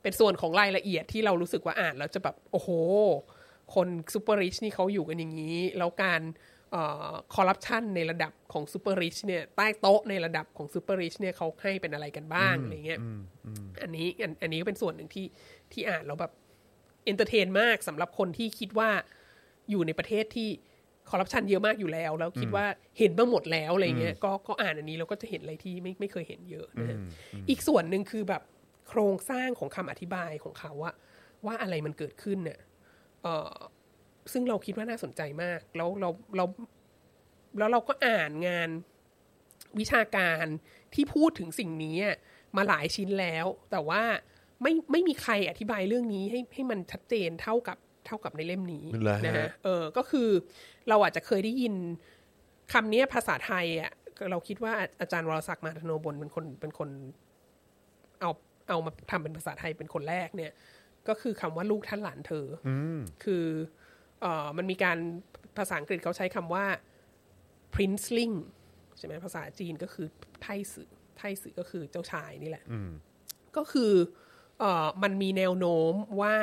[0.02, 2.70] เป็นส่วนของรายละเอียดที่เรารู้สึกว่าอ่านแล้วจะแบบ โอ้โห
[3.76, 6.22] คน super rich นี่เขาอยู่กันอย่างนี้ แล้วการ
[7.36, 13.00] คอร์รัปชันในระดับของ super rich เนี่ยใต้โต๊ะในระดับของ super rich เนี่ยเขาให้เป็นอะไรกันบ้างอะไรเงี้ย
[13.82, 15.26] อันนี้อันอันนี้ก็เป็นส่วนหนึ่งที่
[15.72, 16.32] ที่อ่านแล้วแบบ
[17.06, 18.90] entertain มากสำหรับคนที่คิดว่า
[19.70, 20.50] อยู่ในประเทศที่
[21.10, 22.66] คอร์รัปชันเยอะมากอยู่แล้ว แล้วคิดว่า
[23.00, 26.98] เห็นมาหมดแล้วอะไรเงี้ยก็ก็อ่านอันนี้เราก็จะเห็นอะไรที่ไม่ไม่เคยเห็นเยอะนะฮะ
[27.50, 28.42] อีกส่วนหนึ่งคือแบบ
[28.90, 30.94] โครงสร้างของคำอธิบายของเขาว่า
[31.46, 32.60] ว่าอะไรมันเกิดขึ้นเนี่ย
[33.24, 33.56] เอ่อ
[34.32, 36.46] ซึ่งเราคิดว่าน่าสนใจมาก แล้วเราเรา
[37.58, 38.70] แล้วเราก็อ่านงาน
[39.80, 40.46] วิชาการ
[40.94, 42.16] ที่พูดถึงสิ่งนี้อะ
[42.58, 44.04] มาหลายชิ้นแล้ว แต่ว่า
[44.62, 50.30] ไม่ไม่มีใครอธิบายเรื่องนี้ให้ให้มันชัดเจนเท่ากับเท่ากับในเล่มนี้เหรอฮะนะฮะเออก็คือ
[50.90, 51.74] เราอาจจะเคยได้ยิน
[52.74, 53.92] คำนี้ภาษาไทยอะ
[54.32, 56.90] เราคิดว่าอาจารย์วรศักดิ์มาธโนบลเป็นคนเป็นคน
[58.22, 58.32] เอา
[58.70, 60.52] เอามาทำเป็นภาษาไทยเป็นคนแรกเนี่ย
[61.08, 62.70] ก็คือคำว่าลูกท่านหลานเธออ
[63.24, 63.46] คือ
[64.24, 64.98] เอ่อมันมีการ
[65.58, 66.66] ภาษาอังกฤษเขาใช้คำว่า
[67.74, 68.36] princeling
[68.98, 70.08] ใช่ไหมภาษาจีนก็คือ
[70.42, 72.66] ไทสื่อไทสื่อก็คือเจ้าชายนี่แหละ
[73.58, 73.94] ก็คือ
[74.60, 76.36] เออมันมีแนวโน้มว่า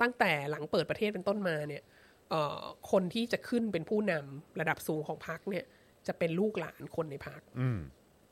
[0.00, 1.82] ตั้งแต่หลังเปิดประเทศเป็นต้นมาเนี่ย
[2.30, 5.64] เอ่อคนที่จะขึ้นเป็นผู้นำระดับสูงของพรรคเนี่ย
[6.06, 7.40] จะเป็นลูกหลานคนในพรรค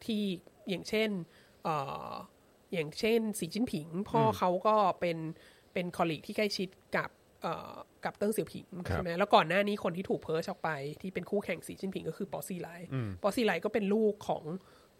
[0.05, 0.23] ที่
[0.69, 1.11] อย่างเช่น
[1.63, 1.77] เอ่
[2.11, 2.13] อ
[2.73, 5.19] อย่างเช่นสีจิ้นผิง พ่อเขาก็เป็น
[5.73, 7.18] เป็น colleague ที่ใกล้ชิดกับเอ่อ
[8.05, 10.71] กับเติ้งเสี่ยวผิงครับใช่ไหมแล้วก่อนหน้านี้คนที่ถูก purge ออกไป
[11.01, 12.69] ที่เป็นคู่แข่งสีจิ้นผิงก็คือป๋อซีไหล
[13.23, 14.45] ป๋อซีไหลก็เป็นลูกของ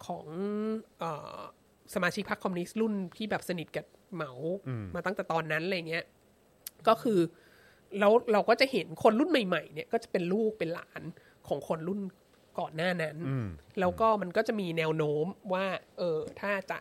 [0.05, 0.25] ของ
[0.99, 1.37] เอ่อ
[1.93, 4.31] สมาชิกพรรคคอมมิวนิสต์รุ่นที่แบบสนิทกับเหมา
[4.95, 6.05] มาตั้งแต่ตอนนั้นอะไรเงี้ย
[6.87, 7.19] ก็คือ
[7.99, 11.01] แล้วเราก็จะเห็นคนรุ่นใหม่ๆ เนี่ยก็จะเป็นลูกเป็นหลาน
[11.47, 11.99] ของคนรุ่น
[12.59, 13.17] ก่อนหน้านั้น
[13.79, 15.65] แล้วก็มันก็จะมีแนวโน้มว่า
[15.97, 16.77] เออถ้าจะ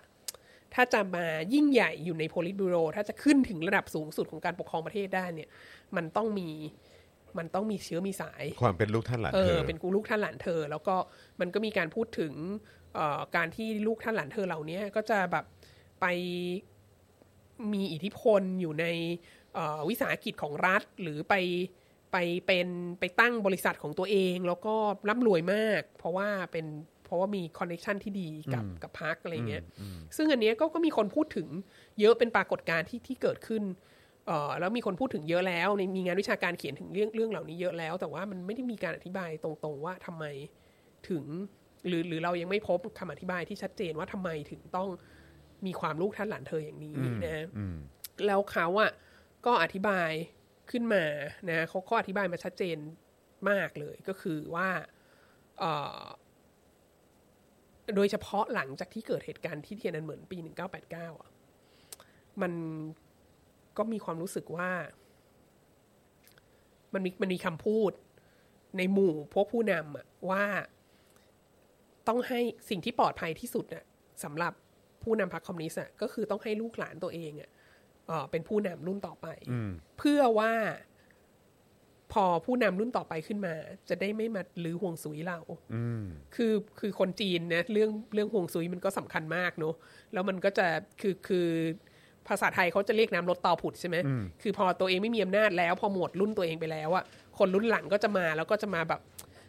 [0.74, 5.48] ถ้าจะมายิ่งใหญ่อยู่ในโพลิตบูโร ถ้าจะขึ้นถึงระดับสูงสุดของการปกครองประเทศได้เนี่ย
[5.96, 6.48] มันต้องมี
[7.38, 10.96] มันต้องมีเชื้อมีสาย ความเป็นลูกท่านหลานเอเธออเป็นกูลูกท่านหลานเธอ แล้วก็
[11.40, 12.32] มันก็มีการพูดถึง
[12.94, 15.44] เอ่อการที่ลูกท่านหลานเธอเหล่านี้ก็จะแบบ
[16.00, 16.06] ไป
[17.72, 18.86] มีอิทธิพลอยู่ใน
[19.54, 21.34] เอ่อวิสาหกิจของรัฐหรือไป
[22.12, 22.16] ไป
[22.46, 22.68] เป็น
[23.00, 24.74] ไปตั้งบริษัทของตัวเอง แล้วก็
[25.08, 26.66] ร่ำรวยมาก เพราะว่าเป็น
[27.08, 29.64] เพราะว่ามี connection ที่ดีกับกับพรรคอะไรเงี้ย
[30.16, 31.48] ซึ่งอันเนี้ยก็ก็มีคนพูดถึง
[32.00, 33.62] เยอะเป็นปรากฏการณ์ที่ที่เกิดขึ้น
[34.26, 40.24] เอ่อแล้วมีคนพูดถึงเยอะแล้วในมีงานวิชาการเขียนถึงเรื่องเรื่องเหล่านี้เยอะแล้ว แต่ว่ามันไม่ได้มีการอธิบายตรงๆว่าทำไม
[41.08, 41.24] ถึง
[41.86, 44.88] หรือหรือเรายังไม่พบคำอธิบายที่ชัดเจนว่าทำไมถึงต้อง
[45.66, 46.94] มีความลูกท่านหลานเธออย่างนี้
[47.24, 47.46] นะ
[48.26, 48.90] แล้วเขาอะ
[49.46, 50.10] ก็อธิบาย
[50.70, 51.04] ขึ้นมา
[51.50, 52.76] นะเขาก็อธิบายมาชัดเจน
[53.50, 54.68] มากเลยก็คือว่า
[55.58, 56.04] เอ่อ
[57.96, 60.36] โดยเฉพาะหลังจากที่เกิดเหตุการณ์ที่เทียนนันเหมือนปี
[60.78, 61.30] 1989อะ
[62.42, 62.52] มัน
[63.76, 64.70] ก็มีความรู้สึกว่า
[66.94, 67.92] มันมีมันมีคำพูด
[68.76, 70.44] ในหมู่พวกผู้นำอะว่า
[72.08, 73.84] ต้องให้สิ่งที่ปลอดภัยที่สุดน่ะ
[74.24, 74.52] สำหรับ
[75.02, 77.50] ผู้นำพรรคคอมมิวนิสต์อะก็คือต้องให้ลูกหลานตัวเองอะ
[78.06, 79.26] เอ่อเป็นผู้นำรุ่นต่อไป
[79.98, 80.52] เพื่อว่า
[82.12, 83.54] พอผู้นำรุ่นต่อไปขึ้นมา
[83.88, 85.38] จะได้ไม่มาลือห่วงซุยเรา
[86.34, 89.74] คือคือคนจีนนะเรื่องเรื่องห่วงซุยมันก็สำคัญมากเนอะ
[90.12, 90.66] แล้วมันก็จะ
[91.00, 91.46] คือคือ
[92.28, 93.96] ภาษาไทยเขาจะเรียกน้ำลดเตาผุดใช่ไหม
[94.42, 97.04] คือพอตัวเองไม่มีอำนาจแล้ว พอหมดรุ่นตัวเองไปแล้วอะ
[97.38, 99.00] คนรุ่นหลังก็จะมาแล้วก็จะมาแบบ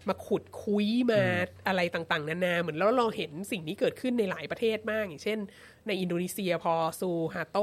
[0.08, 1.22] มาขุดคุยมา
[1.68, 5.40] อะไรต่างๆ นานาเหมือนแล้วเราเห็นสิ่งนี้เกิดขึ้นในหลายประเทศมาก อย่างเช่น
[5.88, 7.58] ในอินโดนีเซียพอซูฮาโต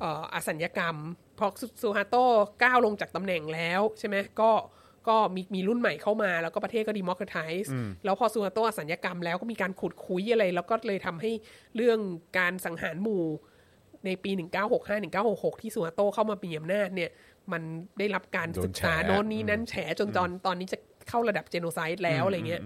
[0.00, 0.96] เอ่ออสัญญกรรม
[1.38, 1.46] พอ
[1.82, 2.16] ซูฮาโต
[2.62, 4.50] ก้าวลงจากตำแหน่งแล้วใช่ไหมก็
[5.08, 7.72] ก็มีมีรุ่นใหม่เข้ามาแล้วก็ประเทศก็ดีมอคร a ไทส์
[8.04, 11.30] แล้วพอซูฮาโตอสัญญกรรมแล้วก็มีการขุดคุยอะไร แล้วก็เลยทำให้
[11.76, 11.98] เรื่อง
[12.38, 13.24] การสังหารหมู่
[14.04, 14.30] ในปี
[14.72, 17.10] 1965 1966 ที่สุฮาโตเข้ามามีอำนาจเนี่ย
[17.52, 17.62] มัน
[17.98, 20.78] ได้รับการโดนศึกษาแฉโน่นนี้นั้นแฉจนตอนตอนนี้จะ
[21.08, 22.62] เข้าระดับเจโนไซด์แล้วอะไรเงี้ย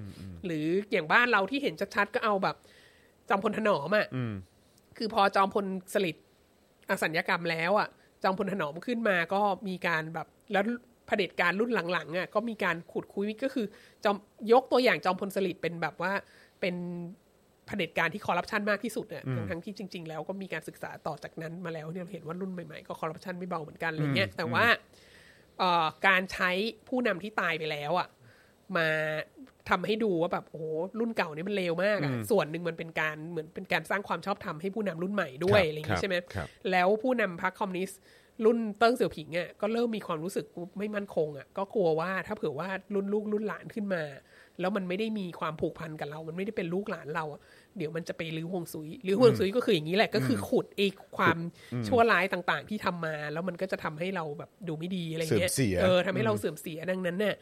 [0.47, 2.57] หรืออย่างบ้านเราที่เห็นชัดๆก็เอาแบบ
[3.29, 4.07] จอมพลถนอมอะ
[4.99, 6.27] คือพอจอมพลสฤษดิ์
[6.91, 7.89] อสัญญกรรมแล้วอะ
[8.23, 10.65] จอมพลถนอมขึ้นมาก็มีการแบบแล้ว
[11.07, 13.67] เผด็จการรุ่นหลังๆอะก็มีการขุดคุยก็คือ
[14.05, 14.17] จอม
[14.53, 16.13] ยกตัวอย่างจอมพลสฤษดิ์เป็นแบบว่า
[16.61, 16.75] เป็น
[17.67, 24.65] เผด็จการที่คอร์รัปชันมากที่สุดเนี่ยทั้งทั้งที่จริง ๆ แล้วก็มีการศึกษาต่อจากนั้นมาแล้วเนี่ยเราเห็นว่ารุ่นใหม่ๆก็คอร์รัปชันไม่เบาเหมือนกันอะไรเงี้ยแต่ว่า
[25.59, 26.51] เอ่อการใช้
[26.89, 28.09] ผู้นำที่ตายไปแล้วอะ
[28.77, 28.89] มา
[29.71, 30.65] ทำให้ดูว่าแบบโอ้โห
[30.99, 38.01] รุ่นเก่านี่มันเลวมากอะส่วนหนึ่งมันเป็นการเหมือนเป็นการสร้างความชอบธรรมให้ผู้นำรุ่นใหม่ด้วยครับอะไรอย่างครันี้บใช่ไหมครับแล้วผู้นำพรรคคอมมิวนิสต์
[38.45, 40.47] รุ่นเติ้งเสี่ยวผิงอะก็เริ่มมีความรู้สึก
[40.79, 44.03] ไม่มั่นคงอะก็กลัวว่าถ้าเผื่อว่ารุ่นลูกรุ่นหลานขึ้นมา
[44.61, 47.41] แล้วมันไม่ได้มีความผูกพันกับเรา มันไม่ได้เป็นลูกหลานเราอะ
[47.77, 51.39] เดี๋ยวมันจะไปลื้อห่วงซุยลื้อห่วงซุยก็คืออย่างนี้แหละก็คือขุดไอ้ความ
[51.89, 57.35] ชั่วร้ายต่างๆ ที่ทำมา แล้วมันก็จะทำให้เราแบบดูไม่ดีอะไรเงี้ยเสื่อมเสียเออทำให้เราเสื่อมเสียดังนั้นเนี่ย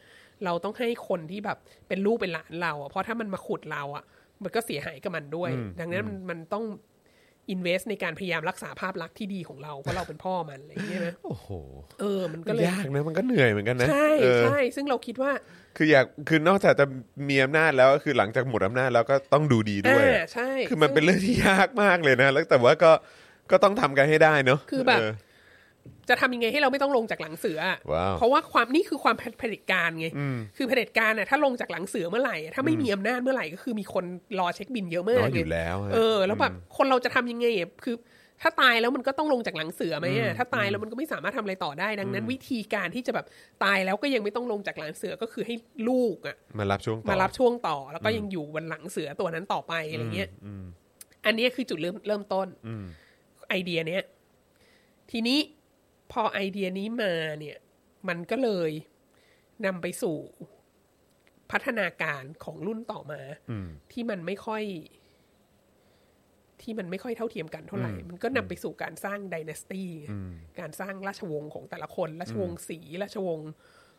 [0.45, 1.57] เราต้องให้คนที่แบบ
[1.87, 4.03] เป็นลูกเป็นหลานเราอะเพราะถ้ามันมาขุดเราอะ
[4.43, 6.65] มันก็เสียหายกับมันด้วย ดังนั้นมันมันต้อง
[7.49, 11.49] อินเวสในการพยายามรักษาภาพลักษณ์ที่ดีของเราเพราะเราเป็นพ่อมันอะไรอย่างเงี้ยนะโอ้โห
[11.99, 15.31] เออมันก็เลยยากนะมันก็เหนื่อยเหมือนกันนะใช่เออใช่ซึ่งเราคิดว่า
[15.77, 16.85] คืออยากคือนอกจากจะ
[17.29, 22.91] มีอำนาจแล้วก็คือหลังจากหมดอำนาจแล้วก็ต้องดูดีด้วยอ่าใช่คือมันเป็นเรื่องที่ยากมากเลยนะ แล้วแต่ว่าก็
[23.51, 30.07] ก็ต้องทำกันให้ได้เนอะคือแบบเจะทำยังไงให้เราไม่ต้องลงจากหลังเสืออะว้าวเพราะว่าความนี่คือความเผด็จการไง
[30.57, 34.05] คือเผด็จการน่ะถ้าลงจากหลังเสือเมื่อไหร่อะถ้าไม่มีอำนาจเมื่อไหร่ก็คือมีคน
[34.39, 37.95] รอเช็คบินเยอะมาน้กอยอยู่ไงแล้วฮะเออ แล้วแบบคนเราจะทำยังไงอะคือ
[38.41, 43.25] ถ้าตายแล้วมันก็ต้องลงจากหลังเสือไหมอะถ้าตายแล้วมันก็ไม่สามารถทำอะไรต่อได้ดังนั้น วิธีการที่จะแบบ
[43.63, 45.55] ตายแล้วก็ยังไม่ต้องลงจากหลังเสือก็คือให้
[45.89, 50.29] ลูกอะมารับช่วงต่อมารับช่วงต่อ แล้วก็ยังอยู่บนหลังเสือตัวนั้นต่อไปอะไรเงี้ย
[51.25, 52.47] อันนี้คือจุดเริ่มเริ่มต้น
[53.49, 54.03] ไอเดียเนี้ย
[55.11, 55.39] ทีนี้
[56.11, 57.57] พอไอเดียนี้มาเนี่ย
[58.07, 58.71] มันก็เลย
[59.65, 60.17] นำไปสู่
[61.51, 63.21] พัฒนาการของรุ่นต่อมา
[63.91, 64.63] ที่มันไม่ค่อย
[66.61, 69.89] ที่มันไม่ค่อยเท่าเทียมกันเท่าไหร่ มันก็นำไปสู่การสร้างด y น a สตี้
[70.59, 73.51] การสร้างราชวงศ์ของแต่ละคน ราชวงศ์ศรีราชวงศ์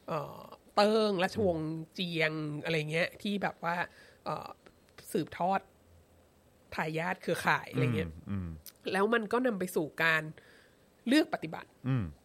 [0.09, 0.45] เอ่อ
[0.75, 2.33] เติ้งราชวงศ์เจียง
[2.65, 3.77] อะไรเงี้ย ที่แบบว่า
[4.25, 4.49] เอ่อ
[5.13, 5.61] สืบทอด
[6.75, 8.11] ทายาทเครือข่ายอะไรเงี้ย
[8.93, 11.69] แล้วมันก็นำไปสู่การเลือกปฏิบัติ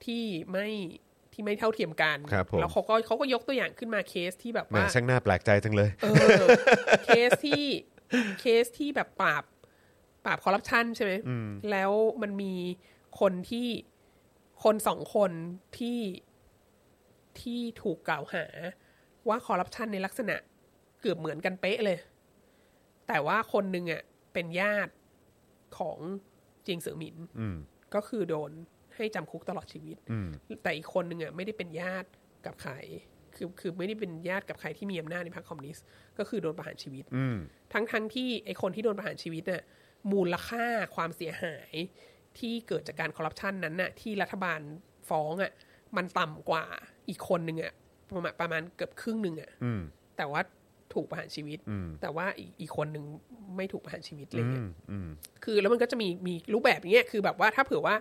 [0.06, 0.68] ที่ไม่
[1.34, 6.08] ที่ไม่เท่าเทียมกันครับผมแล้วเขาก็เขาก็ยกตัวอย่างขึ้นมาเคสที่แบบแหม่ว่าช่างน่าแปลกใจจังเลยเอ
[6.46, 6.48] อ
[7.06, 7.64] เคสที่
[8.40, 9.44] เคสที่แบบปราบ
[10.26, 11.14] ปราบคอร์รัปชันใช่ไหม
[11.72, 12.54] แล้วมันมี
[13.20, 13.68] คนที่
[14.64, 15.32] คนสองคน
[15.78, 16.00] ที่
[17.42, 18.46] ที่ถูกกล่าวหา
[19.28, 20.36] ว่าคอร์รัปชันในลักษณะ
[21.02, 21.98] เกือบเหมือนกันเป๊ะเลย
[23.08, 24.02] แต่ว่าคนหนึ่งอะ
[24.34, 24.94] เป็นญาติ
[25.78, 25.98] ของ
[26.64, 27.16] เจียงเสือหมิน
[27.96, 28.52] ก็คือโดน
[28.96, 29.98] ให้จำคุกตลอดชีวิต
[30.64, 32.10] แต่อีกคนหนึ่งอะไม่ได้เป็นญาติ
[32.46, 32.74] กับใคร
[33.36, 35.86] คือคือไม่ได้เป็นญาติกับใครที่มีอำนาจในพรรคคอมมิวนิสต์
[36.18, 37.04] ก็คือโดนประหารชีวิต
[37.74, 39.64] ทั้งทั้งที่ไอคนที่โดนประหารชีวิตน่ะ
[40.12, 40.66] มูลค่า
[40.96, 41.74] ความเสียหาย
[42.40, 44.60] ที่เกิดจากการคอร์รัปชันนั้นน่ะที่รัฐบาล
[45.10, 45.52] ฟ้องอะ
[45.98, 46.66] มันต่ำกว่า
[47.10, 47.74] อีกคนหนึ่งอะ
[48.16, 49.52] ประมาณประมาณเกือบครึ่งหนึ่งอะ
[50.18, 50.42] แต่ว่า
[50.94, 51.60] ถูกประหารชีวิต
[52.02, 53.04] แต่ว่าอีกอีกคนหนึ่ง
[53.58, 54.62] ไม่ถูกประหารชีวิตอะไรเลย
[55.44, 57.96] คือแล้วมันก็จะมีมีรูปแบบอย่างเงี้ยคือแบบว่าถ้าเผื่อว่า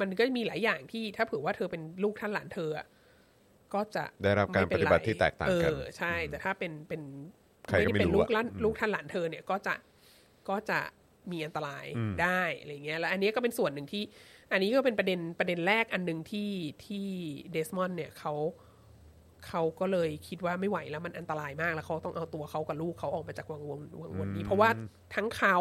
[0.00, 2.86] มันก็มีหลายอย่างที่ถ้าเผื่อว่าเธอเป็นลูกท่านหลานเธออะ
[3.74, 7.02] ก็จะได้รับการม่เนปฏิบัติที่แตกต่างกันเออใช่ แต่ถ้าเป็นเป็น
[7.68, 9.74] ใครก็ไม่ด้เป็นรู้ลูอะกหล้านลูกท่านหลานเธอเนี่ยก็จะ
[10.48, 10.80] ก็จะ
[11.30, 11.84] มีอันตราย
[12.22, 14.02] ได้อะไรเงี้ยแล้วอันนี้ก็เป็นส่วนหนึ่งที่
[14.52, 16.50] อันนี้ก็เป็นประเด็นประเด็นแรกอันหนึ่งที่
[16.84, 17.06] ที่
[17.52, 18.34] เดสมอนเนี่ยเขา
[19.48, 24.70] เขาก็เลยคิดว่าไม่ไหวแล้วมันอันตรายมากแล้วเขาต้องเอาตัวเขากับลูกเขาออกมาจากวังวนวังวนนี้ เพราะว่า
[25.14, 25.56] ทั้งเขา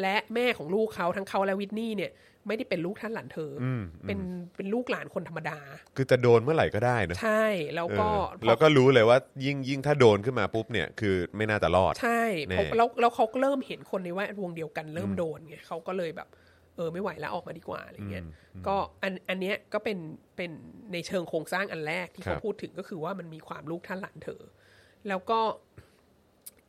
[0.00, 2.12] และแม่ของลูกเขาทั้งเขาและวิทนี่เนี่ย
[2.46, 3.66] ไม่ได้เป็นลูกท่านหลานเธออ
[4.06, 4.18] เป็น
[4.56, 5.58] เป็นลูกหลานคนธรรมดา
[5.96, 16.28] คือจะโดนเมื่อไหร่ก็ได้เนอะใช่แล้วก็เออแล้วก็รู้เลยว่ายิ่งยิ่งถ้าโดนขึ้นมาปุ๊บเนี่ยคือไม่น่าจะรอด ใช่แน่เพราะแล้วแล้วเขาก็เริ่มเห็นคนในแวดวงเดียวกันเริ่มโดนไงเขาก็เลยแบบ
[16.76, 18.24] เออไม่ไหวแล้วออกมาดีกว่าอะไรเงี้ย
[18.66, 19.98] ก็อันอันเนี้ยก็เป็น
[20.36, 20.50] เป็น
[20.92, 24.42] ในเชิงโครงสร้างอันแรกที่ครัเขาบพูดถึงก็คือว่ามันมีความลูกท่านหลานเธอ
[25.08, 25.40] แล้วก็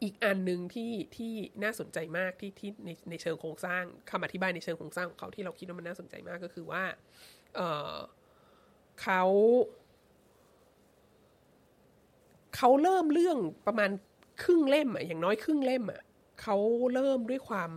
[0.03, 1.33] อีกอันหนึ่งที่ที่
[1.63, 6.83] น่าสนใจมากที่ที่ในในเชิงโครงสร้างคำอธิบายในเชิงโครงสร้างของเขาที่เราคิดว่ามันน่าสนใจมากก็คือว่า
[7.55, 7.95] เออ
[9.01, 9.23] เขา
[12.55, 13.37] เขาเริ่มเรื่อง
[13.67, 13.89] ประมาณ
[14.43, 16.01] ครึ่งเล่มอะอย่างน้อยครึ่งเล่มอะ
[16.41, 16.57] เขา
[16.93, 17.69] เริ่มด้วยความ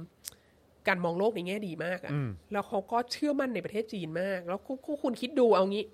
[0.89, 2.13] การมองโลกในแง่ดีมากอะ
[2.53, 5.85] แล้วเขาก็เชื่อมั่นในประเทศจีนมาก แล้วคุคุคุณคิดดูเอางี้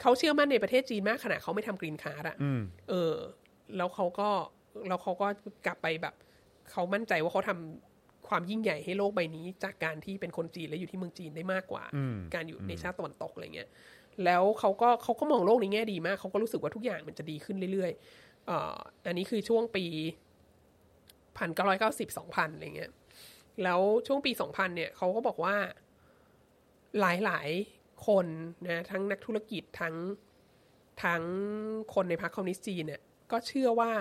[0.00, 2.36] เขาเชื่อมั่นในประเทศจีนมากขนาดเขาไม่ทำ green card อะ
[2.88, 3.14] เออ
[3.76, 4.30] แล้วเขาก็
[4.88, 5.26] แล้วเขาก็
[5.66, 6.14] กลับไปแบบ
[6.70, 11.84] เขามั่นใจว่าเขาทำความยิ่งใหญ่ให้โลกใบนี้ จากการที่เป็นคนจีนและอยู่ที่เมืองจีนได้มากกว่า
[12.34, 13.68] การอยู่ในชาติตะวันตกอะไรเงี้ย
[14.24, 18.76] แล้วเขาก็เขาก็มองโลกในแง่ดีมากเขาก็รู้สึกว่าทุกอย่างมันจะดีขึ้นเรื่อยๆเอ่อ
[19.06, 19.84] อันนี้คือช่วงปี
[21.38, 22.90] พันเก้าร้อยเก้าสิบสองพันอะไรเงี้ย
[23.64, 25.56] แล้วช่วงปีสองพันเนี่ยเขาก็บอกว่า
[27.00, 28.26] หลายๆคน
[28.68, 29.94] นะทั้งนักธุรกิจทั้ง
[31.04, 31.22] ทั้ง
[31.94, 33.92] คนในพรรคคอมมิวนิสต์จีนเนี่ยก็เชื่อว่า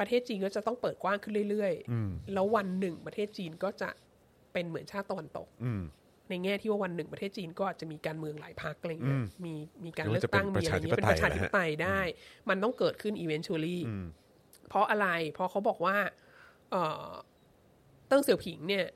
[0.00, 3.90] ประเทศจีนก็จะต้องเปิดกว้างขึ้นเรื่อยๆ แล้ววันหนึ่งประเทศจีนก็จะ
[4.52, 5.48] เป็นเหมือนชาติตะวันตก
[6.28, 12.00] ในแง่ที่ว่าวันหนึ่งประเทศจีนก็อาจจะมีการเมืองหลายพรรคอะไรเงี้ยมีมีการหรือเลือว่าจะกตั้งเป็นมีอะไรเงี้ยปเป็นระประชาชาธิธิปปไตไตยยได้
[12.48, 13.78] มันต้องเกิดขึ้น eventually
[14.68, 15.96] เพราะอะไร เพราะเขาบอกว่า
[16.70, 17.08] เอ่อ
[18.08, 18.86] เติ้งเสี่ยวผิงเนี่ย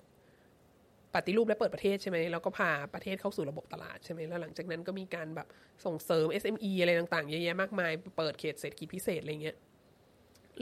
[1.14, 5.46] ปฏิรูปและเปิดประเทศใช่ไหมแล้วก็พาประเทศเข้าสู่ระบบตลาดใช่ไหมแล้วหลังจากนั้นก็มีการแบบ
[5.84, 9.56] ส่งเสริม SME อะไรต่างๆเยอะแยะมากมาย เปิดเขตเศรษฐกิจพิเศษอะไรเงี้ย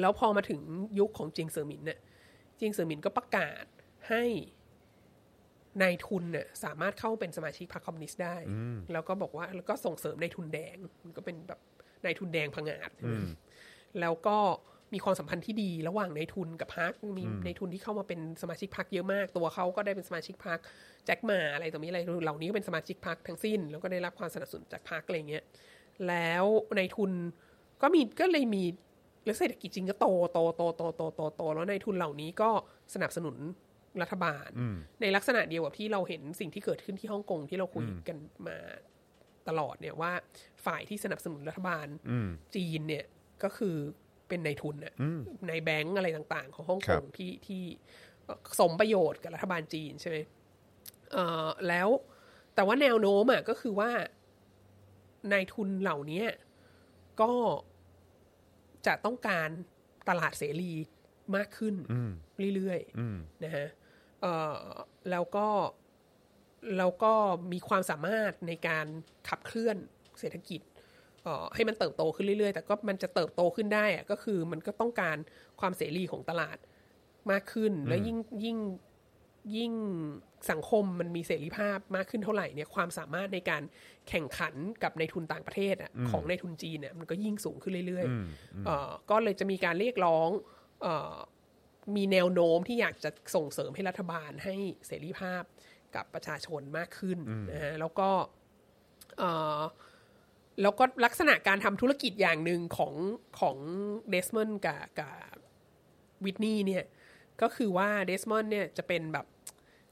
[0.00, 0.60] แล้วพอมาถึง
[0.98, 1.98] ยุคของจิงเซอร์หมินเนี่ย
[2.60, 3.64] จิงเซอร์หมินก็ประกาศ
[4.08, 4.24] ให้
[5.82, 8.36] นายทุนเนี่ยสามารถเข้าเป็นสมาชิกพรรคคอมมิวนิสต์ได้
[8.92, 11.60] แล้วก็บอกว่าแล้วก็ส่งเสริมนายทุนแดงมันก็เป็นแบบ
[12.04, 13.16] นายทุนแดงพังอาจใช่ไหม
[14.00, 14.36] แล้วก็
[14.94, 20.58] มีความสัมพันธ์ที่ดีระหว่างนายทุนกับพรรคมีนายทุนที่เข้ามาเป็นสมาชิกพรรคเยอะมาก ตัวเขาก็ได้เป็นสมาชิกพรรค
[21.04, 25.44] แจ็คหม่าอะไรตรงนี้อะไรเหล่านี้ก็เป็นสมาชิกพรรคทั้งสิ้น แล้วก็ได้รับความสนับสนุนจากพรรคอะไรเงี้ย
[26.08, 26.44] แล้ว
[26.78, 27.12] นายทุน
[27.82, 28.64] ก็มีก็เลยมี
[29.24, 32.50] แล้วเศรษฐกิจจริงก็โตโตโตโตโตโตโตแล้วนายทุนเหล่านี้ก็
[32.94, 33.36] สนับสนุน
[34.02, 34.48] รัฐบาล
[35.00, 38.58] ในลักษณะเดียวกับที่เราเห็นสิ่งที่เกิดขึ้นที่ฮ่องกงที่เราคุยกันมา
[39.48, 40.12] ตลอดเนี่ยว่า
[40.66, 41.86] ฝ่ายที่สนับสนุนรัฐบาล
[42.56, 43.04] จีนเนี่ย
[43.42, 43.76] ก็คือ
[44.28, 44.94] เป็นนายทุนน่ะ
[45.48, 47.62] ในแบงก์อะไรต่าง ๆ ของฮ่องครักบงที่ที่
[48.24, 50.18] เอ่อสมประโยชน์กับรัฐบาลจีนใช่ไหม
[51.12, 51.88] เอ่อแล้ว
[52.54, 53.90] แต่ว่าแนวโน้มอะก็คือว่า
[55.32, 56.24] นายทุนเหล่านี้
[57.20, 57.32] ก็
[58.86, 59.48] จะต้องการ
[60.08, 60.72] ตลาดเสรี
[61.36, 61.74] มากขึ้น
[62.54, 63.66] เรื่อยๆนะฮะ
[64.20, 64.58] เอ่อ
[65.10, 65.46] แล้วก็
[66.78, 67.12] แล้วก็
[67.52, 68.86] มีความสามารถในการ
[69.28, 69.76] ขับเคลื่อน
[70.20, 70.60] เศรษฐกิจ
[71.22, 75.16] เอ่อให้มันเติบโตขึ้นเรื่อยๆ แต่ก็มันจะเติบโตขึ้นได้อะก็คือมันก็ต้องการ
[75.60, 76.58] ความเสรีของตลาด
[77.30, 78.58] มากขึ้น แล้วยิ่งยิ่ง
[79.56, 79.72] ยิ่ง
[80.50, 83.62] สังคมมันมีเสรีภาพมากขึ้นเท่าไหร่เนี่ยความสามารถในการ
[84.08, 90.28] แข่งขันกับในทุนต่างประเทศอะของในทุนจีนเนี่ยมันก็ยิ่งสูงขึ้นเรื่อยๆเอ่อก็เลยจะมีการเรียกร้อง
[90.82, 91.14] เอ่อ
[91.96, 94.54] มีแนวโน้มที่อยากจะส่งเสริมให้รัฐบาลให้
[94.86, 95.42] เสรีภาพ
[95.94, 97.18] กับประชาชนมากขึ้น
[97.50, 98.08] นะฮะแล้วก็
[99.18, 99.60] เอ่อ
[100.62, 102.94] แล้วก็ลักษณะการทำธุรกิจอย่างหนึ่งของ
[103.40, 103.56] ของ
[104.10, 105.14] เดสมอนกับกับ
[106.24, 106.84] วิทนีย์เนี่ย
[107.42, 109.26] ก็คือว่าเดสมอนเนี่ยจะเป็นแบบ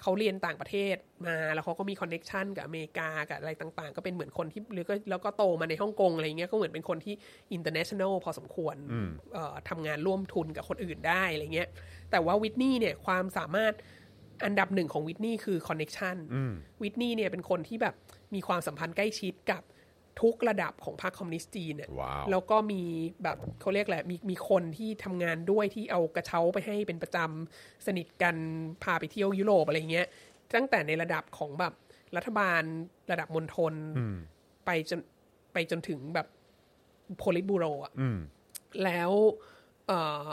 [0.03, 0.97] เขาเรียนต่างประเทศ
[1.27, 7.15] มาแล้วเขาก็มี connection กับอเมริกากับอะไรต่างๆ ก็เป็นเหมือนคนที่หรือก็แล้วก็โตมาในฮ่องกงอะไรเงี้ยก็เหมือนเป็นคนที่
[7.53, 8.77] international พอสมควร
[9.35, 11.69] เอ่อทำงานร่วมทุนกับคนอื่นได้อะไรเงี้ย
[12.11, 13.75] แต่ว่าวิทนีย์เนี่ยความสามารถ
[14.45, 16.17] อันดับหนึ่งของวิทนีย์คือ connection
[16.83, 17.95] วิทนีย์เนี่ยเป็นคนที่แบบ
[18.35, 19.63] มีความสัมพันธ์ใกล้ชิดกับ
[20.21, 22.83] ทุกระดับของพรรคคอมมิวนิสต์จีนเนี่ยว้าวแล้วก็มี
[23.23, 28.37] แบบเขาเรียกแหละไรมีมีคนที่ทำงานด้วยที่เอากระเช้าไปให้เป็นประจำสนิทกัน
[28.83, 30.07] พาไปเที่ยวยุโรปอะไรเงี้ย
[30.57, 31.75] ตั้งแต่ในระดับของแบบ
[32.17, 32.63] รัฐบาล
[33.13, 33.75] ระดับมณฑล
[34.67, 35.01] ไปจน
[35.53, 36.27] ไปจนถึงแบบ
[37.19, 37.93] โพลิตบูโรอะ
[38.85, 39.11] แล้ว
[39.87, 40.29] เอ่อ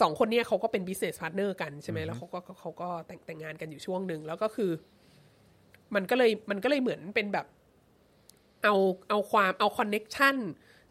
[0.00, 4.70] สองคนเนี้ยเขาก็เป็น business partner กันใช่ไหมแล้วเขาก็เขาก็แต่งแต่งงานกันอยู่ช่วงหนึ่งแล้วก็คือ
[5.94, 7.46] มันก็เลยมันก็เลยเหมือนเป็นแบบ
[8.64, 8.74] เอา
[9.08, 10.36] เอาความเอาคอนเน็ชัน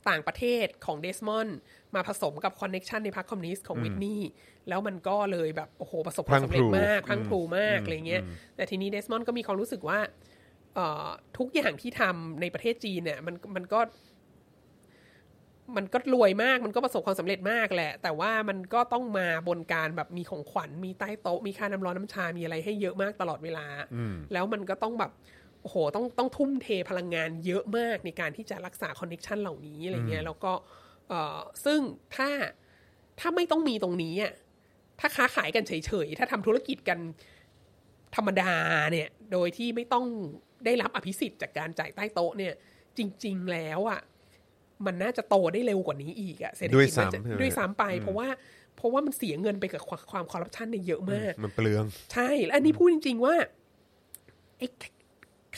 [0.09, 1.47] ต่างประเทศของเดสมอน
[1.95, 4.29] มาผสมกับ connection ในพรรคคอมมิวนิสต์ของวิทนีย์
[4.69, 8.23] แล้วมันก็เลยแบบโอ้โหประสบความสำเร็จมากพรั่งพรูมากอะไรเงี้ย
[8.55, 9.99] แต่ทีนี้เดสมอนด์ก็มีความรู้สึกว่า
[10.75, 11.07] เอ่อ
[11.37, 13.79] ทุกอย่างที่ทำในประเทศจีนเนี่ย มันมันก็
[15.77, 23.65] มันก็รวยมากมันก็ประสบความสำเร็จมากแหละ แต่ว่ามันก็ต้องมาบนการแบบมีของขวัญมีใต้โต๊ะ มีค่าน้ำร้อนน้ำชา มีอะไรให้เยอะมากตลอดเวลา
[24.33, 25.11] แล้วมันก็ต้องแบบ
[25.61, 30.51] โอ้โหต้องต้องทุ่มเทพลังงานเยอะมากในการที่จะรักษา connection เหล่านี้อะไรเงี้ยแล้วก็
[31.07, 31.79] เอ่อซึ่ง
[32.15, 32.29] ถ้า
[33.19, 34.33] ถ้าไม่ต้องมีตรงนี้อะ
[34.99, 36.99] ถ้าค้าขายกันเฉยๆ ถ้าทำธุรกิจกัน
[38.15, 38.53] ธรรมดา
[38.91, 40.05] เนี่ย โดยที่ไม่ต้อง
[40.65, 42.53] ได้รับอภิสิทธิ์จากการจ่ายใต้โต๊ะเนี่ย
[42.97, 43.99] จริง ๆ แล้วอะ่ะ
[44.85, 48.27] มันน่าจะโตได้เร็วกว่านี้อีกอะเศรษฐด้วยกิจซ้ำน่าจะใช่ไหมด้วยซ้ำไป เพราะว่า
[48.75, 53.35] เพราะว่ามันเสียเงินไปกับความความคอร์รัปชันเนี่ยเยอะมาก มันเปลือง ใช่ และอันนี้พูดจริง ๆ ว่า
[54.57, 54.67] ไอ้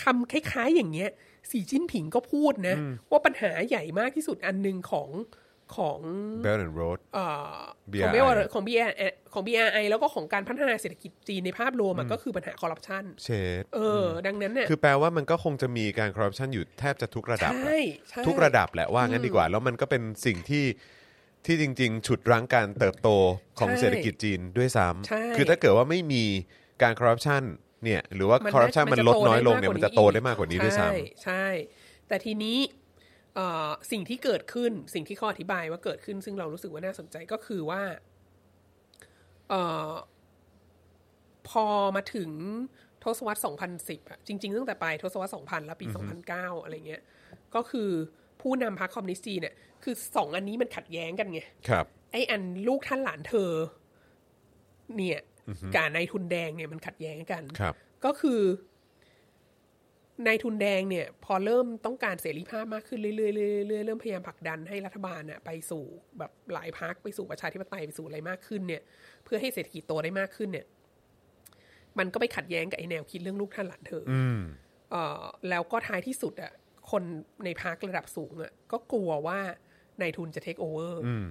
[0.04, 1.10] คำคล้าย ๆ อย่างเงี้ย
[1.52, 2.76] สีจิ้นผิงก็พูดนะ
[3.12, 5.10] ว่าปัญหาใหญ่มากที่สุดอันหนึ่งของ
[5.76, 6.00] ของ
[6.46, 7.60] Belt and Road เอ่อ
[7.94, 13.30] BRI ของไม่ว่าของ BRI ของ BRI แล้วก็ของการพัฒนาเศรษฐกิจจีนในภาพรวมอะก็คือปัญหาคอร์รัปชันเช
[13.62, 20.66] ดเออ ดังนั้นเนี่ยคือแปลว่ามันก็คงจะมีการคอร์รัปชันอยู่แทบจะทุกระดับใช่อะใช่ทุกระดับแหละว่างั้นดีกว่า แล้วมันก็เป็นสิ่งที่
[21.46, 23.10] ที่จริง ๆ ฉุดรั้งการเติบโต
[23.60, 26.24] ของใช่เศรษฐกิจจีนด้วยซ้ใช่ำคือถ้าเกิดว่าไม่มี
[26.82, 27.44] การคอร์รัปชัน
[27.84, 31.46] เนี่ยหรือว่ามันคอร์รัปชันมัมันนจะลดโตน้อยลงได้เนี่ยมากกว่ามันจะนี้โตอีกได้มากกว่านี้ด้วยซ้ใช่ใช่
[32.08, 32.58] แต่ทีนี้
[33.36, 37.82] เอ่อสิ่งที่เกิดขึ้นสิ่งที่ข้ออธิบายว่าเกิดขึ้น ซึ่งเรารู้สึกว่าน่าสนใจก็คือว่า
[39.50, 39.92] เอ่อ
[41.50, 41.66] พอ
[41.96, 42.30] มาถึง
[43.04, 43.40] ทศวรรษ
[43.80, 45.86] 2010อะจริง ๆ ตั้งแต่ปลายทศวรรษ 2000 แล้วปี
[46.26, 47.02] 2009 อะไรเงี้ย
[47.56, 47.90] ก็คือ
[48.42, 53.52] ผู้นำพรรคคอมมิวนิสต์จีนเนี่ย คือสองอันนี้มันขัดแย้งกันไงำครับ ไอ้อันลูกท่านหลานเธอ
[54.96, 55.20] เนี่ย
[55.76, 57.76] กับนายทุนแดงเนี่ยมันขัดแย้งกันครับ
[58.06, 58.42] ก็คือ
[60.28, 65.84] นายทุนแดงเนี่ย พอเริ่มต้องการเสรีภาพมากขึ้นเรื่อยๆเรื่อยๆเริ่มพยายามผลักดันให้รัฐบาลน่ะไปสู่
[66.18, 68.82] แบบหลายพักไปสู่ประชาธิปไตยไปสู่อะไรมากขึ้นเนี่ย
[69.24, 70.66] เพื่อให้เศรษฐกิจโตได้มากขึ้นเนี่ย
[72.00, 74.40] มันก็ไปขัดแย้งกับไอแนวคิดเรื่องลูกท่านหลานเธอออืม
[74.92, 76.52] เอ่อแล้วก็ท้ายที่สุดอะ
[76.92, 77.04] คน
[77.46, 79.40] ในพักระดับสูงอะก็กลัวว่า
[80.02, 81.26] นายทุนจะเทคโอเวอร์อืม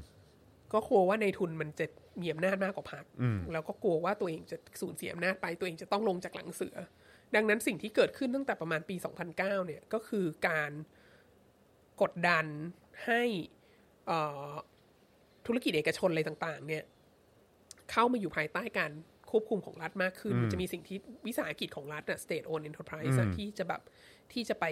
[0.73, 1.87] ก็กลัวว่านายทุนมันจะ
[2.23, 6.77] มีอำนาจมากกว่าพรรคอืมแล้วก็กลัวว่าตัวเองจะสูญเสียอำนาจไปตัวเองจะต้องลงจากหลังเสือ
[7.35, 10.73] ดังนั้นสิ่งที่เกิดขึ้นตั้งแต่ประมาณปี 2009 เนี่ยก็คือการ
[12.03, 12.47] กดดัน
[13.07, 13.23] ให้
[14.07, 14.19] เอ่
[14.51, 14.53] อ
[15.47, 16.85] ธุรกิจเอกชนอะไรต่างๆ เนี่ย
[17.91, 18.93] เข้ามาอยู่ภายใต้การ
[19.31, 23.83] ควบคุมของรัฐมากขึ้น จะมีสิ่งที่วิสาหกิจของรัฐอะ state owned enterprise อะที่จะแบบ
[24.33, 24.65] ที่จะไป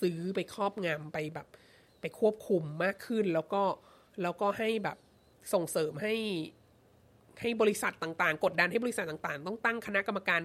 [0.00, 1.46] ซื้อไปครอบงำไปแบบ
[2.00, 3.62] ไปควบคุมมากขึ้น แล้วก็
[4.22, 4.98] แล้วก็ให้แบบ
[5.54, 6.14] ส่งเสริมให้
[7.40, 10.42] ให้บริษัทต่างๆ กดดันให้บริษัทต่างๆ ต้องตั้งคณะกรรมการ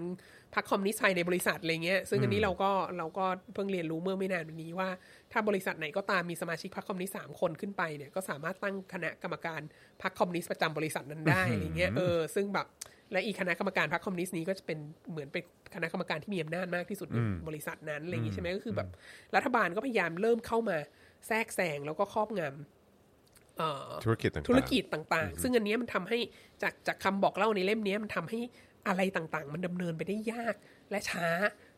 [0.55, 4.89] พรรคคอมมิวนิสต์ภายในบริษัทอะไรเงี้ยซึ่งอันนี้เราก็เราก็เพิ่งเรียนรู้เมื่อไม่นานมานี้ว่า
[5.31, 9.61] ถ้าบริษัทไหนก็ตามมีสมาชิกพรรคคอมมิวนิสต์สามคนขึ้นไปเนี่ยก็สามารถตั้งคณะกรรมการ
[10.01, 12.67] พรรคคอมมิวนิสต์ประจำบริษัทนั้นได้อะไรเงี้ยเออซึ่งแบบ
[13.11, 14.77] และอีกคณะกรรมการพรรคคอมมิวนิสต์นี้ก็จะเป็น
[15.11, 15.43] เหมือนเป็น
[15.75, 17.17] คณะกรรมการที่มีอำนาจมากที่สุดใน
[17.47, 18.89] บริษัทนั้นอะไรอย่างงี้ใช่ไหมก็คือแบบ
[19.35, 20.77] รัฐบาลก็พยายามเริ่มเข้ามา
[21.27, 22.55] แทรกแซงแล้วก็ครอบงำเอ่อ
[24.05, 26.19] ธุรกิจต่างๆธุรกิจต่างๆ ซึ่งอันเนี้ยมันทำให้
[26.63, 28.39] จากจากคำบอกเล่าในเล่มเนี้ยมันทำให้
[28.87, 30.55] อะไรต่างๆ มันดำเนินไปได้ยาก
[30.89, 31.27] และช้า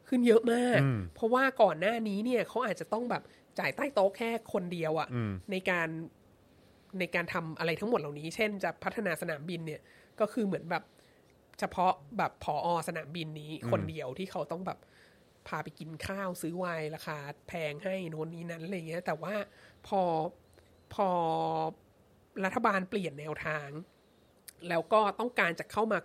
[0.07, 0.79] ขึ้นเยอะมาก
[1.15, 3.23] เพราะว่าก่อนหน้านี้เนี่ยเขาอาจจะต้องแบบ
[3.59, 5.07] จ่ายใต้โต๊ะแค่คนเดียวอะ
[5.51, 5.89] ในการ
[6.99, 9.81] ในการทำอะไรทั้งหมดเหล่านี้ เช่น จะพัฒนาสนามบินเนี่ย
[10.19, 10.83] ก็คือเหมือนแบบ
[11.59, 14.79] เฉพาะแบบผอสนามบินนี้คนเดียวที่เขาต้องแบบ
[15.47, 17.17] พาไปกินข้าวซื้อไวน์ราคา
[17.47, 19.35] แพงให้โน้นนี้นั้นอะไรเงี้ย แต่ว่า
[19.87, 20.01] พอ
[20.93, 21.09] พอ
[22.45, 23.67] รัฐบาลเปลี่ยนแนวทาง
[24.69, 25.99] แล้วก็ต้องการจะเข้ามา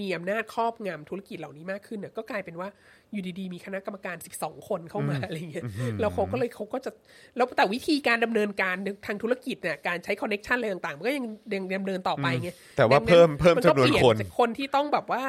[0.00, 2.68] มีอำนาจครอบงำธุรกิจเหล่านี้มากขึ้นเนี่ยก็กลายเป็นว่า
[3.12, 5.64] อยู่ดีๆมีคณะกรรมการ 12 คนเข้ามาอะไรเงี้ย
[6.00, 6.90] แล้วเขาก็เลยเขาก็จะ
[7.36, 8.76] แล้วแต่วิธีการดำเนินการ
[9.06, 15.22] ทางธุรกิจเนี่ยการใช้คอนเน็ชันอะไรต่างๆมันก็ยังยังดำเนินต่อไปไงแต่ว่าดังนั้นเพิ่มเพิ่มก็จำนวนปลี่ยคนจากคนที่ต้องแบบว่า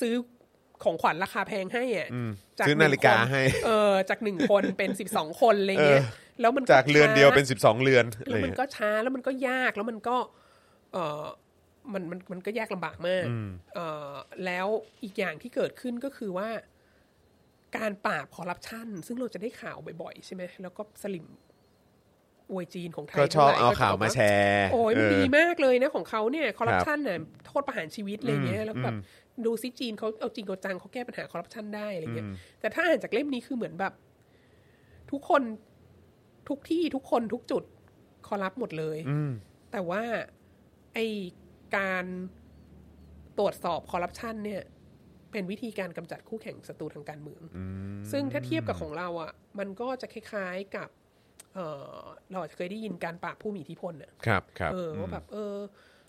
[0.00, 0.14] ซื้อ
[0.84, 2.08] ของขวัญราคาแพงให้อะ
[2.66, 10.16] ซื้อนาฬิกาให้ เออ จากหนึ่งคนเป็นสิบสองคนอะไรเงี้ยเออแล้วมันจากเรือนเดียวช้าเป็น12เรือนอะไรแล้วมันเงี้ยก็ช้าแล้วมันก็ยากแล้วมันก็
[10.92, 11.24] เออ
[11.92, 13.26] มันมันมันก็ยากลำบากมาก
[13.74, 13.78] เอ
[14.10, 14.12] อ
[14.44, 14.66] แล้ว
[15.02, 16.48] อีกอย่างที่เกิดขึ้นก็คือว่า
[17.76, 21.26] การปราบคอร์รัปชันซึ่งเราจะได้ข่าวบ่อยๆ ใช่ไหมแล้วก็สลิม
[22.50, 29.02] อวยจีนของไทยก็ชอบทั้งหลยเอาก็จะข่าวบกมาแชร์ โอ้ยมันเออดีมากเลยนะของเขาเนี่ยคอร์รัปชันเนี่ยโทษประหารชีวิตอะไรเงี้ยแล้วแบบอืม
[29.44, 32.28] ดูซิจีนเขาเอาจริงเอาจังเขาแก้ปัญหาคอร์รัปชันได้อะไรเงี้ย
[32.60, 33.92] แต่ถ้าอ่านจากเล่มนี้คือเหมือนแบบ
[35.10, 35.42] ทุกคน
[36.48, 37.64] ทุกที่ทุกคนทุกจุด
[38.28, 39.32] คอร์รัปหมดเลยอืม
[39.72, 40.02] แต่ว่า
[40.94, 40.98] ไอ
[41.76, 42.04] การ
[43.38, 44.62] ตรวจสอบคอร์รัปชันเนี่ย
[45.32, 47.42] เป็นวิธีการกำจัดคู่แข่งศัตรูทางการเมือง
[48.12, 50.88] ซึ่งถ้าเทียบกับของเราอะ่ะ มันก็จะคล้ายๆกับ
[51.54, 51.58] เอ
[51.98, 55.56] อเราอาจจะเคยได้ยินการปราบผู้มีอิทธิพลอะครับครับเออว่าแบบเออ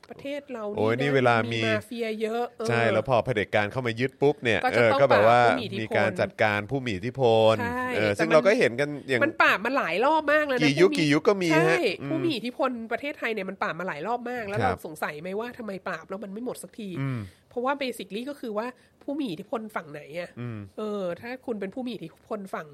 [0.10, 7.22] ประเทศเราโอ้ยนี่ะเวลามีมาเฟียเยอะเออใช่แล้วพอเผด็จการเข้ามายึดปุ๊บเนี่ยก็เอจะอต้องก็แบบว่าปราบผู้มีอิทธิพลมีการจัดการผู้มีอิทธิพ
[7.54, 18.68] ลใช่เออแต่ซึ่งมันเราก็เห็นกันอย่างมันปราบมาหลายรอบมากแล้วนะกี่ยุคผู้มีกี่ยุคก็มีฮะใช่อืมผู้มีอิทธิพลประเทศไทยเนี่ยมันปราบมาหลายรอบมาก แล้วครัเราบสงสัยไหมว่าทำไมปราบแล้วมันไม่หมดสักทีอืมเพราะว่าเบสิคลี่ก็คือว่า
[19.04, 22.68] ผู้มีอิทธิพลฝั่งไหนอะอืมเออ ถ้าคุณเป็นผู้มีอิทธิพลฝั่ง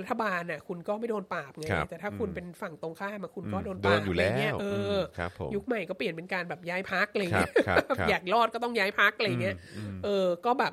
[0.00, 9.56] รัฐบาลน่ะคุณก็ไม่โดนปราบไงครับแต่ถ้าคุณเป็นฝั่งตรงข้ามอะคุณก็โดนโดปรานบอยู่อะไรแล้วเงี้ยเอออมครับผมยุคใหม่ก็เปลี่ยนเป็นการแบบย้ายพักอะไรครับเงี้ยครับครับ อยากรอดก็ต้องย้ายพักอะไรเงี้ย
[10.04, 10.72] เออ ก็แบบ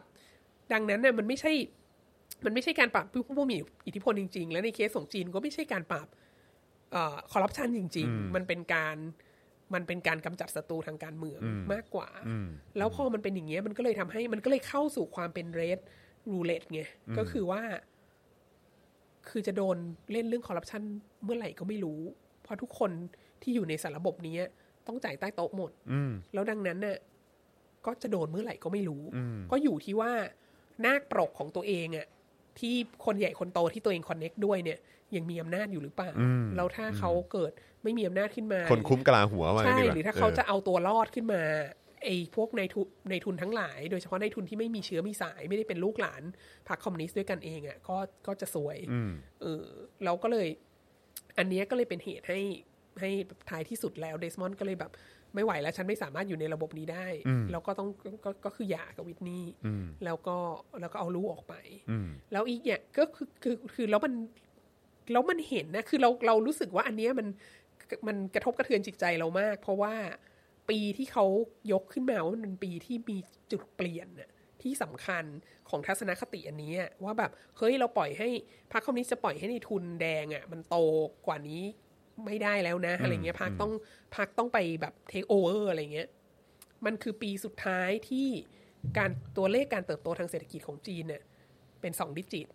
[0.73, 1.51] ดังนั้นเนี่ยมันไม่ใช่
[2.45, 3.57] มันไม่ใช่การปราบผู้ผู้มี
[3.87, 6.07] อิทธิพลจริง ๆ และในเคสของจีนก็ไม่ใช่การปราบ
[6.91, 8.97] เอ่อคอร์รัปชันจริง ๆ มันเป็นการ
[9.73, 11.39] มันเป็นการกำจัดศัตรูทางการเมือง
[11.73, 12.09] มากกว่า
[12.77, 15.79] แล้วพอมันเป็นอย่างเงี้ยมันก็เลยทำให้มันก็เลยเข้าสู่ความเป็น Red
[16.31, 16.81] Roulette ไง
[17.17, 17.61] ก็คือว่า
[19.29, 19.77] คือจะโดน
[20.11, 20.81] เล่นเรื่องคอร์รัปชัน
[21.23, 21.99] เมื่อไหร่ก็ไม่รู้
[22.43, 22.91] เพราะทุกคน
[23.41, 24.37] ที่อยู่ในสารระบบนี้
[24.87, 25.71] ต้องจ่ายใต้โต๊ะหมด
[26.33, 26.97] แล้วดังนั้นเนี่ย
[27.85, 29.03] ก็จะโดนเมื่อไหร่ก็ไม่รู้
[29.51, 30.11] ก็อยู่ที่ว่า
[30.85, 32.07] นาคปรกของตัวเองอะ
[32.59, 32.73] ที่
[33.05, 34.79] คนใหญ่คนโตที่ตัวเองคอนเน็กด้วยเนี่ย
[35.15, 36.11] ยังมีอำนาจอยู่หรือเปล่า
[36.55, 37.51] แล้วถ้าเขาเกิด
[37.83, 41.41] ไม่มีอำนาจขึ้นมา คนคุ้มกลาหัวมาใช่ดีกว่หรือถ้าเขาจะเอาตัวรอดขึ้นมา
[42.03, 46.23] ไอ้พวกในทุนในทุนทั้งหลาย โดยเฉพาะในทุนที่ไม่มีเชื้อมีสายไม่ได้เป็นลูกหลาน
[46.67, 47.97] พรรคคอมมิวนิสต์ด้วยกันเองอะ่ะก็
[48.27, 48.77] ก็จะสวย
[49.41, 49.63] เออ
[50.05, 50.47] เราก็เลย
[51.37, 52.39] อันเนี้ยก็เลยเป็นเหตุให้
[52.99, 54.91] ให้แบบท้ายที่สุดแล้วเดสมอนด์ก็เลยแบบ
[55.35, 57.07] ไม่ไหวแล้วฉันไม่สามารถอยู่ในระบบนี้ได้
[57.51, 57.89] แล้วก็ต้อง
[58.25, 59.45] ก็ก็คือหย่ากับวิทนี่
[60.05, 60.37] แล้วก็
[60.81, 61.55] แล้วก็เอาลูกออกไป
[62.31, 64.13] แล้วอีกอย่างก็คือคือคือแล้วมัน
[65.11, 67.27] แล้วมันเห็นนะ คือเราเรารู้สึกว่าอันเนี้ยมัน
[68.07, 69.93] มันกระทบกระเทือนจิตใจเรามาก เพราะว่า
[70.69, 71.25] ปีที่เขา
[71.71, 73.17] ยกขึ้นมาว่ามันเป็นปีที่มี
[73.51, 74.29] จุดเปลี่ยนน่ะ
[74.61, 75.23] ที่สำคัญ
[75.69, 78.27] ของทัศนคติอันนี้อะว่าแบบเฮ้ยเราปล่อยให้
[78.71, 80.77] พรรคคอมมิวนิสต์จะปล่อยให้นายทุนแดงอะ มันโต
[81.27, 81.63] กว่านี้
[82.25, 83.71] ไม่ได้แล้วนะ อะไรเงี้ยพรรคต้อง
[84.15, 86.09] พรรคต้องไปแบบ take over อะไรเงี้ย
[86.85, 88.27] มันคือปีสุดท้ายที่
[88.97, 91.21] การตัวเลขการเติบโตทางเศรษฐกิจของจีนเนี่ย
[91.81, 92.47] เป็นสอง digit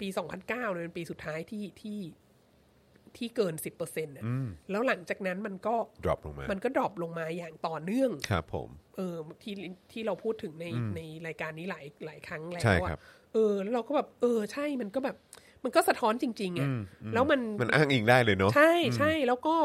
[0.00, 1.98] ปี 2009เนี่ยเป็นปีสุดท้ายที่ที่
[3.18, 4.14] ที่เกิน 10%เปอร์เซ็นต์
[4.70, 9.54] แล้วหลังจากนั้นมันก็ drop ลงมา มันก็ drop ลงมาอย่างต่อเนื่องครับ ผมเออที่
[9.92, 13.00] ที่เราพูดถึงในในรายการนี้หลายหลายครั้งแล้วใช่อะครับ
[13.32, 15.16] เออแล้วเราก็แบบเออใช่มันก็แบบ
[15.64, 16.68] มันก็สะท้อนจริง ๆอะ
[17.14, 19.56] แล้วมันมันอ้างอิงได้เลยเนาะใช่ใช่แล้วก็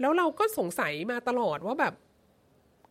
[0.00, 1.94] แล้วเราก็สงสัยมาตลอดว่าแบบ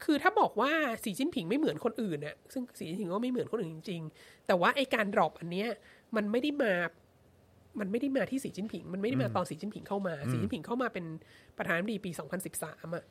[0.04, 0.72] คือถ้าบอกว่า
[1.04, 5.70] สีจิ้นผิงไม่เหมือนคนอื่นน่ะซึ่งสีจิ้นผิงก็ไม่เหมือนคนอื่นจริง ๆ แต่ว่าไอการดรอปอันเนี้ย
[6.16, 6.74] มันไม่ได้มา
[7.80, 11.06] มันไม่ได้มาที่สีจิ้นผิง มันไม่ได้มาตอนสีจิ้นผิงเข้ามา สีจิ้นผิงเข้ามาเป็น
[11.58, 12.12] ประธานาธิบดีปี
[12.54, 13.06] 2013อะ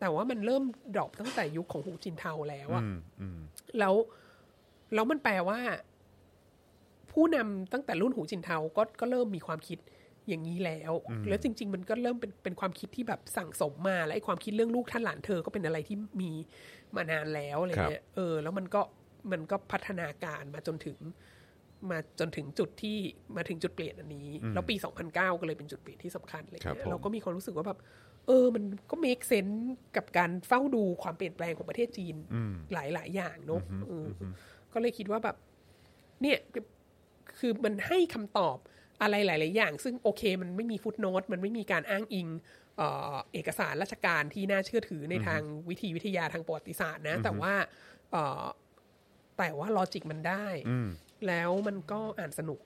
[0.00, 0.62] แต่ว่ามันเริ่ม
[0.94, 2.82] ดรอปตั้งแต่ยุคของหูจินเทาแล้วอะ
[3.78, 3.94] แล้ว
[4.94, 5.58] แล้วมันแปลว่า
[7.12, 9.78] ผู้นำตั้งแต่รุ่นหูจินเทาก็ก็เริ่มมีความคิด
[10.28, 10.92] อย่างนี้แล้ว
[11.28, 16.30] แล้วจริง ๆ มันก็เริ่มเป็นเป็นความคิดที่แบบสั่งสมมา และไอ้ความคิดเรื่องลูกท่านหลานเธอก็เป็นอะไรที่มี
[16.96, 18.82] มานานแล้วอะไรเงี้ย เออ แล้วมันก็
[19.32, 20.98] มันก็พัฒนาการมาจนถึง
[21.90, 22.98] มาจนถึงจุดที่
[23.36, 24.76] มาถึงจุดเปลี่ยนอันนี้ แล้วปี
[25.08, 27.78] 2009 ก็เลยเป็นจุดเปลี่ยนที่สำคัญเลยครับผมเราก็มีความรู้สึกว่าแบบ
[28.26, 29.56] เออ มันก็ make sense
[29.96, 32.16] กับการเฝ้าดูความเปลี่ยนแปลงของประเทศจีน
[32.72, 34.22] หลายหลายๆอย่างเนอะเอออ
[34.72, 35.36] ก็เลยคิดว่าแบบ
[36.22, 36.38] เนี่ย
[37.38, 38.56] คือมันให้คำตอบ
[39.02, 42.28] อะไรหลาย ๆ อย่าง ซึ่งโอเค มันไม่มีฟุตโนตมันไม่มีการอ้างอิง
[42.76, 47.52] เอ่อเอกสารราชการที่น่าเชื่อถือในทางวิธีวิทยาทางประวัติศาสตร์นะ แต่ว่า
[48.12, 48.44] เอ่อ
[49.38, 50.46] แต่ว่าลอจิกมันได้
[51.28, 52.58] แล้วมันก็อ่านสนุก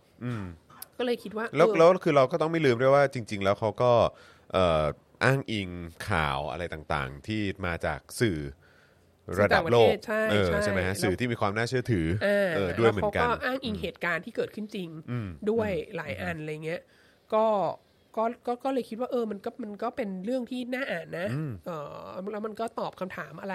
[0.99, 3.93] ก็เลยคิดว่าแล้วเออแล้วคือเราก็ต้องไม่ลืมด้วยว่าจริง ๆ แล้วเขาก็
[4.53, 4.85] เอ่อ
[5.25, 5.69] อ้างอิง
[6.09, 8.39] ข่าวอะไรต่างๆ ที่มาจากสื่อ
[9.41, 14.89] ระดับโลกใช่เออใช่ใช่ไหมฮะแล้วสื่อที่มีความน่าเชื่อถืออ่าเออด้วยเหมือนกันแล้วเขาก็อ้างอิงเหตุการณ์ที่เกิดขึ้นจริง
[15.51, 16.81] ด้วยหลายอันอะไรเงี้ย
[17.35, 17.45] ก็
[18.17, 21.29] ก็ก็ก็เลยคิดว่าเออมันก็มันก็เป็นเรื่องที่น่าอ่านนะ
[21.67, 23.55] เออแล้วมันก็ตอบคำถามอะไร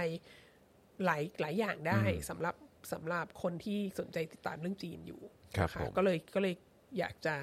[1.06, 2.56] หลายหลายอย่างได้สำหรับ
[2.94, 5.22] สำหรับคนที่สนใจติดตามเรื่องจีนอยู่
[5.58, 6.54] ครับนะะผมก็เลยก็เลย
[7.00, 7.36] อยากจะ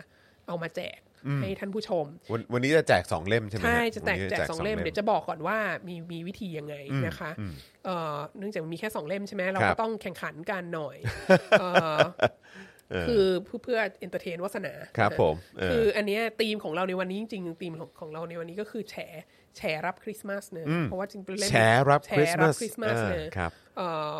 [0.47, 0.99] เอามาแจก
[1.41, 6.75] ให้ท่านผู้ชม วันวันนี้จะแจกสองเล่มใช่ไหมฮใช่จะแจกวันนี้แจกสองเล่มเดี๋ยวจะบอกก่อนว่ามีมีวิธียังไง
[7.07, 7.31] นะคะ
[7.85, 10.97] เอ่อเนื่องจากมีแค่สองเล่มใช่ไหมเราครับก็ต้องแข่งขันกันหน่อย
[11.61, 11.69] เอ่
[11.99, 12.01] อ
[13.07, 18.95] คือเพื่อเพื่อ entertain วาสนาครับนะผมเออคืออันเนี้ยธีมของเราในวันนี้จริงๆธีมของของเราในวันนี้ก็คือแฉ
[19.57, 24.15] แฉรับคริสต์มาสเนอะเพราะว่าจริงๆเป็นเล่มแชร์รับแฉคริสต์รัมาบสคริสต์มาสเนอะครับเอ่อ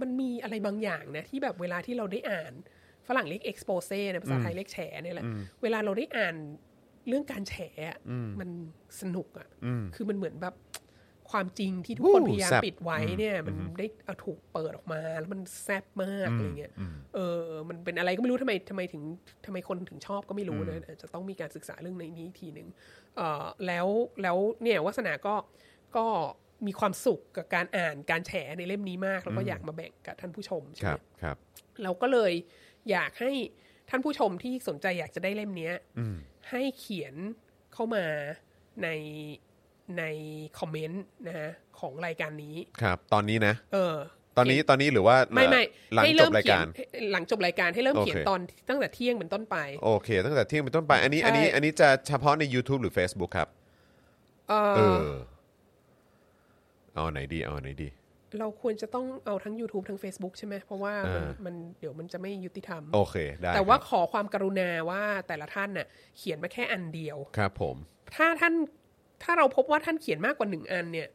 [0.00, 2.52] มันมีอะไรบางอย่างนะที่แบบเวลาที่เราได้อ่าน
[3.08, 5.26] ฝรั่งเรียก expose นะภาษาไทยเรียกแฉเนี่ยแหละ
[5.62, 6.36] เวลาเราได้อ่าน
[7.08, 7.54] เรื่องการแฉ
[7.88, 7.98] อะ
[8.40, 8.50] มัน
[9.00, 9.48] สนุกอะ
[9.94, 10.54] คือมันเหมือนแบบ
[11.30, 16.72] ความจริงที่ทุกคนอู้พยายามแซ่บปิดไว้เนี่ย มันได้เอาถูกเปิดออกมา แล้วมันแซ่บมากอะไรเงี้ย
[17.14, 19.02] เออ มันเป็นอะไรก็ไม่รู้ทำไมทำไมถึง
[19.46, 22.68] ทำไมคนถึงชอบก็ไม่รู้นะอาจจะต้องมีการศึกษาเรื่องในนี้อีกทีหนึ่ง
[23.16, 23.86] เออแล้ว
[24.22, 25.34] แล้วเนี่ยวาสนาก็
[25.96, 26.06] ก็
[26.66, 31.36] มีความสุขกับการอ่านการแฉในเล่มนี้มาก แล้วก็อยากมาแบ่งกับท่านผู้ชมใช่คไหรัมบครับ
[31.82, 32.32] เราก็เลย
[32.90, 33.32] อยากให้
[33.90, 35.74] ท่านผู้ชมที่สนใจอยากจะได้เล่มเนี้ย
[36.50, 37.14] ให้เขียน
[37.72, 38.04] เข้ามา
[38.82, 38.88] ใน
[39.98, 40.04] ใน
[40.58, 41.50] คอมเมนต์นะฮะ
[41.80, 43.96] ของรายการนี้ครับ ตอนนี้นะ เออ
[44.36, 45.62] ตอนนี้ตอนนี้หรือว่าไม่ไม่
[45.94, 46.68] หลังให้จเริ่บมรายเขียกานร
[47.12, 53.48] หลังจบรายการให้เริ่มโอเคเขียนตอนตั้งแต่เที่ยงเป็นต้นไป โอเค ตั้งแต่เที่ยงเป็นต้นไป อันนี้ใช่อันนี้อันนี้จะเฉพาะใน YouTube หรือ Facebook ครับ
[54.48, 55.12] เอเอออ
[56.94, 57.88] เอาไหนดีเอาไหนดี
[58.40, 65.86] เราควรจะต้องเอาทั้ง YouTube ทั้ง Facebook ใช่ไหมเพราะว่ามันอ่ามันเดี๋ยวมันจะไม่ยุติธรรม โอเคได้แต่ว่าครับขอความกรุณาว่าแต่ละท่านน่ะ
[66.18, 67.76] เขียนมาแค่อันเดียวครับ ผม
[68.16, 68.54] ถ้าท่าน
[69.22, 71.08] ถ้าเราพบว่าท่านเขียนมากกว่าหนึ่งอันเนี่ย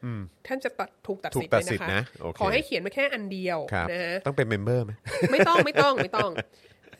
[0.47, 4.91] ท่านจะตัดถูกตัดถูสิทกธิ์ตัเลดยสิทธิ์นะคะนะโอเคขอให้เขียนมาแค่อันเดียวครับนะฮะต้องเป็นเมมเบอร์ไหม
[5.31, 6.31] ไม่ต้องไม่ต้องไม่ต้อง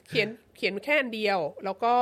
[0.08, 0.28] เขียน
[0.58, 1.94] เขียนแค่อันเดียว แล้วก็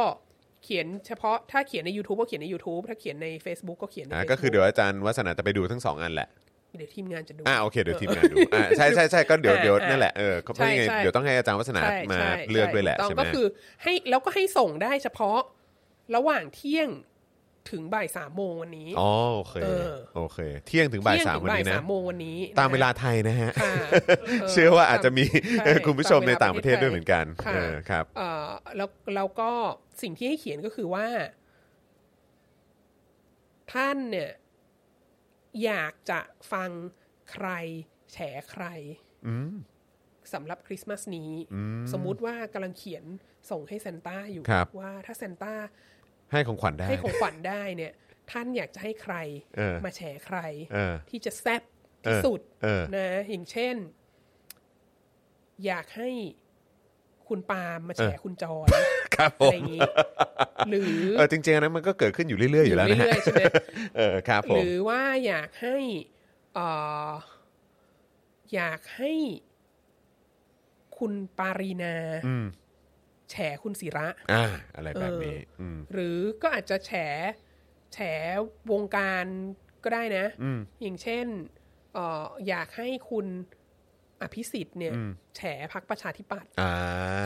[0.64, 6.30] เขียนเฉพาะถ้าเขียนใน YouTube ก็เขียนใน YouTube ถ้าเขียนใน Facebook ก็เขียนในอ่า Facebook ก็คือเดี๋ยวอาจารย์วัฒนาจะไปดูทั้งสองอันแหละ
[6.78, 13.46] เดี๋ยวทีมงานจะดู อ่าโอเค เดี๋ยวทีมงานดูอ่าใช่ใช่ใช่ก็เดี๋ยวอ่าเดี๋ยวอ่านั่นแหละเออเพราะยังไงใช่ใช่เดี๋ยวต้องให้อาจารย์วัฒนาใช่มาใช่เลือกด้วยแหละถูต้ใช่งไหมก็คือ
[13.84, 15.40] ให้แล้วก็ให้ส่งได้เฉพาะ
[16.16, 16.90] ระหว่างเที่ยง
[17.72, 23.74] ถึงบ่ายสามโมงวันนี้ อ๋อโอเคเออโอเค เที่ยงถึงบ่ายเที่ยงสามถึงวันบ่ายนี้นะสามโมงวันนี้ตามเวลานะไทยนะฮะคะ
[24.42, 25.24] ค่ะเชื่อว่าอาจจะมี
[25.64, 28.48] ใช่คุณผู้ชมในต่างประเทศด้วยเหมือนกันค่ะเออครับเอ่อ
[28.78, 29.52] แล้วแล้วก็
[30.02, 31.06] สิ่งที่ให้เขียนก็คือว่า
[33.74, 34.30] ท่านเนี่ย
[35.64, 36.20] อยากจะ
[36.52, 36.70] ฟัง
[37.32, 37.48] ใคร
[38.12, 38.18] แฉ
[38.52, 38.66] ใคร
[40.34, 41.32] สำหรับคริสต์มาสนี้
[41.94, 43.04] สมมุติว่ากำลังเขียน
[43.50, 45.54] ส่งให้เซนต้าอยู่ครับว่าถ้าเซนต้า
[46.32, 47.94] ให้ของขวัญได้ให้ของขวัญได้เนี่ย
[48.32, 49.16] ท่านอยากจะให้ใคร
[49.58, 50.38] เออมาแฉใคร
[50.74, 51.64] เออที่จะแซบ
[52.06, 53.76] ที่สุดเออนะอย่างเช่น
[55.66, 56.10] อยากให้
[57.28, 58.68] คุณปาล์มมาแฉคุณจอย
[59.18, 59.82] ครับผอะไรมอย่างนี้
[60.70, 63.44] หรือ เออจริงๆอันนั้นมันก็เกิดขึ้นอยู่เรื่อยๆอยู่แล้วนะฮะเรื่อยๆใช่ไหม
[63.98, 65.78] เออครับผหม รือว่าอยากให้
[66.54, 66.68] เอ่
[67.10, 67.12] อ
[68.54, 69.14] อยากให้
[70.98, 71.96] คุณปารีนา
[72.28, 72.46] อืม
[73.32, 74.46] แฉคุณศิระ อ่า
[74.76, 76.92] อะไรแบบนี้ อืม หรือก็อาจจะแฉ
[77.94, 78.00] แฉ
[78.72, 79.26] วงการ
[79.84, 81.26] ก็ได้นะ อืม อย่างเช่น
[81.94, 83.26] เอออยากให้คุณ
[84.22, 84.94] อภิสิทธิ์เนี่ย
[85.38, 85.42] แฉ
[85.74, 86.74] พักประชาธิปัตย์อ่า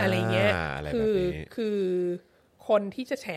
[0.02, 1.80] อะไรเงี้ยอะไรคืแบบอนี้คือ
[2.68, 3.28] คนที่จะแฉ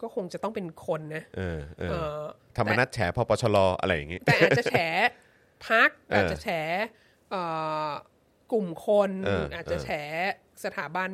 [0.00, 2.24] ก็คงจะต้องเป็นคนนะเออเอเอออ
[2.56, 4.76] ธรรมนัตแฉพปชรอะไรอย่างงี้ แต่อาจจะแฉ
[5.68, 6.48] พักเออออาจจะแฉ
[7.30, 7.42] เอ่
[7.88, 7.90] อ
[8.52, 9.90] กลุ่มคนเอออาจจะแฉ
[10.64, 11.10] สถาบัน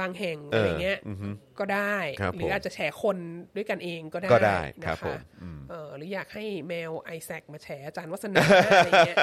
[0.00, 1.28] บางแห่งเออออะไรเงี้ยอือฮึ
[1.58, 3.18] ก็ได้ครับหรือผมอาจจะแฉคน
[3.56, 9.18] ด้วยกันเองก็ได้ก็ได้ครับนะผคะมอืมเออหรืออยากให้แมวไอแซคมาแฉอาจารย์วัฒนาอะไรเงี้ย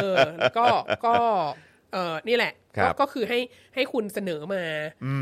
[0.00, 0.66] เออแล้วก็
[1.06, 1.16] ก็
[1.92, 3.38] เออนี่แหละครัก็บก็คือให้
[3.74, 4.64] ให้คุณเสนอมา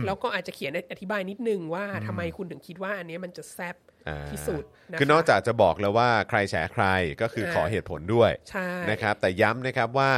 [0.06, 3.76] แล้วก็อาจจะเขียนอธิบายนิดนึงว่าทำไมคุณถึงคิดว่าอันเนี้ยมันจะแซบ
[4.08, 6.84] อ่าที่สุดะะคือนอกจากจะบอกแล้วว่าใครแฉใคร
[7.22, 10.12] ก็คือเออขอเหตุผลด้วยใช่นะครับ แต่ย้ำนะครับว่า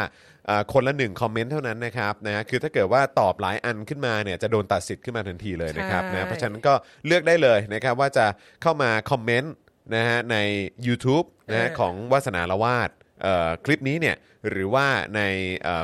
[0.49, 6.75] อ่าคนละหนึ่งคอมเมนต์เท่านั้นนะครับนะฮะคือถ้าเกิดว่าตอบหลายอันขึ้นมาเนี่ยจะโดนตัดสิทธิ์ขึ้นมาทันทีเลยนะครับใช่นะเพราะฉะนั้นก็
[7.07, 8.27] เลือกได้เลยนะครับว่าจะ
[8.63, 9.55] เข้ามาคอมเมนต์
[9.97, 10.37] นะฮะใน
[10.87, 12.98] YouTube นะฮะของวาสนาละวาดเอ่อ
[13.65, 14.17] คลิปนี้เนี่ย
[14.51, 15.21] หรือว่าใน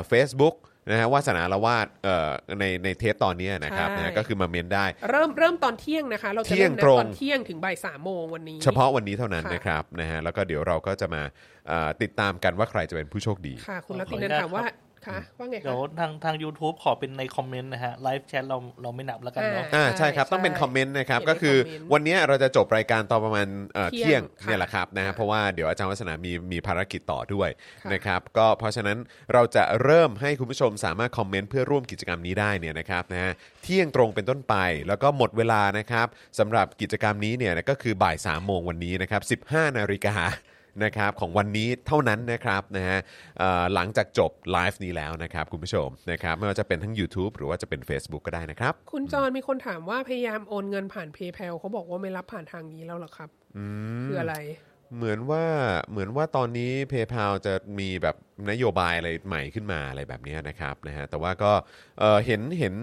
[0.07, 0.55] เฟซบุ๊ก
[0.89, 2.29] นะฮะวาสนาละวาดเอ่อ
[2.59, 11.21] ในในเทปตอนนี้นะครับใช่นะฮะก็คือมาเมนได้ เริ่มเริ่มตอนเที่ยงนะคะ เราจะเที่ยเริ่งมนัตรงตอนเที่ยงถึงบ่ายสามโมงวันนี้ เฉพาะวันนี้เท่านั้นค่ะนะครับนะฮะแล้วก็เดี๋ยวเราก็จะมา
[11.67, 14.65] เอ่อติดตามกันว่าใครจะเป็นผู้โชคดี ค่ะ คุณขอรัตินันขออนุญาตถามว่า
[15.07, 27.49] ครับคะว่าไงค่ะเดี๋ยวทางทาง YouTube ขอเป็นใน comment นะฮะ live chat เราเราไม่นับแล้วกันเนาะอ่าใช่ใช่ครับต้องเป็นใช่ comment นะครับเขียนในก็คือ commentนต์วันนี้เราจะจบรายการตอนประมาณเอ่อเที่เที่ยยงงค่ะเนี่ยแหละครับนะฮะค่ะเพราะว่าเดี๋ยวอาจารย์วัฒนามีมีภารกิจต่อด้วย
[27.83, 28.97] ค่ะนะครับก็เพราะฉะนั้น
[29.33, 33.31] เราจะเริ่มให้คุณผู้ชมสามารถ comment เพื่อร่วมกิจกรรมนี้ได้เนี่ยนะครับนะฮะ
[33.63, 34.55] เที่ยงตรงเป็นต้นไป
[34.87, 36.07] แล้วก็หมดเวลานะครับ
[36.39, 40.15] สำหรับกิจกรรมนี้เนี่ยก็คือบ่าย3ามโมงวันนี้นะครับ15 นาฬิกา
[40.83, 42.99] นะครับของวันนี้เท่านั้นนะครับนะฮะ
[43.39, 53.29] เอ่อหลังจากจบไลฟ์นี้แล้วนะครับคุณผู้ชมนะครับไม่ว่าจะเป็นทั้ง YouTube หรือว่าจะเป็น Facebook ก็ได้นะครับ คุณจอนมีคนถามว่าพยายามโอนเงินผ่าน PayPal เขาบอกว่าไม่รับผ่านทางนี้แล้วเหรอครับ
[54.05, 54.35] คืออะไร
[54.95, 55.43] เหมือนว่า
[55.89, 58.15] เหมือนว่าตอนนี้ PayPal จะมีแบบ
[58.49, 61.51] นโยบายอะไรใหม่ขึ้นมาอะไรแบบนี้นะครับนะฮะแต่ว่าก็
[61.99, 62.75] เอ่อเห็นเห็น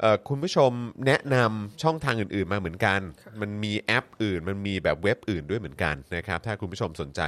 [0.00, 0.70] เอ่อคุณผู้ชม
[1.06, 3.00] แนะนำช่องทางอื่นๆมาเหมือนกัน
[3.40, 7.20] มันมีแอปอื่น มันมีแบบเว็บอื่นด้วยเหมือนกันนะครับถ้าคุณผู้ชมสนใจ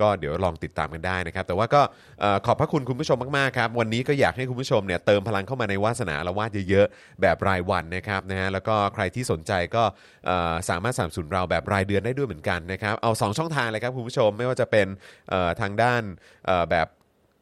[0.00, 1.82] ก็เดี๋ยวลองติดตามกันได้นะครับ แต่ว่าก็
[2.20, 9.84] เอ่อขอบพระคุณคุณผู้ชมมากๆครับวันนี้ก็อยากให้คุณผู้ชมเนี่ยเติมพลังเข้ามาในวาสนาละวาดเยอะๆแบบรายวันนะครับนะฮะแล้วก็ใครที่สนใจก็
[10.26, 14.86] เอ่อสามารถสนับสนุนเราแบบรายเดือนได้ด้วยเหมือนกันนะครับเอา 2 ช่องทางเลยครับคุณผู้ชมไม่ว่าจะเป็น
[15.30, 16.02] เอ่อทางด้าน
[16.46, 16.88] เอ่อแบบ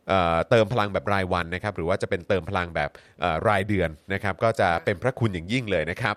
[0.08, 6.14] เอ่อเติมพลังแบบรายวันนะครับหรือว่าจะเป็นเติมพลังแบบเอ่อรายเดือนนะครับก็จะเป็นพระคุณอย่างยิ่งเลยนะครับ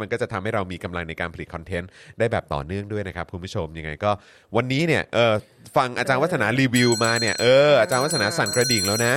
[0.00, 4.10] มันก็จะทำให้เรามีกำลังในการผลิตคอนเทนต์ได้แบบต่อเนื่องด้วยนะครับคุณผู้ชมยังไงก็
[4.56, 5.34] วันนี้เนี่ยเออ
[5.76, 9.14] ฟังอาจารย์วัฒนารีวิวมาเนี่ยเอออาจารย์วัฒนาสั่นกระดิ่งแล้วนะ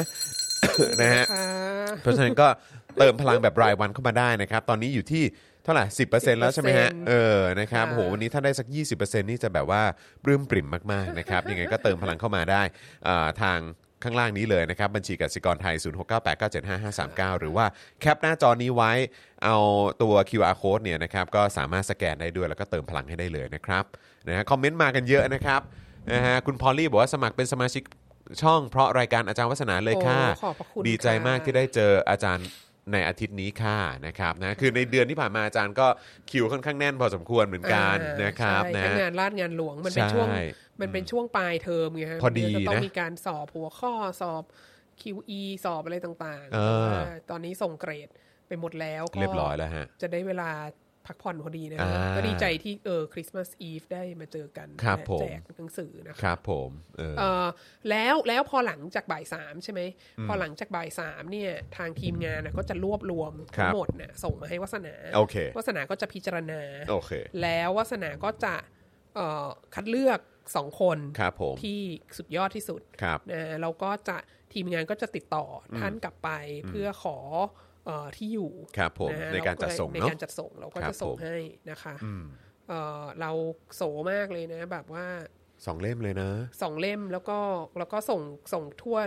[1.02, 1.48] นะฮะค่ะ
[2.02, 2.48] เพราะฉะนั้นก็
[2.98, 5.24] เติมพลังแบบรายวันเข้ามาได้นะครับ ตอนนี้อยู่ที่
[5.64, 6.04] เท่าไหร่สิ
[6.40, 8.68] แล้วใช่ไหมฮะ10%เออนะครับค่ะโหวันนี้ถ้าได้สัก
[8.98, 9.82] 20%นี่จะแบบว่า
[10.24, 12.64] ปลื้มปริ่มมากๆนะครับยังไงก็เติมพลังเข้ามาได้
[13.08, 13.60] อ่าทาง
[14.04, 15.76] ข้างล่างนี้เลยนะครับ บัญชีกสิกรไทย
[16.38, 17.66] 0698975539 หรือว่า
[18.00, 18.92] แคปหน้าจอนี้ไว้
[19.44, 19.56] เอา
[20.02, 23.84] ตัว QR code เนี่ยนะครับก็สามารถสแกนได้ด้วยแล้วก็เติมพลังให้ได้เลยนะครับ
[24.28, 25.62] นะฮะคอมเมนต์มากันเยอะนะครับ
[26.14, 27.84] นะฮะคุณพอลลี่บอกว่าสมัครเป็นสมาชิก
[28.42, 32.48] ช่องเพราะรายการอาจารย์วัฒนาเลยค่ะโอ้ขอบพระคุณดีใจค่ะ มากที่ได้เจออาจารย์
[32.94, 35.88] ในอาทิตย์นี้ค่ะนะครับนะคือในเดือนที่ผ่านมาอาจารย์ก็
[36.32, 40.42] คิวค่อนข้างแน่นพอสมควรเหมือนกันอ่านะครับใช่นะ ทั้งงานราชงานหลวงมันเป็นช่วงใช่
[40.82, 44.44] มันเป็นช่วงปลายเทอมไงฮะพอดีเยวจะต้องนะมีการสอบหัวข้อสอบ
[45.02, 48.10] QE สอบอะไรต่างเออแต่ว่าตอนนี้ส่งเกรด
[48.48, 50.52] ไปหมดแล้วก็เรียบร้อยแล้วฮะ จะได้เวลา
[51.08, 57.48] พักผ่อนพอดีนะอ่าก็ดีใจที่เออคริสต์มาสอีฟได้มาเจอกันครับและผมแจกหนังสือนะคคะรับ ผมเออเออ
[57.90, 59.82] แล้วแล้วพอหลังจากบ่ายสามใช่ไหม
[60.28, 67.12] พอหลังจากบ่ายสามเนี่ยทางทีมงานน่ะก็จะรวบรวมครัทั้บงหมดน่ะส่งมาให้วาสนาโอเควาสนาก็จะพิจารณาโอเค
[67.42, 68.56] แล้ววาสนาก็จะ
[69.16, 70.20] เอ่อคัดเลือก
[70.56, 71.80] สองคนครับผมที่
[72.18, 74.18] สุดยอดที่สุดครับนะเราก็จะ
[74.54, 76.30] ทีมงานก็จะติดต่ออท่านกลับไป
[76.70, 77.18] เพื่อขอ
[77.86, 81.38] เออที่อยู่ครับผมะฮะในการจัดส่งในเนาะการจัดส่งเราก็ครับจะส่งผมให้
[81.70, 81.96] นะคะ
[82.68, 83.32] เออเรา
[83.76, 83.82] โส
[84.12, 85.06] มากเลยนะ แบบว่า
[85.66, 86.32] สองเล่มเลยนะ
[86.62, 87.38] สองเล่มแล้วก็
[87.80, 88.22] แล้วก็ส่ง
[88.54, 88.98] ส่งทั่ว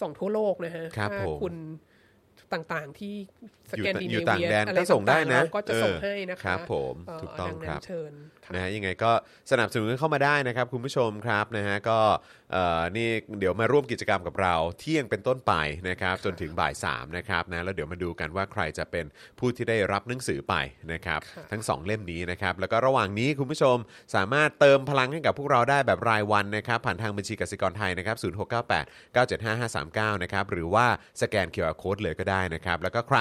[0.00, 1.54] ส่งทั่วโลกนะฮะครับถ้าผมคุณ
[2.54, 3.14] ต่างๆ ที่
[3.70, 8.12] สอยู่แกนดิอยู่เนต่างเวียแดนอะไรก็ส่งได้นะต่าๆเราก็จะส่งเออให้นะคะครับผมเถูกต้องดันั้นครับเชิญ
[8.44, 9.12] ค่ะนะฮะยังไงก็
[9.50, 11.98] สนับสนุนกันเข้ามาได้นะครับ คุณผู้ชมครับนะฮะก็
[12.43, 12.43] เอ่อ
[12.96, 13.08] นี่
[13.40, 15.52] เดี๋ยวมาร่วมกิจกรรมกับเราเที่ยงเป็นต้นไป
[15.88, 19.04] นะครับจนถึงบ่าย3นะครับนะแล้วเดี๋ยวมาดูกันว่าใครจะเป็น
[19.38, 20.54] ผู้ที่ได้รับหนังสือไป
[20.92, 23.76] นะครับค่ะทั้ง 2 เล่มนี้นะครับแล้วก็ระหว่างนี้คุณผู้ชม
[24.14, 30.86] สามารถเติมพลังให้กับพวกเราได้แบบรายวันนะครับผ่านทางบัญชีกสิกรไทยนะครับ0698 975 539นะครับหรือว่า
[31.22, 33.18] สแกน QR Code เลยก็ได้นะครับแล้วก็ใคร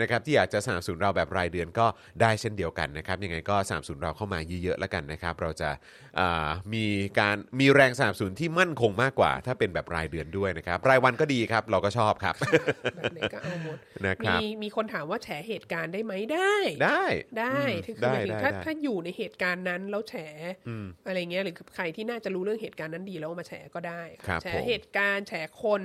[0.00, 1.86] นะครับที่อยากจะสนับสนุนเราแบบรายเดือนก็
[2.20, 5.70] ได้เช่นเดียวกันนะครับยังไงก็สนับสนุนเราเข้ามาเยอะๆแล้วกันนะครับเราจะ
[6.18, 6.86] อ่ามี
[7.18, 12.34] การมีแรงสนับสนุนที่มั่นคงมากกว่า ถ้าเป็นแบบรายเดือนด้วยนะครับ รายวันก็ดีครับ เราก็ชอบครับ
[12.96, 17.04] แบบไหนก็เอาหมดนะครับมีมีคนถามว่าแฉเหตุการณ์ได้ไหมได้ ได้
[17.38, 20.14] ได้อืมคือได้หมายถึงได้ถ้าได้ถ้าอยู่ในเหตุการณ์นั้นแล้วแฉ
[21.06, 25.32] อะไรเงี้ยหรือใครที่น่าจะรู้เรื่องเหตุการณ์นั้นดีแล้วเอามาแฉก็ได้ค่ะครับแฉผมเหตุการณ์แฉ
[25.62, 25.82] คน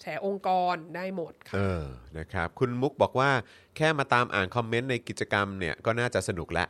[0.00, 1.84] แฉองค์กรได้หมดค่ะเออ
[2.18, 3.30] นะครับ คุณมุกบอกว่า
[3.76, 6.68] แค่มาตามอ่านคอมเมนต์ในกิจกรรมเนี่ยก็น่าจะสนุกแล้ว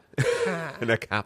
[0.48, 0.62] ค่ะ
[0.92, 1.24] นะครับ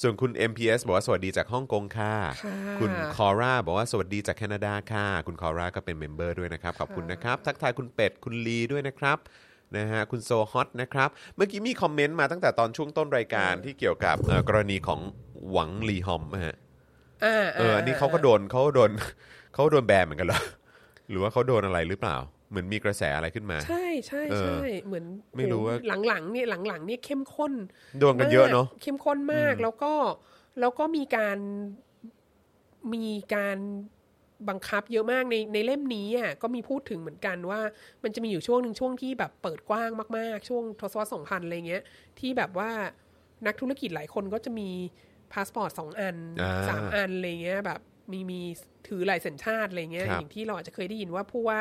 [0.00, 2.14] ส่วนคุณ MPS บอกว่าสวัสดีจากฮ่องกงค่ะ
[2.44, 9.18] ค่ะ คุณคอร่าบอกว่าสวัสดีจากแคนาดาค่ะ คุณคอร่าก็เป็นเมมเบอร์ด้วยนะครับ ขอบคุณนะครับ ทักทายคุณเป็ด คุณลีด้วยนะครับ
[9.76, 15.00] นะฮะคุณโซฮอตนะครับ เมื่อกี้มีคอมเมนต์มาตั้งแต่ตอนช่วงต้นรายการที่เกี่ยวกับเอ่อกรณีของ
[15.50, 16.56] หวังลีฮอมนะฮะ
[17.24, 18.90] อ่าเอออันนี้เขาก็โดนเขาโดน
[19.54, 20.40] เขาโดนแบนเหมือนกันเหรอ
[21.10, 22.16] หรือว่าเขาโดนอะไรหรือเปล่า
[22.50, 25.04] เหมือนมีกระแสอะไรขึ้นมา ใช่ใช่เออใช่เหมือน
[25.36, 25.76] ไม่รู้ว่า
[26.08, 27.52] หลังๆเนี่ยหลังๆเนี่ยเข้มข้น
[28.00, 29.92] โดนกันเยอะเนาะมกเข้มข้นมากแล้วก็
[30.60, 31.38] แล้วก็มีการ
[32.94, 33.58] มีการ
[34.48, 37.60] บังคับเยอะมากในในเล่มนี้อะก็มีพูดถึงเหมือนกันว่า
[38.02, 41.82] มันจะมีอยู่ช่วงหนึ่งช่วงที่แบบเปิดกว้างมากๆ ช่วงทศวรรษสองพันอะไรเงี้ย
[42.18, 42.70] ที่แบบว่า
[43.46, 44.68] นักธุรกิจหลายคนก็จะมี
[45.32, 47.80] พาสปอร์ตสองอันอ่าสามอันอะไรเงี้ยแบบ
[48.12, 48.40] มีมี
[48.88, 51.60] ถือหลายสัญชาติอะไรเงี้ยครับอย่างที่เราอาจจะเคยได้ยินว่าผู้ว่า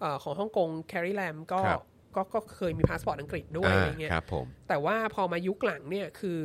[0.00, 1.82] เอ่อของฮ่องกงแคร์รี แลมก็ครับ
[2.16, 6.38] ก็ก็เคยมีพาสปอร์ตอังกฤษด้วยอะไรเงี้ยครับผมแต่ว่าพอมายุคหลังเนี่ยคือ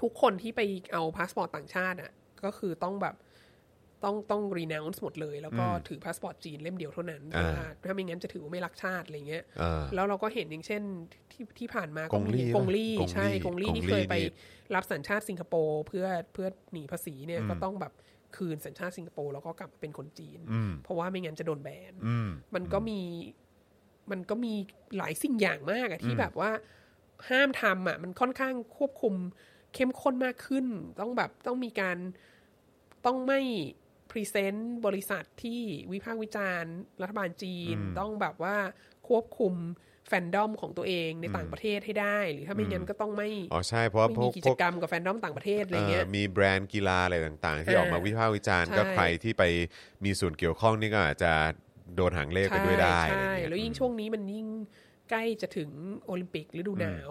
[0.00, 0.60] ทุกคนที่ไป
[0.92, 2.12] เอาพาสปอร์ตต่างชาติอะ
[2.44, 3.16] ก็คือต้องแบบ
[4.04, 10.82] ต้องต้องรีน o ว n ์หมดเลย แล้วก็ถือพาสปอร์ตจีนเล่มเดียวเท่านั้นเพราะว่าถ้าไม่งั้นจะถือว่าไม่รักชาติอะไรเงี้ยเออแล้วเราก็เห็นอย่างเช่น
[11.32, 14.30] ที่ที่ผ่านมากงลี่มีกงลี่ปะใช่กงลี่ลี่ที่กงลี่เคยไปนี่
[14.74, 17.92] รับสัญชาติสิงคโปร์เพื่อเพื่อหนีภาษีเนี่ยก็ต้องแบบ
[18.36, 23.00] คืนสัญชาติสิงคโปร์แล้วก็กลับมาเป็นคนจีนอืมเพราะว่าไม่งั้นจะโดน ban อืมมันก็มี
[24.10, 24.52] มันก็มี
[24.96, 26.50] หลายสิ่งอย่างมากอะที่แบบว่า
[27.28, 29.14] ห้ามทำอะมันค่อนข้างควบคุม
[29.74, 30.66] เข้มข้นมากขึ้น
[31.00, 31.98] ต้องแบบต้องมีการ
[33.06, 33.40] ต้องไม่
[34.10, 35.60] พรีเซนต์บริษัทที่
[35.92, 38.56] วิพากษ์วิจารณ์ รัฐบาลจีน ต้องแบบว่า
[39.08, 39.54] ควบคุม
[40.08, 49.44] แฟนดอมของตัวเองในต่างประเทศให้ได้ หรือถ้าไม่งั้นก็ต้องไม่อ๋อใช่เพราะว่าไม่พวมีกกิพจวกกรรมกับแฟนดอมต่างประเทศอะไรเงี้ยเอ่อมีแบรนด์กีฬาอะไรต่างๆ ที่อ่าออกมาวิพากษ์วิจารณ์ใช่ก็ใครที่ไป
[50.04, 51.32] มีส่วนเกี่ยวข้องนี่ก็อาจจะ
[51.96, 54.48] โดนหางเลขไปด้วยได้ใช่อะไรใช่เงี้ยแล้วยิ่งช่วงนี้มันยิ่ง
[55.10, 55.70] ใกล้จะถึง
[56.06, 57.10] โอลิมปิกฤดูหนาว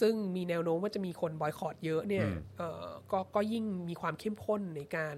[0.00, 2.26] ซึ่งมีแนวโน้มว่าจะมีคนบอยคอรดเยอะเนี่ย
[2.58, 5.16] เอ่อก็ก็ยิ่งมีความเข้มข้นในการ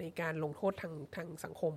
[0.00, 1.74] ในการลงโทษทางทางสังคม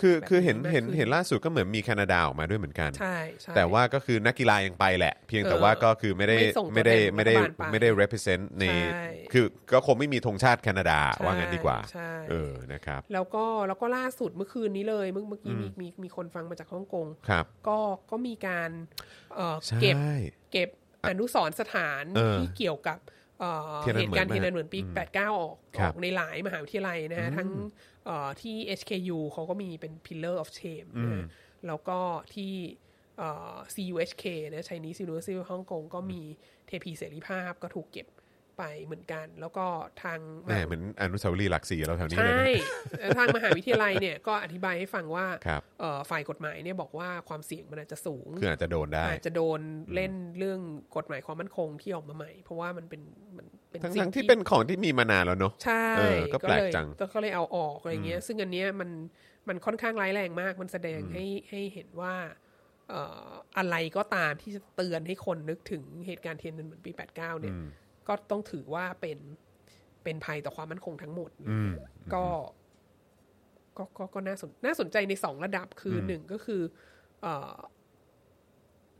[0.00, 17.78] คือแบบคือเห็นนี้มากเห็นขึ้นเห็นล่าสุดก็เหมือนมีแคนาดาออกมาด้วยเหมือนกัน ใช่ใช่แต่ว่าก็คือนักกีฬายังไปแหละ เพียงแต่เออว่าก็คือไม่ได้ไม่ส่งตัวไม่ได้แทนไม่ได้รัฐบาลไปไม่ได้ represent ในใช่คือก็คงไม่มีธงชาติแคนาดาใช่ว่างั้นดีกว่าใช่เออนะครับ แล้วก็แล้วก็ล่าสุดเมื่อคืนนี้เลยเมื่อเมื่อกี้มีมีมีคนฟังมาจากฮ่องกงครับก็
[18.10, 18.70] ก็มีการ
[19.34, 19.96] เอ่อใช่เก็บ
[20.52, 20.68] เก็บ
[21.08, 22.98] อนุสรณ์สถานเออที่เกี่ยวกับ
[23.40, 24.78] เอ่อเทียนอัเหนตุเหมือนการณ์เทียนไหมอันเหมือนปี
[25.10, 27.48] 89 ออกครัอบอกในหลายมหาวิทยาลัยนะฮะทั้ง
[28.06, 31.24] เอ่อที่ HKU เขาก็มีเป็น pillar of shame นะฮะ
[31.66, 31.98] แล้วก็
[32.34, 32.52] ที่
[33.18, 36.20] เอ่อ CUHK นะ Chinese University of Hong Kong ก็มี
[36.66, 38.06] เทพีเสรีภาพก็ถูกเก็บ
[38.58, 39.66] ไปเหมือนกัน แล้วก็
[40.02, 49.60] ทางแหมเหมือนอนุสาวรีย์หลักสี่เราแถวนี้เลยใช่นะแล้วทางมหาวิทยาลัยเนี่ยก็อธิบายให้ฟังว่าครับเอ่อฝ่ายกฎหมายเนี่ยบอกว่าความเสี่ยงมันอาจจะสูงคืออาจจะโดนได้อาจจะโดน
[49.94, 50.60] เล่นเรื่อง
[50.96, 53.02] กฎหมายความมั่นคงที่ออกมาใหม่ เพราะว่ามันเป็น
[53.36, 58.90] มันเป็นทั้งสิ่ทั้งงที่เป็นของที่มีมานานแล้วเนอะใช่เออก็แปลกเลยจังก็เลยเอาออกอะไรเงี้ย ซึ่งอันเนี้ยมัน
[59.48, 62.14] มันค่อนข้างร้ายแรงมาก มันแสดงให้ให้เห็นว่า
[62.90, 63.28] เอ่อ
[63.58, 67.54] อะไรก็ตามที่จะเตือนให้คนนึกถึงเหตุการณ์เทียนนันเหมือนปี 89 เนี่ย
[68.08, 69.18] ก็ต้องถือว่าเป็น
[70.04, 71.70] เป็นภัยต่อความมั่นคงทั้งหมดอืม
[72.14, 72.24] ก็
[73.76, 76.62] ก็ก็ก็น่าสนน่าสนใจในสองระดับคืออหนึ่งก็คือ
[77.22, 77.54] เอ่อ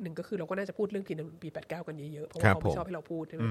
[0.03, 3.45] หนึ่งก็คือเราก็น่าจะพูดเรื่องเทียนนันเหมือนปี89กันเยอะๆ เพราะครัว่าบเขาไม่ผมชอบให้เราพูดใช่ไหม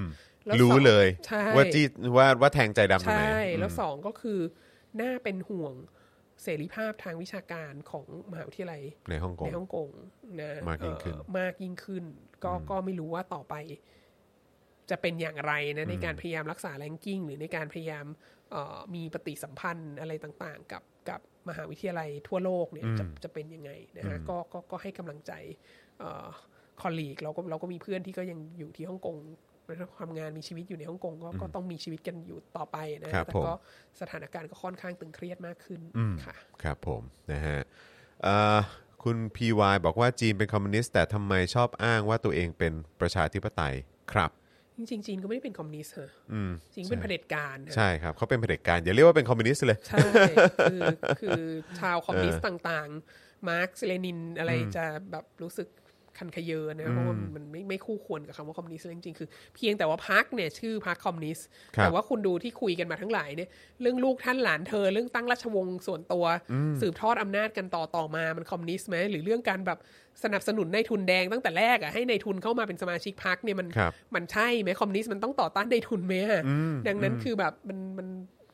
[0.45, 1.85] แล้วรู้สองเลยใช่ว่าจี้
[2.17, 4.39] ว่าว่าแทงใจดำตรงไหนใช่แล้วสองก็คือ
[5.01, 5.73] น่าเป็นห่วง
[6.43, 9.89] เสรีภาพทางวิชาการของมหาวิทยาลัยในฮ่องกงในฮ่องกง
[10.41, 12.03] นะมากยิ่งขึ้นเอ่อมากยิ่งขึ้น
[12.43, 13.55] ก็ก็ไม่รู้ว่าต่อไป
[14.89, 18.05] จะเป็นอย่างไรนะในการพยายามรักษาแรงกิ้งหรือในการพยายาม
[18.51, 25.31] เอ่อมีปฏิสัมพันธ์อะไรต่างๆ กับกับมหาวิทยาลัยทั่วโลกเนี่ยจะจะเป็นยังไงนะฮะก็ก็ก็ให้กำลังใจ
[26.81, 29.15] คอลลีกเราก็เราก็มีเพื่อนที่ก็ยังอยู่ที่ฮ่องกง
[30.01, 33.53] ทำงานมีชีวิตอยู่ในฮ่องกงก็ก็ต้องมีชีวิตกันอยู่ต่อไปนะครับแต่ผมก็
[34.01, 35.81] สถานการณ์ก็ค่อนข้างตึงเครียดมากขึ้น
[36.25, 37.01] ค่ะครับผม
[37.31, 37.59] นะฮะ
[38.23, 38.59] เอ่อ
[39.03, 43.75] คุณ PY บอกว่าจีนเป็นคอมมิวนิสต์แต่ทำไมชอบอ้างว่าตัวเองเป็นประชาธิปไตย
[44.13, 44.31] ครับ
[44.77, 49.99] จริงๆจีนก็ไม่ได้เป็นคอมมิวนิสต์ฮะอืมจริงๆเป็นเผด็จการฮะใช่ครับเขาเป็นเผด็จการอย่าเรียกว่าเป็นคอมมิวนิสต์เลย ใช่
[50.71, 50.81] คือ
[51.21, 51.41] คือ
[51.79, 52.89] ชาวคอมมิวนิสต์ต่าง
[53.19, 55.67] ๆ มาร์กซ์เลนินอะไรจะแบบรู้สึก
[56.17, 63.49] คันคะเยอนะเพราะว่ามันไม่ไม่คู่ควรกับคำว่าคอมมิวนิสต์เลยจริงๆคือ เพียงแต่ว่าพรรคเนี่ยชื่อพรรคคอมมิวนิสต์ครับแต่ว่าคุณดูที่คุยกันมาทั้งหลายเนี่ย
[63.81, 66.25] เรื่องลูกท่านหลานเธอ เรื่องตั้งราชวงศ์ส่วนตัว
[66.81, 69.79] สืบทอดอำนาจกันต่อต่อมามันคอมมิวนิสต์ไหมหรือเรื่องการแบบ
[70.23, 76.41] สนับสนุนในทุนแดงตั้งแต่แรกอะให้ในทุนเข้ามาเป็นสมาชิกพรรคเนี่ยมันครับมันใช่ไหมคอมมิวนิสต์มันต้องต่อต้านในทุนไหมอะ
[76.87, 78.07] ดังนั้นคือแบบมันมัน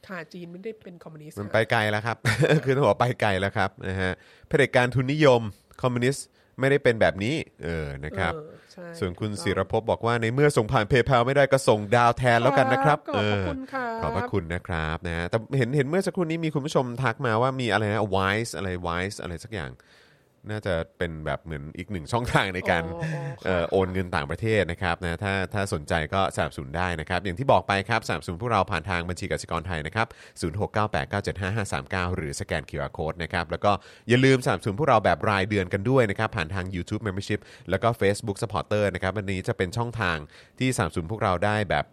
[0.07, 2.17] ค่ะจีนไม่ได้เป็นคอมมิวนิสต์มันค่ะไปไกลแล้วครับ
[2.65, 4.11] คือต้องบอกว่าไปไกลแล้วครับนะฮะ
[4.47, 5.41] เผด็จการทุนนิยม
[5.81, 6.25] คอมมิวนิสต์
[6.59, 19.71] ไม่ได้เป็นแบบนี้เออนะครับเออใช่ส่วนคุณถูกต้องศิรภพบอกว่าในเมื่อส่งผ่านเพย์ l ไม่ได้ก็ส่งดาวแทนแล้วกันนะครับ ขอบพระคุณครับขอบพระคุณนะครับนะฮะแต่เห็นเห็นเมื่อสักครู่นี้มีคุณผู้ชมทักมาว่ามีอะไรนะ wise อะไร wise อะไรสักอย่าง
[20.49, 30.07] น่าจะเป็นแบบเหมือนอีกหนึ่งช่องทางในการอ๋ออ๋อค่ะเอ่อโอนเงินต่างประเทศนะครับนะถ้าถ้าสนใจก็สนับสนุนได้นะครับ อย่างที่บอกไปครับสนับสนุนพวกเราผ่านทางบัญชีกสิกรไทยนะครับ
[30.43, 33.71] 0698975539หรือสแกน QR Code นะครับแล้วก็
[34.09, 37.39] อย่าลืมสนับสนุนพวกเราแบบรายเดือนกันด้วยนะครับ ผ่านทาง YouTube Membership
[37.69, 40.17] แล้วก็ Facebook Supporter นะครับวันนี้จะเป็นช่องทาง
[40.59, 41.85] ที่สนับสนุนพวกเราได้แบบ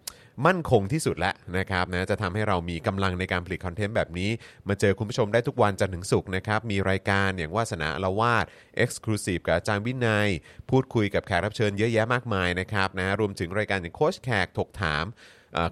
[0.47, 4.31] มั่นคงที่สุดแล้วนะครับนะจะทำให้เรามีกำลังในการผลิตคอนเทนต์แบบนี้
[4.69, 8.47] มาเจอคุณผู้ชมได้ทุกวันจันทร์ถึงศุกร์นะครับ มีรายการอย่างวาสนาละวาด
[8.85, 10.29] Exclusive กับอาจารย์วินัย
[10.71, 15.05] พูดคุยกับแขกรับเชิญเยอะแยะมากมายนะครับนะรวมถึงรายการอย่างโค้ชแขกถกถาม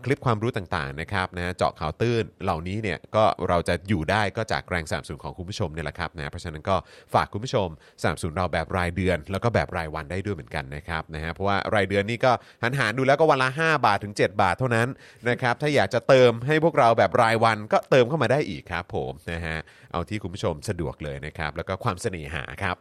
[0.04, 6.76] คลิปความรู้ต่างๆนะครับนะเจาะข่าวตื้นเหล่านี้เนี่ยก็เราจะอยู่ได้ก็จากแรงสนับสนุนของคุณผู้ชมเนี่ยแหละครับนะเพราะฉะนั้นก็
[7.14, 7.68] ฝากคุณผู้ชม
[8.02, 12.32] สนับสนุนเราแบบรายเดือน แล้วก็แบบรายวันได้ด้วยเหมือนกันนะครับนะฮะเพราะว่ารายเดือนนี่ก็
[12.62, 14.88] หันหารดูแล้วก็วันละ 5 บาทถึง 7 บาทเท่านั้น
[15.30, 19.58] นะครับถ้าอยากจะเติมให้พวกเราแบบรายวันก็เติมเข้ามาได้อีกครับผมนะฮะ
[19.94, 22.76] เอาที่คุณผู้ชมสะดวกเลยนะครับ แล้วก็ความเสน่หาครับ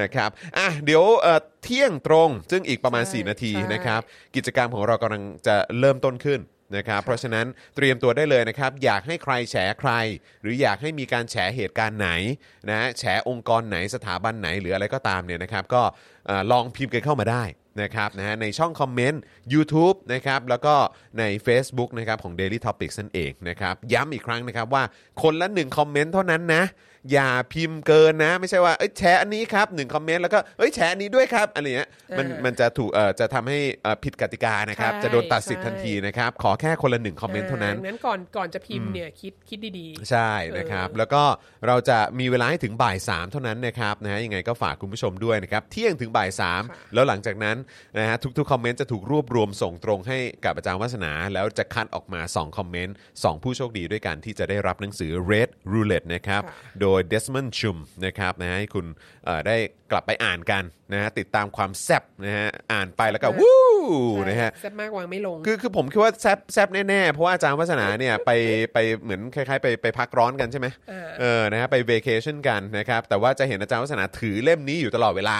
[0.00, 4.00] นะครับอะเดี๋ยวเอ่อเที่ยงตรง ซึ่งอีกประมาณ ใช่4 นาทีใช่ นะครับ
[4.36, 6.40] กิจกรรมของเรากำลังจะเริ่มต้นขึ้น
[6.76, 7.46] นะครับ เพราะฉะนั้น
[7.76, 9.90] เตรียมตัวได้เลยนะครับ อยากให้ใครแฉใคร
[10.42, 12.10] หรืออยากให้มีการแฉเหตุการณ์ไหน
[12.70, 15.82] นะแฉองค์กรไหนสถาบันไหนหรืออะไรก็ตามเนี่ยนะครับ ก็
[16.26, 17.42] เอ่อลองพิมพ์กันเข้ามาได้
[17.82, 19.20] นะครับนะฮะในช่องคอมเมนต์
[19.52, 20.74] YouTube นะครับแล้วก็
[21.18, 24.82] ใน Facebook นะครับของ Daily Topics นั่นเองนะครับย้ำอีกครั้งนะครับว่า
[25.22, 26.62] คนละหนึ่ง comment เท่านั้นนะ
[27.12, 41.22] อย่าพิมพ์เกินนะ ไม่ใช่ว่าเอ้ยแชร์อันนี้ครับหนึ่ง comment แล้วก็เอ้ยแชร์อันนี้ด้วยครับอะไรเงี้ยมันเออมันจะถูกเอ่อจะทำให้เอ่อผิดกติกานะครับ ใช่จะโดนตัดสิทธิ์ใช่ ทันทีนะครับ ขอแค่คนละหนึ่ง comment เท่านั้นดังนั้นก่อนก่อนจะพิมพ์เนี่ยคิดคิดดีๆใช่นะครับ แล้วก็
[41.66, 46.30] เราจะมีเวลาให้ถึงบ่าย3เท่านั้นนะครับนะฮะยังไงก็ฝากคุณผู้ชมด้วยนะครับ เที่ยงถึงบ่าย
[46.62, 47.56] 3แล้วหลังจากนั้น
[47.98, 58.86] นะฮะทุกๆคอมเมนต์จะถูกรวบรวมส่งตรงให้กับอาจารย์วัฒนา แล้วจะคัดออกมา 2 คอมเมนต์ 2 ผู้โชคดีด้วยกันที่จะได้รับหนังสือ Red Roulette นะครับค่ะโดย Desmond Chum นะครับนะฮะให้คุณ
[59.24, 59.56] เอ่อได้
[59.90, 63.60] กลับไปอ่านกันนะฮะติดตามความแซ่บนะฮะอ่านไปแล้วก็วู้
[64.28, 68.30] นะฮะแซ่บมากวางไม่ลง คือคือผมคิดว่าแซบแซบแน่ๆ เพราะว่าอาจารย์วัฒนาเนี่ยไป
[68.72, 75.38] ไปเหมือนคล้ายๆ ไปไปพักร้อนกันใช่ไหมเออเออนะฮะไปเวเคชั่นกันนะครับแต่ว่าจะเห็นอาจารย์วัฒนาถือเล่มนี้อยู่ตลอดเวลา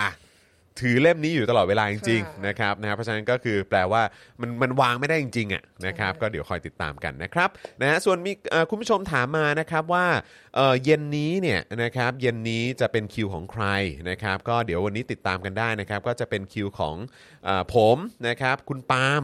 [0.81, 4.03] ถือเล่มนี้อยู่ตลอดเวลาจริงๆค่ะนะครับนะฮะเพราะฉะนั้นก็คือแปลว่า
[4.41, 7.49] มันมันวางไม่ได้จริงๆอะนะครับก็เดี๋ยวคอยติดตามกันนะครับ
[7.81, 10.07] นะฮะส่วนมีเอ่อคุณผู้ชมถามมานะครับว่า
[10.57, 13.65] เอ่อเย็นนี้เนี่ยนะครับเย็นนี้จะเป็นคิวของใคร
[14.11, 16.97] นะครับก็เดี๋ยววันนี้ติดตามกันได้นะครับก็จะเป็นคิวของ
[17.45, 17.97] เออผม
[18.29, 19.23] นะครับคุณปาล์ม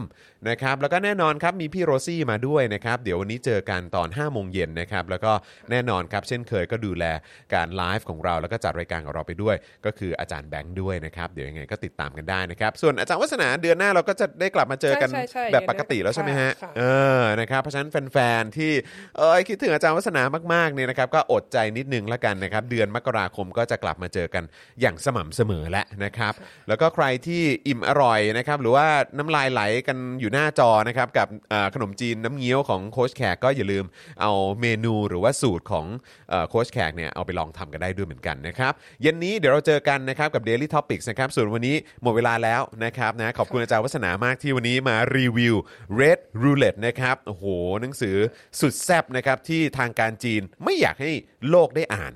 [0.49, 5.31] นะครับแล้วก็แน่นอนครับมีพี่โรซี่มาด้วยนะครับเดี๋ยววันนี้เจอกันตอน5โมงเย็นนะครับแล้วก็
[5.71, 7.05] แน่นอนครับเช่นเคยก็ดูแล
[7.53, 9.55] การไลฟ์ของเราแล้วก็จัดรายการของเราไปด้วย
[9.85, 16.83] ก็คืออาจารย์แบงค์ด้วยนะครับเดี๋ยวยังไงก็ติดตามกันได้นะครับส่วนอาจารย์วัฒนาเดือนหน้าเราก็จะได้กลับมาเจอกันใช่ใช่ใช่แบบปกติแล้วใช่ไหมฮะค่ะ เอ
[17.19, 18.71] อนะครับเพราะฉะนั้นแฟนๆที่
[19.17, 20.23] เอยคิดถึงอาจารย์วัฒนา
[20.53, 24.43] มากๆเนี่ยนะครับก็อดใจนิดนึงละกันนะครับเดือนมกราคมก็จะกลับมาเจอกัน
[24.81, 26.33] อย่างสม่ำเสมอแล้วนะครับ
[26.67, 28.85] แล้วก็ใครที่อิ่มอร่อยนะครับหรือว่า
[29.17, 33.85] น้ำลายไหลกันอยู่หน้าจอนะครับกับเอ่อขนมจีนน้ำเงี้ยวของโค้ชแขกก็อย่าลืม
[34.21, 34.31] เอา
[34.61, 35.85] เมนูหรือว่าสูตรของ
[36.29, 45.55] เอ่อโค้ชแขกเนี่ยเอาไปลองทำกันได้ด้วยเหมือนกันนะครับเย็นนี้เดี๋ยวเราเจอกันนะครับกับ Daily Topics นะครับส่วนวันนี้หมดเวลาแล้วนะครับนะขอบคุณอาจารย์วัฒนามากที่วันนี้มารีวิว
[45.99, 47.45] Red Roulette นะครับโอ้โห
[47.81, 48.15] หนังสือ
[48.59, 51.11] สุดแซ่บนะครับที่ทางการจีนไม่อยากให้
[51.49, 52.11] โลกได้อ่าน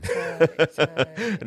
[0.76, 0.86] ใช่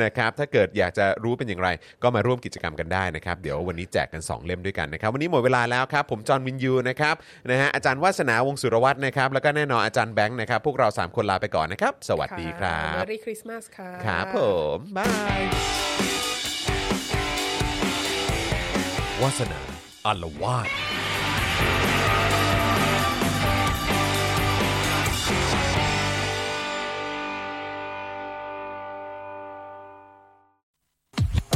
[0.03, 1.69] นะครับถ้าเกิดอยากจะรู้เป็นอย่างไร
[2.03, 7.15] ก็มาร่วมกิจกรรมกันได้นะครับเดี๋ยววันนี้แจกกัน 2 เล่มด้วยกันนะครับวันนี้หมดเวลาแล้วครับผมจอห์นวินยูนะครับ
[7.51, 14.39] นะฮะอาจารย์วาสนาวงศ์สุรวัตรนะครับแล้วก็แน่นอนอาจารย์แบงค์นะครับพวกเรา 3 คนลาไปก่อนนะครับ สวัสดีครับ Merry Christmas ค่ะครับผ
[14.75, 15.41] มบาย
[19.23, 19.61] วาสนา
[20.07, 20.71] อารวาส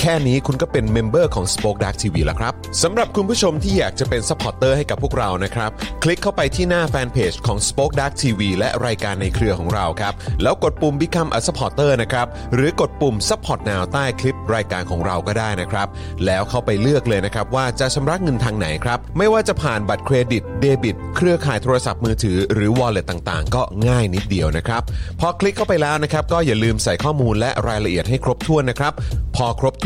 [0.00, 2.52] แค่นี้คุณก็เป็น member ของ Spoke Dark TV แล้วครับ
[2.82, 5.70] สำหรับคุณผู้ชมที่อยากจะเป็น supporter ให้กับพวกเรานะครับ
[6.02, 10.12] คลิกเข้าไปที่หน้าแฟนเพจของ Spoke Dark TV และรายการในเครือของเราครับ
[10.42, 15.86] แล้วกดปุ่ม Become a supporter นะครับ หรือกดปุ่ม Support Now ใต้คลิปรายการของเราก็ได้นะครับ
[16.26, 24.82] แล้วเข้าไปเลือกเลยนะครับว่าจะชำระเงินทางไหนครับ ไม่ว่าจะผ่านบัตรเครดิตเดบิต เครือข่ายโทรศัพท์มือถือหรือ Wallet ต่างๆ ก็ง่ายนิดเดียวนะครับ
[25.20, 28.92] พอคลิกเข้าไปแล้วนะครับก็อย่าลืมใส่ข้อมูลและรายละเอียดให้ครบถ้วนนะครับ
[29.36, 29.84] พอครบถ